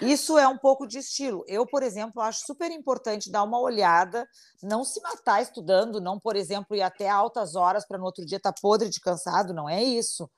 Isso 0.00 0.38
é 0.38 0.46
um 0.46 0.58
pouco 0.58 0.86
de 0.86 0.98
estilo. 0.98 1.44
Eu, 1.48 1.66
por 1.66 1.82
exemplo, 1.82 2.22
acho 2.22 2.44
super 2.46 2.70
importante 2.70 3.30
dar 3.30 3.42
uma 3.42 3.58
olhada, 3.58 4.28
não 4.62 4.84
se 4.84 5.00
matar 5.00 5.42
estudando, 5.42 6.00
não, 6.00 6.20
por 6.20 6.36
exemplo, 6.36 6.76
ir 6.76 6.82
até 6.82 7.08
altas 7.08 7.56
horas 7.56 7.86
para 7.86 7.98
no 7.98 8.04
outro 8.04 8.24
dia 8.24 8.36
estar 8.36 8.52
tá 8.52 8.60
podre 8.60 8.88
de 8.88 9.00
cansado, 9.00 9.52
não 9.52 9.68
é 9.68 9.82
isso. 9.82 10.30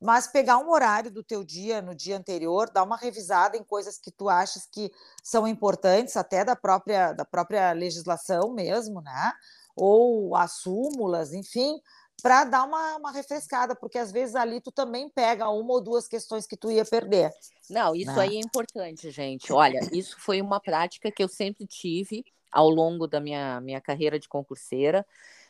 Mas 0.00 0.28
pegar 0.28 0.58
um 0.58 0.70
horário 0.70 1.10
do 1.10 1.24
teu 1.24 1.42
dia 1.42 1.82
no 1.82 1.94
dia 1.94 2.16
anterior, 2.16 2.70
dar 2.70 2.84
uma 2.84 2.96
revisada 2.96 3.56
em 3.56 3.64
coisas 3.64 3.98
que 3.98 4.12
tu 4.12 4.28
achas 4.28 4.66
que 4.70 4.92
são 5.22 5.46
importantes, 5.46 6.16
até 6.16 6.44
da 6.44 6.54
própria 6.54 7.12
da 7.12 7.24
própria 7.24 7.72
legislação 7.72 8.52
mesmo, 8.52 9.00
né? 9.00 9.32
Ou 9.74 10.36
as 10.36 10.58
súmulas, 10.60 11.32
enfim, 11.32 11.80
para 12.22 12.44
dar 12.44 12.64
uma, 12.64 12.96
uma 12.96 13.12
refrescada, 13.12 13.74
porque 13.74 13.98
às 13.98 14.10
vezes 14.10 14.34
ali 14.34 14.60
tu 14.60 14.72
também 14.72 15.08
pega 15.08 15.48
uma 15.48 15.74
ou 15.74 15.80
duas 15.80 16.08
questões 16.08 16.46
que 16.46 16.56
tu 16.56 16.70
ia 16.70 16.84
perder. 16.84 17.32
Não, 17.70 17.94
isso 17.94 18.12
né? 18.12 18.22
aí 18.22 18.36
é 18.36 18.40
importante, 18.40 19.10
gente. 19.10 19.52
Olha, 19.52 19.80
isso 19.92 20.16
foi 20.18 20.40
uma 20.40 20.60
prática 20.60 21.10
que 21.10 21.22
eu 21.22 21.28
sempre 21.28 21.66
tive 21.66 22.24
ao 22.50 22.68
longo 22.68 23.06
da 23.06 23.20
minha, 23.20 23.60
minha 23.60 23.80
carreira 23.80 24.18
de 24.18 24.28
concurseira. 24.28 25.06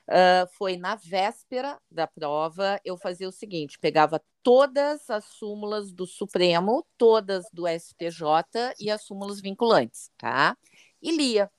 Uh, 0.08 0.48
foi 0.56 0.78
na 0.78 0.94
véspera 0.96 1.78
da 1.90 2.06
prova, 2.06 2.80
eu 2.82 2.96
fazia 2.96 3.28
o 3.28 3.32
seguinte: 3.32 3.78
pegava 3.78 4.22
todas 4.42 5.10
as 5.10 5.24
súmulas 5.26 5.92
do 5.92 6.06
Supremo, 6.06 6.86
todas 6.96 7.44
do 7.52 7.66
STJ 7.66 8.74
e 8.80 8.90
as 8.90 9.02
súmulas 9.04 9.38
vinculantes, 9.40 10.10
tá? 10.16 10.56
E 11.02 11.10
lia. 11.14 11.50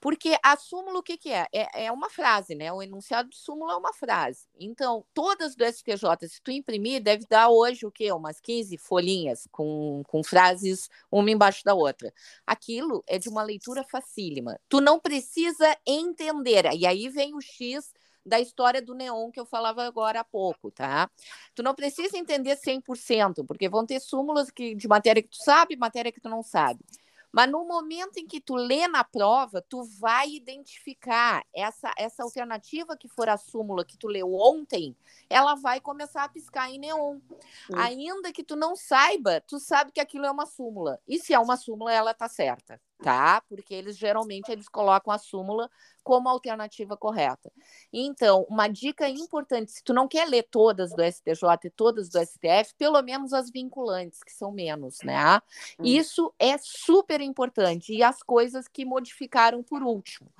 Porque 0.00 0.36
a 0.44 0.56
súmula, 0.56 0.98
o 0.98 1.02
que, 1.02 1.16
que 1.16 1.32
é? 1.32 1.46
é? 1.52 1.86
é? 1.86 1.92
uma 1.92 2.08
frase, 2.08 2.54
né? 2.54 2.72
O 2.72 2.82
enunciado 2.82 3.28
de 3.28 3.36
súmula 3.36 3.72
é 3.72 3.76
uma 3.76 3.92
frase. 3.92 4.46
Então, 4.58 5.04
todas 5.12 5.56
do 5.56 5.64
STJ, 5.64 6.28
se 6.28 6.40
tu 6.42 6.50
imprimir, 6.50 7.02
deve 7.02 7.26
dar 7.28 7.48
hoje 7.48 7.84
o 7.84 7.90
quê? 7.90 8.12
Umas 8.12 8.40
15 8.40 8.78
folhinhas 8.78 9.48
com, 9.50 10.02
com 10.06 10.22
frases 10.22 10.88
uma 11.10 11.30
embaixo 11.30 11.64
da 11.64 11.74
outra. 11.74 12.12
Aquilo 12.46 13.02
é 13.06 13.18
de 13.18 13.28
uma 13.28 13.42
leitura 13.42 13.82
facílima. 13.84 14.58
Tu 14.68 14.80
não 14.80 15.00
precisa 15.00 15.76
entender. 15.86 16.64
E 16.74 16.86
aí 16.86 17.08
vem 17.08 17.34
o 17.34 17.40
X 17.40 17.92
da 18.24 18.38
história 18.38 18.82
do 18.82 18.94
neon 18.94 19.30
que 19.30 19.40
eu 19.40 19.46
falava 19.46 19.82
agora 19.84 20.20
há 20.20 20.24
pouco, 20.24 20.70
tá? 20.70 21.10
Tu 21.54 21.62
não 21.62 21.74
precisa 21.74 22.16
entender 22.16 22.56
100%, 22.56 23.44
porque 23.46 23.68
vão 23.68 23.86
ter 23.86 24.00
súmulas 24.00 24.50
que, 24.50 24.74
de 24.74 24.86
matéria 24.86 25.22
que 25.22 25.30
tu 25.30 25.42
sabe, 25.42 25.76
matéria 25.76 26.12
que 26.12 26.20
tu 26.20 26.28
não 26.28 26.42
sabe. 26.42 26.80
Mas 27.32 27.50
no 27.50 27.64
momento 27.66 28.18
em 28.18 28.26
que 28.26 28.40
tu 28.40 28.54
lê 28.54 28.88
na 28.88 29.04
prova, 29.04 29.60
tu 29.60 29.82
vai 29.84 30.30
identificar 30.30 31.44
essa, 31.54 31.92
essa 31.96 32.22
alternativa 32.22 32.96
que 32.96 33.08
for 33.08 33.28
a 33.28 33.36
súmula 33.36 33.84
que 33.84 33.98
tu 33.98 34.08
leu 34.08 34.34
ontem, 34.34 34.96
ela 35.28 35.54
vai 35.54 35.80
começar 35.80 36.24
a 36.24 36.28
piscar 36.28 36.70
em 36.70 36.78
neon. 36.78 37.18
Ainda 37.74 38.32
que 38.32 38.42
tu 38.42 38.56
não 38.56 38.74
saiba, 38.74 39.40
tu 39.42 39.58
sabe 39.58 39.92
que 39.92 40.00
aquilo 40.00 40.26
é 40.26 40.30
uma 40.30 40.46
súmula. 40.46 41.00
E 41.06 41.18
se 41.18 41.34
é 41.34 41.38
uma 41.38 41.56
súmula, 41.56 41.92
ela 41.92 42.14
tá 42.14 42.28
certa 42.28 42.80
tá? 43.02 43.42
Porque 43.48 43.74
eles 43.74 43.96
geralmente 43.96 44.50
eles 44.50 44.68
colocam 44.68 45.12
a 45.12 45.18
súmula 45.18 45.70
como 46.02 46.28
alternativa 46.28 46.96
correta. 46.96 47.52
Então, 47.92 48.46
uma 48.48 48.66
dica 48.68 49.08
importante, 49.08 49.72
se 49.72 49.84
tu 49.84 49.92
não 49.92 50.08
quer 50.08 50.26
ler 50.26 50.44
todas 50.50 50.90
do 50.90 51.02
STJ 51.02 51.42
e 51.64 51.70
todas 51.70 52.08
do 52.08 52.18
STF, 52.18 52.74
pelo 52.76 53.00
menos 53.02 53.32
as 53.32 53.50
vinculantes, 53.50 54.22
que 54.22 54.32
são 54.32 54.50
menos, 54.50 54.98
né? 55.04 55.36
Hum. 55.78 55.84
Isso 55.84 56.32
é 56.38 56.56
super 56.58 57.20
importante 57.20 57.92
e 57.92 58.02
as 58.02 58.22
coisas 58.22 58.66
que 58.66 58.84
modificaram 58.84 59.62
por 59.62 59.82
último. 59.82 60.30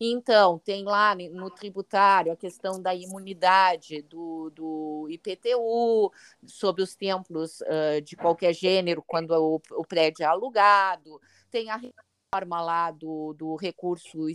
Então, 0.00 0.60
tem 0.60 0.84
lá 0.84 1.14
no 1.14 1.50
tributário 1.50 2.32
a 2.32 2.36
questão 2.36 2.80
da 2.80 2.94
imunidade 2.94 4.00
do, 4.02 4.48
do 4.50 5.08
IPTU, 5.10 6.12
sobre 6.46 6.82
os 6.82 6.94
templos 6.94 7.60
uh, 7.62 8.00
de 8.00 8.16
qualquer 8.16 8.54
gênero, 8.54 9.02
quando 9.04 9.32
o, 9.32 9.60
o 9.72 9.84
prédio 9.84 10.22
é 10.22 10.26
alugado, 10.26 11.20
tem 11.50 11.68
a 11.70 11.80
forma 12.34 12.60
lá 12.60 12.90
do, 12.90 13.32
do 13.32 13.56
recurso 13.56 14.26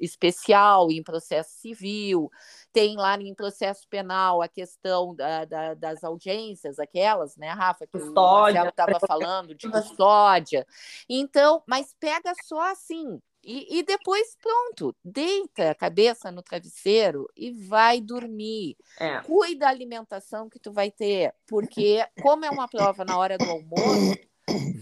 especial 0.00 0.90
em 0.90 1.02
processo 1.02 1.50
civil, 1.58 2.30
tem 2.72 2.96
lá 2.96 3.18
em 3.18 3.34
processo 3.34 3.88
penal 3.88 4.42
a 4.42 4.48
questão 4.48 5.14
da, 5.14 5.44
da, 5.46 5.74
das 5.74 6.04
audiências, 6.04 6.78
aquelas, 6.78 7.36
né, 7.36 7.50
Rafa, 7.50 7.86
que 7.86 7.98
custódia. 7.98 8.64
o 8.64 8.68
estava 8.68 9.00
falando 9.00 9.54
de 9.54 9.68
custódia. 9.70 10.66
Então, 11.08 11.62
mas 11.66 11.94
pega 11.98 12.34
só 12.44 12.60
assim, 12.70 13.18
e, 13.42 13.78
e, 13.78 13.82
depois, 13.82 14.36
pronto, 14.42 14.94
deita 15.02 15.70
a 15.70 15.74
cabeça 15.74 16.30
no 16.30 16.42
travesseiro 16.42 17.26
e 17.34 17.50
vai 17.52 17.98
dormir. 18.00 18.76
É. 19.00 19.20
Cuida 19.20 19.60
da 19.60 19.68
alimentação 19.68 20.50
que 20.50 20.58
tu 20.58 20.70
vai 20.70 20.90
ter, 20.90 21.32
porque 21.46 22.04
como 22.20 22.44
é 22.44 22.50
uma 22.50 22.68
prova 22.68 23.04
na 23.04 23.16
hora 23.16 23.38
do 23.38 23.44
almoço, 23.44 24.18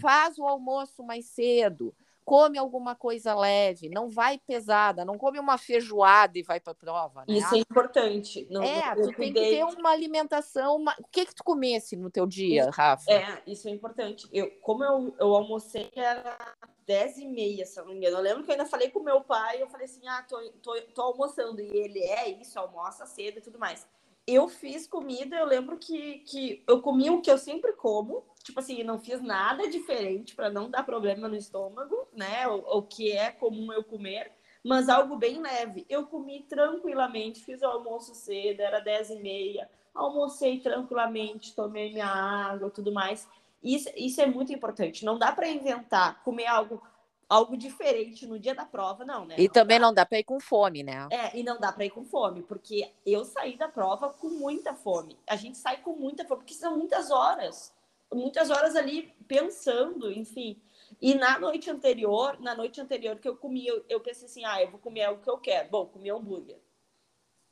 faz 0.01 0.37
o 0.37 0.45
almoço 0.45 1.01
mais 1.03 1.27
cedo 1.27 1.95
come 2.27 2.57
alguma 2.57 2.93
coisa 2.93 3.33
leve, 3.33 3.87
não 3.87 4.09
vai 4.09 4.37
pesada, 4.37 5.05
não 5.05 5.17
come 5.17 5.39
uma 5.39 5.57
feijoada 5.57 6.37
e 6.37 6.43
vai 6.43 6.59
para 6.59 6.73
a 6.73 6.75
prova. 6.75 7.23
Né? 7.25 7.37
Isso 7.37 7.55
é 7.55 7.59
importante. 7.59 8.45
Não, 8.51 8.61
é, 8.61 8.93
tu 8.95 9.15
tem 9.15 9.31
que 9.31 9.39
ter 9.39 9.63
uma 9.63 9.91
alimentação. 9.91 10.75
Uma... 10.75 10.93
O 10.99 11.05
que 11.09 11.25
que 11.25 11.33
tu 11.33 11.41
comesse 11.41 11.95
no 11.95 12.11
teu 12.11 12.27
dia, 12.27 12.69
Rafa? 12.69 13.09
É, 13.09 13.41
isso 13.47 13.69
é 13.69 13.71
importante. 13.71 14.27
Eu, 14.33 14.51
como 14.59 14.83
eu, 14.83 15.15
eu 15.17 15.33
almocei, 15.33 15.89
era 15.95 16.37
10 16.85 17.19
e 17.19 17.27
meia, 17.27 17.65
se 17.65 17.79
eu 17.79 17.85
não 17.85 17.93
me 17.93 17.99
engano. 17.99 18.17
Eu 18.17 18.21
lembro 18.21 18.43
que 18.43 18.51
eu 18.51 18.55
ainda 18.55 18.65
falei 18.65 18.89
com 18.89 18.99
meu 18.99 19.21
pai, 19.21 19.61
eu 19.61 19.69
falei 19.69 19.85
assim, 19.85 20.05
ah, 20.09 20.21
tô, 20.27 20.37
tô, 20.61 20.81
tô 20.93 21.01
almoçando. 21.03 21.61
E 21.61 21.77
ele, 21.77 22.03
é 22.03 22.29
isso, 22.29 22.59
almoça 22.59 23.05
cedo 23.05 23.37
e 23.37 23.41
tudo 23.41 23.57
mais. 23.57 23.87
Eu 24.27 24.49
fiz 24.49 24.85
comida, 24.85 25.37
eu 25.37 25.45
lembro 25.45 25.77
que, 25.77 26.19
que 26.19 26.61
eu 26.67 26.81
comi 26.81 27.09
o 27.09 27.21
que 27.21 27.31
eu 27.31 27.37
sempre 27.37 27.71
como, 27.71 28.25
tipo 28.43 28.59
assim, 28.59 28.83
não 28.83 28.99
fiz 28.99 29.21
nada 29.21 29.69
diferente 29.69 30.35
para 30.35 30.49
não 30.49 30.69
dar 30.69 30.83
problema 30.83 31.29
no 31.29 31.35
estômago, 31.35 32.09
né? 32.13 32.45
O, 32.47 32.79
o, 32.79 32.81
que 32.83 33.13
é 33.13 33.31
comum 33.31 33.71
eu 33.71 33.85
comer, 33.85 34.33
mas 34.65 34.89
algo 34.89 35.15
bem 35.15 35.41
leve. 35.41 35.85
Eu 35.89 36.07
comi 36.07 36.43
tranquilamente, 36.43 37.43
fiz 37.43 37.61
o 37.61 37.65
almoço 37.65 38.13
cedo, 38.13 38.59
era 38.59 38.81
10 38.81 39.11
e 39.11 39.15
meia, 39.15 39.69
almocei 39.95 40.59
tranquilamente, 40.59 41.55
tomei 41.55 41.93
minha 41.93 42.07
água 42.07 42.69
tudo 42.69 42.91
mais. 42.91 43.25
Isso, 43.63 43.89
isso 43.95 44.21
é 44.21 44.25
muito 44.25 44.51
importante. 44.51 45.05
Não 45.05 45.17
dá 45.17 45.31
para 45.31 45.47
inventar, 45.47 46.21
comer 46.23 46.47
algo 46.47 46.81
algo 47.29 47.57
diferente 47.57 48.25
no 48.25 48.39
dia 48.39 48.55
da 48.55 48.65
prova, 48.65 49.03
não, 49.03 49.25
né? 49.25 49.35
E 49.37 49.45
não 49.45 49.53
também 49.53 49.79
dá. 49.79 49.85
não 49.85 49.93
dá 49.93 50.05
para 50.05 50.19
ir 50.19 50.23
com 50.23 50.39
fome, 50.39 50.83
né? 50.83 51.07
É, 51.11 51.37
e 51.37 51.43
não 51.43 51.59
dá 51.59 51.71
para 51.71 51.85
ir 51.85 51.89
com 51.89 52.05
fome, 52.05 52.41
porque 52.43 52.91
eu 53.05 53.25
saí 53.25 53.57
da 53.57 53.67
prova 53.67 54.09
com 54.09 54.29
muita 54.29 54.73
fome. 54.73 55.17
A 55.27 55.35
gente 55.35 55.57
sai 55.57 55.77
com 55.77 55.93
muita 55.93 56.23
fome, 56.25 56.41
porque 56.41 56.53
são 56.53 56.77
muitas 56.77 57.11
horas 57.11 57.75
muitas 58.13 58.49
horas 58.49 58.75
ali 58.75 59.13
pensando, 59.27 60.11
enfim. 60.11 60.59
E 61.01 61.13
na 61.13 61.37
noite 61.37 61.69
anterior, 61.69 62.39
na 62.39 62.55
noite 62.55 62.79
anterior 62.79 63.17
que 63.17 63.27
eu 63.27 63.35
comi, 63.35 63.67
eu, 63.67 63.83
eu 63.89 63.99
pensei 63.99 64.25
assim, 64.25 64.45
ah, 64.45 64.61
eu 64.61 64.71
vou 64.71 64.79
comer 64.79 65.09
o 65.09 65.17
que 65.17 65.29
eu 65.29 65.37
quero. 65.37 65.69
Bom, 65.69 65.85
comi 65.85 66.09
hambúrguer. 66.09 66.59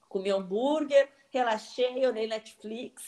Comi 0.08 0.32
hambúrguer, 0.32 1.10
relaxei, 1.30 2.06
olhei 2.06 2.28
Netflix. 2.28 3.08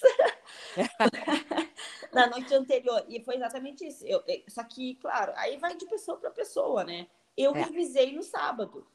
na 2.13 2.27
noite 2.27 2.53
anterior. 2.53 3.03
E 3.07 3.23
foi 3.23 3.35
exatamente 3.35 3.85
isso. 3.85 4.05
Eu, 4.05 4.23
eu, 4.27 4.43
só 4.47 4.63
que, 4.63 4.95
claro, 4.95 5.33
aí 5.35 5.57
vai 5.57 5.75
de 5.75 5.85
pessoa 5.85 6.17
para 6.17 6.31
pessoa, 6.31 6.83
né? 6.83 7.07
Eu 7.35 7.55
é. 7.55 7.63
revisei 7.63 8.13
no 8.13 8.23
sábado. 8.23 8.87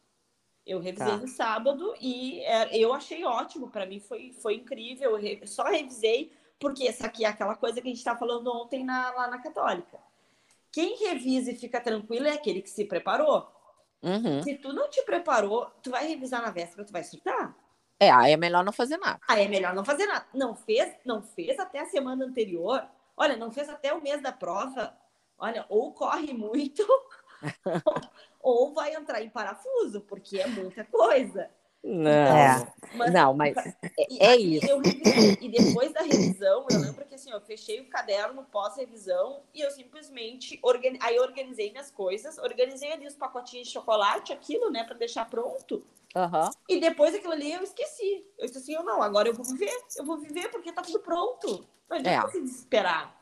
Eu 0.65 0.79
revisei 0.79 1.09
tá. 1.09 1.17
no 1.17 1.29
sábado 1.29 1.95
e 2.01 2.41
é, 2.41 2.77
eu 2.77 2.93
achei 2.93 3.25
ótimo. 3.25 3.71
Para 3.71 3.87
mim 3.87 4.01
foi, 4.01 4.33
foi 4.33 4.57
incrível. 4.57 5.19
Eu 5.19 5.47
só 5.47 5.65
revisei 5.65 6.33
porque 6.59 6.87
essa 6.87 7.07
aqui 7.07 7.25
é 7.25 7.29
aquela 7.29 7.57
coisa 7.57 7.81
que 7.81 7.89
a 7.89 7.91
gente 7.91 7.99
estava 7.99 8.19
falando 8.19 8.47
ontem 8.49 8.85
na, 8.85 9.11
lá 9.13 9.29
na 9.29 9.39
Católica. 9.39 9.99
Quem 10.71 10.97
revisa 10.97 11.51
e 11.51 11.57
fica 11.57 11.81
tranquilo 11.81 12.27
é 12.27 12.33
aquele 12.33 12.63
que 12.63 12.71
se 12.71 12.85
preparou. 12.85 13.51
Uhum. 14.03 14.43
Se 14.43 14.55
tu 14.57 14.73
não 14.73 14.89
te 14.89 15.03
preparou, 15.03 15.67
tu 15.83 15.91
vai 15.91 16.07
revisar 16.07 16.43
na 16.43 16.51
véspera, 16.51 16.85
tu 16.85 16.93
vai 16.93 17.05
surtar. 17.05 17.57
É, 18.03 18.11
aí 18.11 18.33
é 18.33 18.37
melhor 18.37 18.65
não 18.65 18.73
fazer 18.73 18.97
nada. 18.97 19.21
Aí 19.29 19.45
é 19.45 19.49
melhor 19.49 19.73
não 19.73 19.85
fazer 19.85 20.07
nada. 20.07 20.27
Não 20.35 20.57
fez, 20.57 20.93
não 21.05 21.23
fez 21.23 21.57
até 21.61 21.79
a 21.79 21.87
semana 21.87 22.25
anterior. 22.25 22.85
Olha, 23.17 23.37
não 23.37 23.53
fez 23.53 23.69
até 23.69 23.95
o 23.95 24.03
mês 24.03 24.21
da 24.21 24.33
prova. 24.33 24.93
Olha, 25.39 25.65
ou 25.69 25.93
corre 25.93 26.35
muito, 26.35 26.85
ou 28.43 28.75
vai 28.75 28.97
entrar 28.97 29.23
em 29.23 29.31
parafuso, 29.31 30.01
porque 30.01 30.41
é 30.41 30.49
muita 30.49 30.83
coisa. 30.85 31.49
Não, 31.85 32.11
é. 32.11 32.73
mas, 32.95 33.13
não, 33.13 33.35
mas 33.35 33.57
é, 33.57 33.75
é 34.21 34.37
isso. 34.37 34.67
e 35.41 35.49
depois 35.49 35.93
da 35.93 36.03
revisão, 36.03 36.65
eu 36.71 36.81
lembro 36.81 37.05
que 37.05 37.17
assim, 37.17 37.31
eu 37.33 37.41
fechei 37.41 37.81
o 37.81 37.89
caderno 37.89 38.45
pós-revisão 38.45 39.43
e 39.53 39.61
eu 39.61 39.71
simplesmente 39.73 40.61
organi 40.63 40.97
aí 41.03 41.19
organizei 41.19 41.73
minhas 41.73 41.91
coisas, 41.91 42.39
organizei 42.39 42.93
ali 42.93 43.07
os 43.07 43.17
pacotinhos 43.17 43.67
de 43.67 43.73
chocolate, 43.73 44.33
aquilo, 44.33 44.71
né, 44.71 44.85
para 44.85 44.95
deixar 44.95 45.29
pronto. 45.29 45.85
Uhum. 46.15 46.51
E 46.69 46.79
depois 46.79 47.15
aquilo 47.15 47.33
ali 47.33 47.53
eu 47.53 47.63
esqueci. 47.63 48.25
Eu 48.39 48.47
disse 48.47 48.59
assim, 48.59 48.75
eu 48.75 48.85
não, 48.85 49.03
agora 49.03 49.29
eu 49.29 49.35
vou 49.35 49.45
viver, 49.45 49.77
eu 49.97 50.05
vou 50.05 50.19
viver 50.19 50.51
porque 50.51 50.73
tá 50.73 50.83
tudo 50.83 51.01
pronto. 51.01 51.67
Não 51.91 51.97
adianta 51.97 52.29
é. 52.29 52.31
se 52.31 52.41
desesperar. 52.43 53.22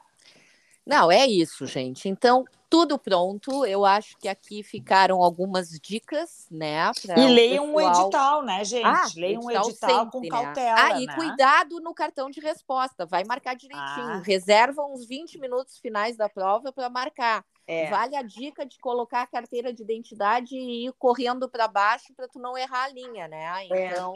Não, 0.87 1.11
é 1.11 1.27
isso, 1.27 1.67
gente. 1.67 2.09
Então, 2.09 2.45
tudo 2.71 2.99
pronto. 2.99 3.67
Eu 3.67 3.85
acho 3.85 4.17
que 4.17 4.29
aqui 4.29 4.63
ficaram 4.63 5.23
algumas 5.23 5.71
dicas, 5.81 6.47
né? 6.51 6.91
E 7.17 7.27
leiam 7.27 7.75
pessoal... 7.75 7.97
um 7.97 8.01
edital, 8.03 8.43
né, 8.43 8.65
gente? 8.65 8.87
Ah, 8.87 9.07
leiam 9.17 9.43
um 9.43 9.51
edital 9.51 9.91
sempre, 9.91 10.11
com 10.11 10.21
né? 10.21 10.29
cautela. 10.29 10.77
Ah, 10.79 11.01
e 11.01 11.07
né? 11.07 11.15
cuidado 11.15 11.81
no 11.81 11.93
cartão 11.93 12.31
de 12.31 12.41
resposta. 12.41 13.05
Vai 13.05 13.25
marcar 13.25 13.55
direitinho. 13.55 14.07
Ah. 14.07 14.23
Reserva 14.25 14.85
uns 14.85 15.05
20 15.05 15.39
minutos 15.39 15.79
finais 15.79 16.17
da 16.17 16.29
prova 16.29 16.73
para 16.73 16.89
marcar. 16.89 17.45
É. 17.71 17.89
Vale 17.89 18.17
a 18.17 18.23
dica 18.23 18.67
de 18.67 18.79
colocar 18.81 19.23
a 19.23 19.27
carteira 19.27 19.73
de 19.73 19.83
identidade 19.83 20.57
e 20.57 20.89
ir 20.89 20.93
correndo 20.99 21.49
para 21.49 21.69
baixo 21.69 22.13
para 22.15 22.27
tu 22.27 22.41
não 22.41 22.59
errar 22.59 22.87
a 22.87 22.89
linha, 22.89 23.29
né? 23.29 23.67
É. 23.71 23.87
Então, 23.87 24.15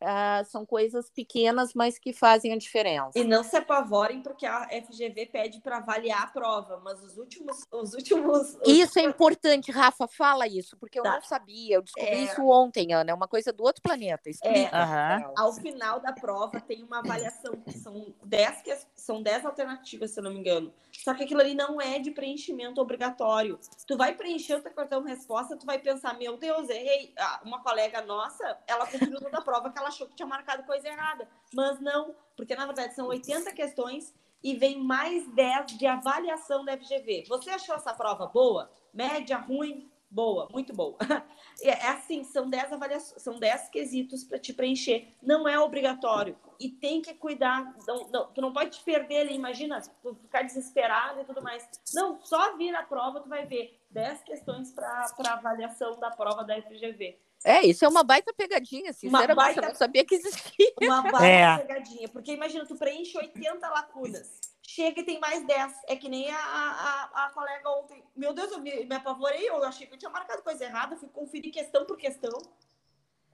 é. 0.00 0.42
uh, 0.42 0.44
são 0.44 0.66
coisas 0.66 1.08
pequenas, 1.08 1.72
mas 1.72 1.98
que 1.98 2.12
fazem 2.12 2.52
a 2.52 2.58
diferença. 2.58 3.18
E 3.18 3.24
não 3.24 3.42
se 3.42 3.56
apavorem 3.56 4.22
porque 4.22 4.44
a 4.44 4.68
FGV 4.68 5.26
pede 5.32 5.60
para 5.60 5.78
avaliar 5.78 6.24
a 6.24 6.26
prova, 6.26 6.78
mas 6.84 7.02
os 7.02 7.16
últimos, 7.16 7.66
os 7.72 7.94
últimos. 7.94 8.54
Os... 8.56 8.68
Isso 8.68 8.98
é 8.98 9.02
importante, 9.02 9.72
Rafa. 9.72 10.06
Fala 10.06 10.46
isso, 10.46 10.76
porque 10.76 10.98
eu 10.98 11.02
tá. 11.02 11.14
não 11.14 11.22
sabia. 11.22 11.76
Eu 11.76 11.82
descobri 11.82 12.10
é. 12.10 12.22
isso 12.24 12.46
ontem, 12.50 12.92
Ana. 12.92 13.12
É 13.12 13.14
uma 13.14 13.28
coisa 13.28 13.50
do 13.50 13.64
outro 13.64 13.80
planeta. 13.82 14.28
Explica. 14.28 14.76
É. 14.76 15.16
Uhum. 15.16 15.32
Ao 15.38 15.52
final 15.54 16.00
da 16.00 16.12
prova 16.12 16.60
tem 16.60 16.82
uma 16.82 16.98
avaliação 16.98 17.54
que 17.64 17.78
são 17.78 18.14
10 18.24 18.62
que 18.62 18.76
são 18.94 19.22
10 19.22 19.46
alternativas, 19.46 20.10
se 20.10 20.20
eu 20.20 20.24
não 20.24 20.32
me 20.32 20.38
engano. 20.38 20.70
Só 20.92 21.14
que 21.14 21.24
aquilo 21.24 21.40
ali 21.40 21.54
não 21.54 21.80
é 21.80 21.98
de 21.98 22.10
preenchimento 22.10 22.80
obrigatório. 22.90 23.58
Tu 23.86 23.96
vai 23.96 24.14
preencher 24.14 24.56
o 24.56 24.62
teu 24.62 24.72
cartão 24.72 25.02
resposta, 25.02 25.56
tu 25.56 25.64
vai 25.64 25.78
pensar, 25.78 26.18
meu 26.18 26.36
Deus, 26.36 26.68
errei. 26.68 27.14
Ah, 27.16 27.40
uma 27.44 27.62
colega 27.62 28.02
nossa, 28.02 28.58
ela 28.66 28.86
continuou 28.86 29.20
toda 29.20 29.38
a 29.38 29.42
prova 29.42 29.70
que 29.70 29.78
ela 29.78 29.88
achou 29.88 30.08
que 30.08 30.16
tinha 30.16 30.26
marcado 30.26 30.64
coisa 30.64 30.88
errada. 30.88 31.28
Mas 31.54 31.80
não, 31.80 32.14
porque 32.36 32.56
na 32.56 32.66
verdade 32.66 32.94
são 32.94 33.06
80 33.06 33.52
questões 33.52 34.12
e 34.42 34.56
vem 34.56 34.82
mais 34.82 35.28
10 35.28 35.78
de 35.78 35.86
avaliação 35.86 36.64
da 36.64 36.76
FGV. 36.76 37.24
Você 37.28 37.50
achou 37.50 37.74
essa 37.74 37.94
prova 37.94 38.26
boa? 38.26 38.70
Média, 38.92 39.38
ruim? 39.38 39.90
Boa, 40.10 40.48
muito 40.52 40.74
boa. 40.74 40.98
É 41.62 41.88
assim, 41.88 42.24
são 42.24 42.48
10 42.48 42.72
avaliações, 42.72 43.22
são 43.22 43.38
10 43.38 43.68
quesitos 43.68 44.24
para 44.24 44.38
te 44.38 44.50
preencher. 44.50 45.14
Não 45.22 45.46
é 45.46 45.58
obrigatório. 45.58 46.34
E 46.58 46.70
tem 46.70 47.02
que 47.02 47.12
cuidar. 47.12 47.76
Não, 47.86 48.08
não, 48.08 48.32
tu 48.32 48.40
não 48.40 48.50
pode 48.50 48.78
te 48.78 48.82
perder 48.82 49.18
ali, 49.18 49.34
imagina, 49.34 49.78
tu 50.02 50.14
ficar 50.14 50.40
desesperado 50.40 51.20
e 51.20 51.24
tudo 51.24 51.42
mais. 51.42 51.68
Não, 51.92 52.18
só 52.24 52.56
vir 52.56 52.74
a 52.74 52.82
prova, 52.82 53.20
tu 53.20 53.28
vai 53.28 53.44
ver 53.44 53.78
10 53.90 54.22
questões 54.22 54.72
para 54.72 55.04
avaliação 55.26 56.00
da 56.00 56.10
prova 56.10 56.42
da 56.42 56.56
FGV. 56.62 57.20
É, 57.44 57.66
isso 57.66 57.84
é 57.84 57.88
uma 57.88 58.02
baita 58.02 58.32
pegadinha, 58.32 58.94
sinceramente, 58.94 59.36
baita, 59.36 59.60
eu 59.60 59.68
não 59.68 59.74
sabia 59.74 60.04
que 60.04 60.14
existia. 60.14 60.72
Uma 60.80 61.02
baita 61.12 61.26
é. 61.26 61.58
pegadinha, 61.58 62.08
porque 62.08 62.32
imagina, 62.32 62.64
tu 62.64 62.76
preenche 62.76 63.18
80 63.18 63.68
lacunas 63.68 64.49
chega 64.74 65.00
e 65.00 65.04
tem 65.04 65.18
mais 65.18 65.44
10. 65.46 65.72
É 65.88 65.96
que 65.96 66.08
nem 66.08 66.30
a, 66.30 66.36
a, 66.36 67.24
a 67.24 67.30
colega 67.30 67.68
ontem. 67.70 68.02
Meu 68.14 68.32
Deus, 68.32 68.52
eu 68.52 68.60
me, 68.60 68.84
me 68.84 68.94
apavorei, 68.94 69.48
eu 69.48 69.62
achei 69.64 69.86
que 69.86 69.94
eu 69.94 69.98
tinha 69.98 70.10
marcado 70.10 70.42
coisa 70.42 70.64
errada, 70.64 70.96
fui 70.96 71.08
conferir 71.08 71.52
questão 71.52 71.84
por 71.84 71.96
questão. 71.96 72.40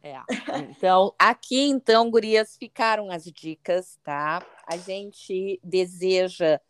É. 0.02 0.20
Então, 0.70 1.14
aqui 1.18 1.68
então, 1.68 2.10
gurias, 2.10 2.56
ficaram 2.56 3.10
as 3.10 3.24
dicas, 3.24 3.98
tá? 4.02 4.44
A 4.66 4.76
gente 4.76 5.60
deseja 5.62 6.60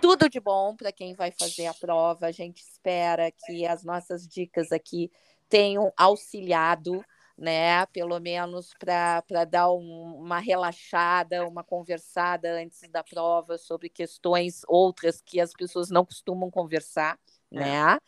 tudo 0.00 0.28
de 0.28 0.38
bom 0.38 0.76
para 0.76 0.92
quem 0.92 1.14
vai 1.14 1.32
fazer 1.32 1.66
a 1.66 1.74
prova. 1.74 2.26
A 2.26 2.32
gente 2.32 2.62
espera 2.62 3.30
que 3.30 3.66
as 3.66 3.82
nossas 3.82 4.26
dicas 4.26 4.70
aqui 4.72 5.10
tenham 5.48 5.92
auxiliado 5.96 7.04
né? 7.36 7.84
Pelo 7.86 8.18
menos 8.20 8.72
para 8.78 9.44
dar 9.44 9.70
um, 9.72 10.16
uma 10.18 10.38
relaxada, 10.38 11.46
uma 11.46 11.62
conversada 11.64 12.52
antes 12.60 12.80
da 12.90 13.04
prova 13.04 13.58
sobre 13.58 13.88
questões 13.88 14.62
outras 14.68 15.20
que 15.20 15.40
as 15.40 15.52
pessoas 15.52 15.90
não 15.90 16.04
costumam 16.04 16.50
conversar. 16.50 17.18
É. 17.52 17.60
né? 17.60 17.98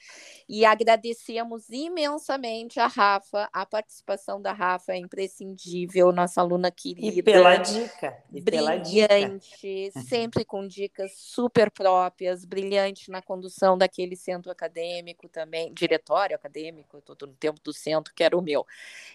E 0.49 0.65
agradecemos 0.65 1.69
imensamente 1.69 2.81
a 2.81 2.87
Rafa, 2.87 3.49
a 3.53 3.67
participação 3.67 4.41
da 4.41 4.53
Rafa 4.53 4.93
é 4.93 4.97
imprescindível, 4.97 6.11
nossa 6.11 6.41
aluna 6.41 6.71
querida. 6.71 7.19
E 7.19 7.23
pela 7.23 7.57
dica. 7.57 8.17
E 8.33 8.41
brilhante, 8.41 9.51
dica. 9.61 10.01
sempre 10.09 10.45
com 10.45 10.67
dicas 10.67 11.13
super 11.17 11.71
próprias, 11.71 12.45
brilhante 12.45 13.11
na 13.11 13.21
condução 13.21 13.77
daquele 13.77 14.17
centro 14.17 14.51
acadêmico 14.51 15.29
também, 15.29 15.73
diretório 15.73 16.35
acadêmico, 16.35 16.99
estou 16.99 17.29
no 17.29 17.35
tempo 17.35 17.61
do 17.63 17.73
centro, 17.73 18.15
que 18.15 18.25
era 18.25 18.37
o 18.37 18.43
meu. 18.43 18.67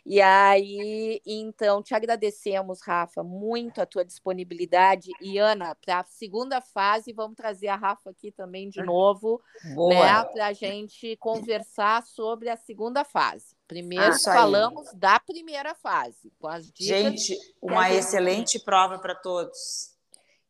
E 0.05 0.21
aí, 0.21 1.19
então, 1.25 1.81
te 1.81 1.95
agradecemos, 1.95 2.81
Rafa, 2.81 3.23
muito 3.23 3.81
a 3.81 3.85
tua 3.85 4.05
disponibilidade. 4.05 5.09
E, 5.19 5.37
Ana, 5.39 5.75
para 5.75 6.01
a 6.01 6.03
segunda 6.03 6.61
fase, 6.61 7.11
vamos 7.11 7.35
trazer 7.35 7.67
a 7.67 7.75
Rafa 7.75 8.11
aqui 8.11 8.31
também 8.31 8.69
de 8.69 8.83
novo. 8.83 9.41
Boa. 9.73 9.93
Né? 9.93 10.22
Para 10.25 10.47
a 10.47 10.53
gente 10.53 11.15
conversar 11.17 12.03
sobre 12.03 12.49
a 12.49 12.55
segunda 12.55 13.03
fase. 13.03 13.55
Primeiro 13.67 14.13
ah, 14.13 14.19
falamos 14.19 14.87
aí. 14.89 14.95
da 14.97 15.19
primeira 15.19 15.73
fase, 15.73 16.31
com 16.39 16.47
as 16.47 16.71
dicas. 16.71 16.85
Gente, 16.85 17.37
uma 17.61 17.87
gente... 17.87 17.97
excelente 17.97 18.59
prova 18.59 18.99
para 18.99 19.15
todos. 19.15 19.93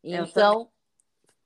Então, 0.03 0.69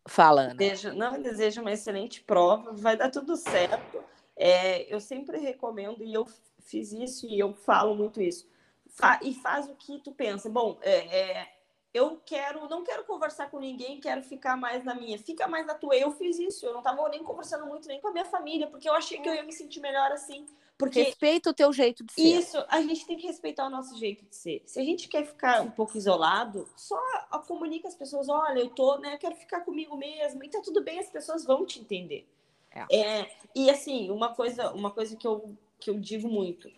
falando. 0.08 0.58
Desejo, 0.58 0.94
não, 0.94 1.22
desejo 1.22 1.62
uma 1.62 1.72
excelente 1.72 2.22
prova, 2.22 2.74
vai 2.74 2.98
dar 2.98 3.12
tudo 3.12 3.36
certo. 3.36 4.04
É, 4.36 4.94
eu 4.94 5.00
sempre 5.00 5.38
recomendo, 5.38 6.04
e 6.04 6.14
eu 6.14 6.26
fiz 6.60 6.92
isso 6.92 7.28
e 7.28 7.40
eu 7.40 7.54
falo 7.54 7.96
muito 7.96 8.22
isso. 8.22 8.48
Fa 8.88 9.20
e 9.22 9.34
faz 9.34 9.68
o 9.68 9.76
que 9.76 10.00
tu 10.00 10.12
pensa. 10.12 10.50
Bom, 10.50 10.78
é, 10.82 11.40
é 11.40 11.57
eu 11.98 12.22
quero, 12.26 12.70
não 12.70 12.84
quero 12.84 13.04
conversar 13.04 13.50
com 13.50 13.60
ninguém, 13.60 14.00
quero 14.00 14.22
ficar 14.22 14.56
mais 14.56 14.84
na 14.84 14.94
minha. 14.94 15.18
Fica 15.18 15.48
mais 15.48 15.66
na 15.66 15.74
tua. 15.74 15.96
Eu 15.96 16.12
fiz 16.12 16.38
isso. 16.40 16.66
Eu 16.66 16.72
não 16.72 16.80
estava 16.80 17.08
nem 17.10 17.24
conversando 17.24 17.66
muito 17.66 17.88
nem 17.88 18.00
com 18.00 18.08
a 18.08 18.12
minha 18.12 18.26
família, 18.26 18.68
porque 18.68 18.88
eu 18.88 18.94
achei 18.94 19.20
que 19.20 19.28
eu 19.28 19.34
ia 19.34 19.44
me 19.44 19.52
sentir 19.52 19.80
melhor 19.80 20.12
assim. 20.12 20.46
Porque 20.78 21.02
respeita 21.02 21.50
o 21.50 21.54
teu 21.54 21.74
jeito 21.74 22.04
de 22.04 22.14
ser. 22.14 22.22
Isso, 22.22 22.64
a 22.70 22.82
gente 22.82 23.06
tem 23.06 23.18
que 23.18 23.26
respeitar 23.26 23.66
o 23.66 23.70
nosso 23.70 23.98
jeito 23.98 24.24
de 24.26 24.36
ser. 24.36 24.62
Se 24.66 24.80
a 24.80 24.84
gente 24.84 25.08
quer 25.08 25.26
ficar 25.26 25.62
um 25.62 25.72
pouco 25.72 25.98
isolado, 25.98 26.70
só 26.76 27.02
comunica 27.48 27.88
as 27.88 27.96
pessoas, 27.96 28.30
olha, 28.30 28.60
eu 28.60 28.70
tô, 28.70 28.98
né, 29.00 29.16
eu 29.16 29.18
quero 29.18 29.36
ficar 29.36 29.62
comigo 29.62 29.98
mesmo. 29.98 30.44
E 30.44 30.50
tá 30.50 30.62
tudo 30.64 30.84
bem, 30.84 31.00
as 31.00 31.10
pessoas 31.10 31.44
vão 31.44 31.66
te 31.66 31.80
entender. 31.80 32.28
É. 32.72 32.96
É, 32.96 33.38
e 33.56 33.72
assim, 33.72 34.12
uma 34.12 34.36
coisa, 34.36 34.72
uma 34.72 34.92
coisa 34.92 35.16
que 35.16 35.26
eu, 35.26 35.58
que 35.80 35.90
eu 35.90 36.00
digo 36.00 36.28
muito, 36.28 36.70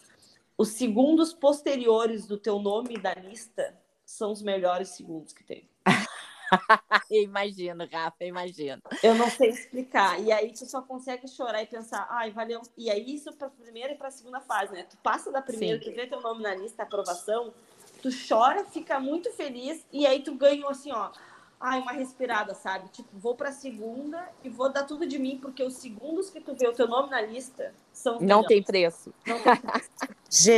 os 0.57 0.69
segundos 0.69 1.33
posteriores 1.33 2.25
do 2.25 2.37
teu 2.37 2.59
nome 2.59 2.97
da 2.97 3.13
lista 3.13 3.77
são 4.09 4.31
os 4.31 4.41
melhores 4.41 4.89
segundos 4.89 5.31
que 5.33 5.43
tem. 5.43 5.69
imagino, 7.11 7.87
Rafa, 7.89 8.25
imagino. 8.25 8.81
Eu 9.03 9.13
não 9.13 9.29
sei 9.29 9.49
explicar. 9.49 10.19
E 10.19 10.31
aí 10.31 10.51
tu 10.51 10.65
só 10.65 10.81
consegue 10.81 11.27
chorar 11.27 11.61
e 11.61 11.67
pensar, 11.67 12.07
ai, 12.09 12.31
valeu. 12.31 12.61
E 12.75 12.89
aí 12.89 13.13
isso 13.13 13.31
para 13.33 13.47
a 13.47 13.51
primeira 13.51 13.93
e 13.93 13.95
para 13.95 14.07
a 14.07 14.11
segunda 14.11 14.41
fase, 14.41 14.73
né? 14.73 14.83
Tu 14.89 14.97
passa 14.97 15.31
da 15.31 15.43
primeira, 15.43 15.77
Sim. 15.77 15.91
tu 15.91 15.95
vê 15.95 16.07
teu 16.07 16.19
nome 16.21 16.41
na 16.41 16.55
lista, 16.55 16.81
aprovação, 16.81 17.53
tu 18.01 18.09
chora, 18.27 18.65
fica 18.65 18.99
muito 18.99 19.31
feliz 19.33 19.85
e 19.93 20.07
aí 20.07 20.23
tu 20.23 20.33
ganha 20.33 20.67
assim, 20.67 20.91
ó, 20.91 21.11
ai, 21.59 21.79
uma 21.79 21.91
respirada, 21.91 22.55
sabe? 22.55 22.89
Tipo, 22.89 23.09
vou 23.13 23.35
para 23.35 23.49
a 23.49 23.53
segunda 23.53 24.27
e 24.43 24.49
vou 24.49 24.73
dar 24.73 24.85
tudo 24.85 25.05
de 25.05 25.19
mim 25.19 25.37
porque 25.39 25.63
os 25.63 25.75
segundos 25.75 26.31
que 26.31 26.41
tu 26.41 26.55
vê 26.55 26.67
o 26.67 26.73
teu 26.73 26.87
nome 26.87 27.11
na 27.11 27.21
lista 27.21 27.75
são 27.93 28.19
Não 28.19 28.43
tem 28.43 28.63
preço. 28.63 29.13
Não 29.27 29.39
tem 29.39 29.55
preço. 29.55 29.89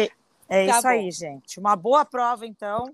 é 0.47 0.67
tá 0.67 0.71
isso 0.71 0.81
bom. 0.83 0.87
aí, 0.87 1.11
gente. 1.11 1.59
Uma 1.59 1.75
boa 1.75 2.05
prova 2.05 2.45
então. 2.45 2.85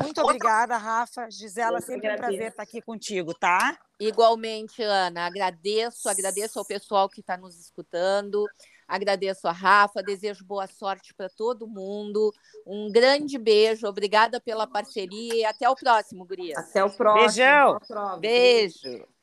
Muito 0.00 0.20
obrigada, 0.20 0.76
Rafa. 0.76 1.30
Gisela, 1.30 1.80
sempre 1.80 2.12
um 2.12 2.16
prazer 2.16 2.48
estar 2.48 2.62
aqui 2.62 2.80
contigo, 2.80 3.34
tá? 3.34 3.78
Igualmente, 3.98 4.82
Ana. 4.82 5.26
Agradeço, 5.26 6.08
agradeço 6.08 6.58
ao 6.58 6.64
pessoal 6.64 7.08
que 7.08 7.20
está 7.20 7.36
nos 7.36 7.58
escutando. 7.58 8.44
Agradeço 8.86 9.48
a 9.48 9.52
Rafa, 9.52 10.02
desejo 10.02 10.44
boa 10.44 10.66
sorte 10.66 11.12
para 11.14 11.28
todo 11.28 11.66
mundo. 11.66 12.32
Um 12.64 12.90
grande 12.90 13.36
beijo, 13.36 13.86
obrigada 13.86 14.40
pela 14.40 14.66
parceria 14.66 15.34
e 15.34 15.44
até 15.44 15.68
o 15.68 15.74
próximo, 15.74 16.24
Gurias. 16.24 16.58
Até 16.58 16.84
o 16.84 16.90
próximo. 16.90 17.26
Beijão. 17.26 18.20
Beijo. 18.20 19.15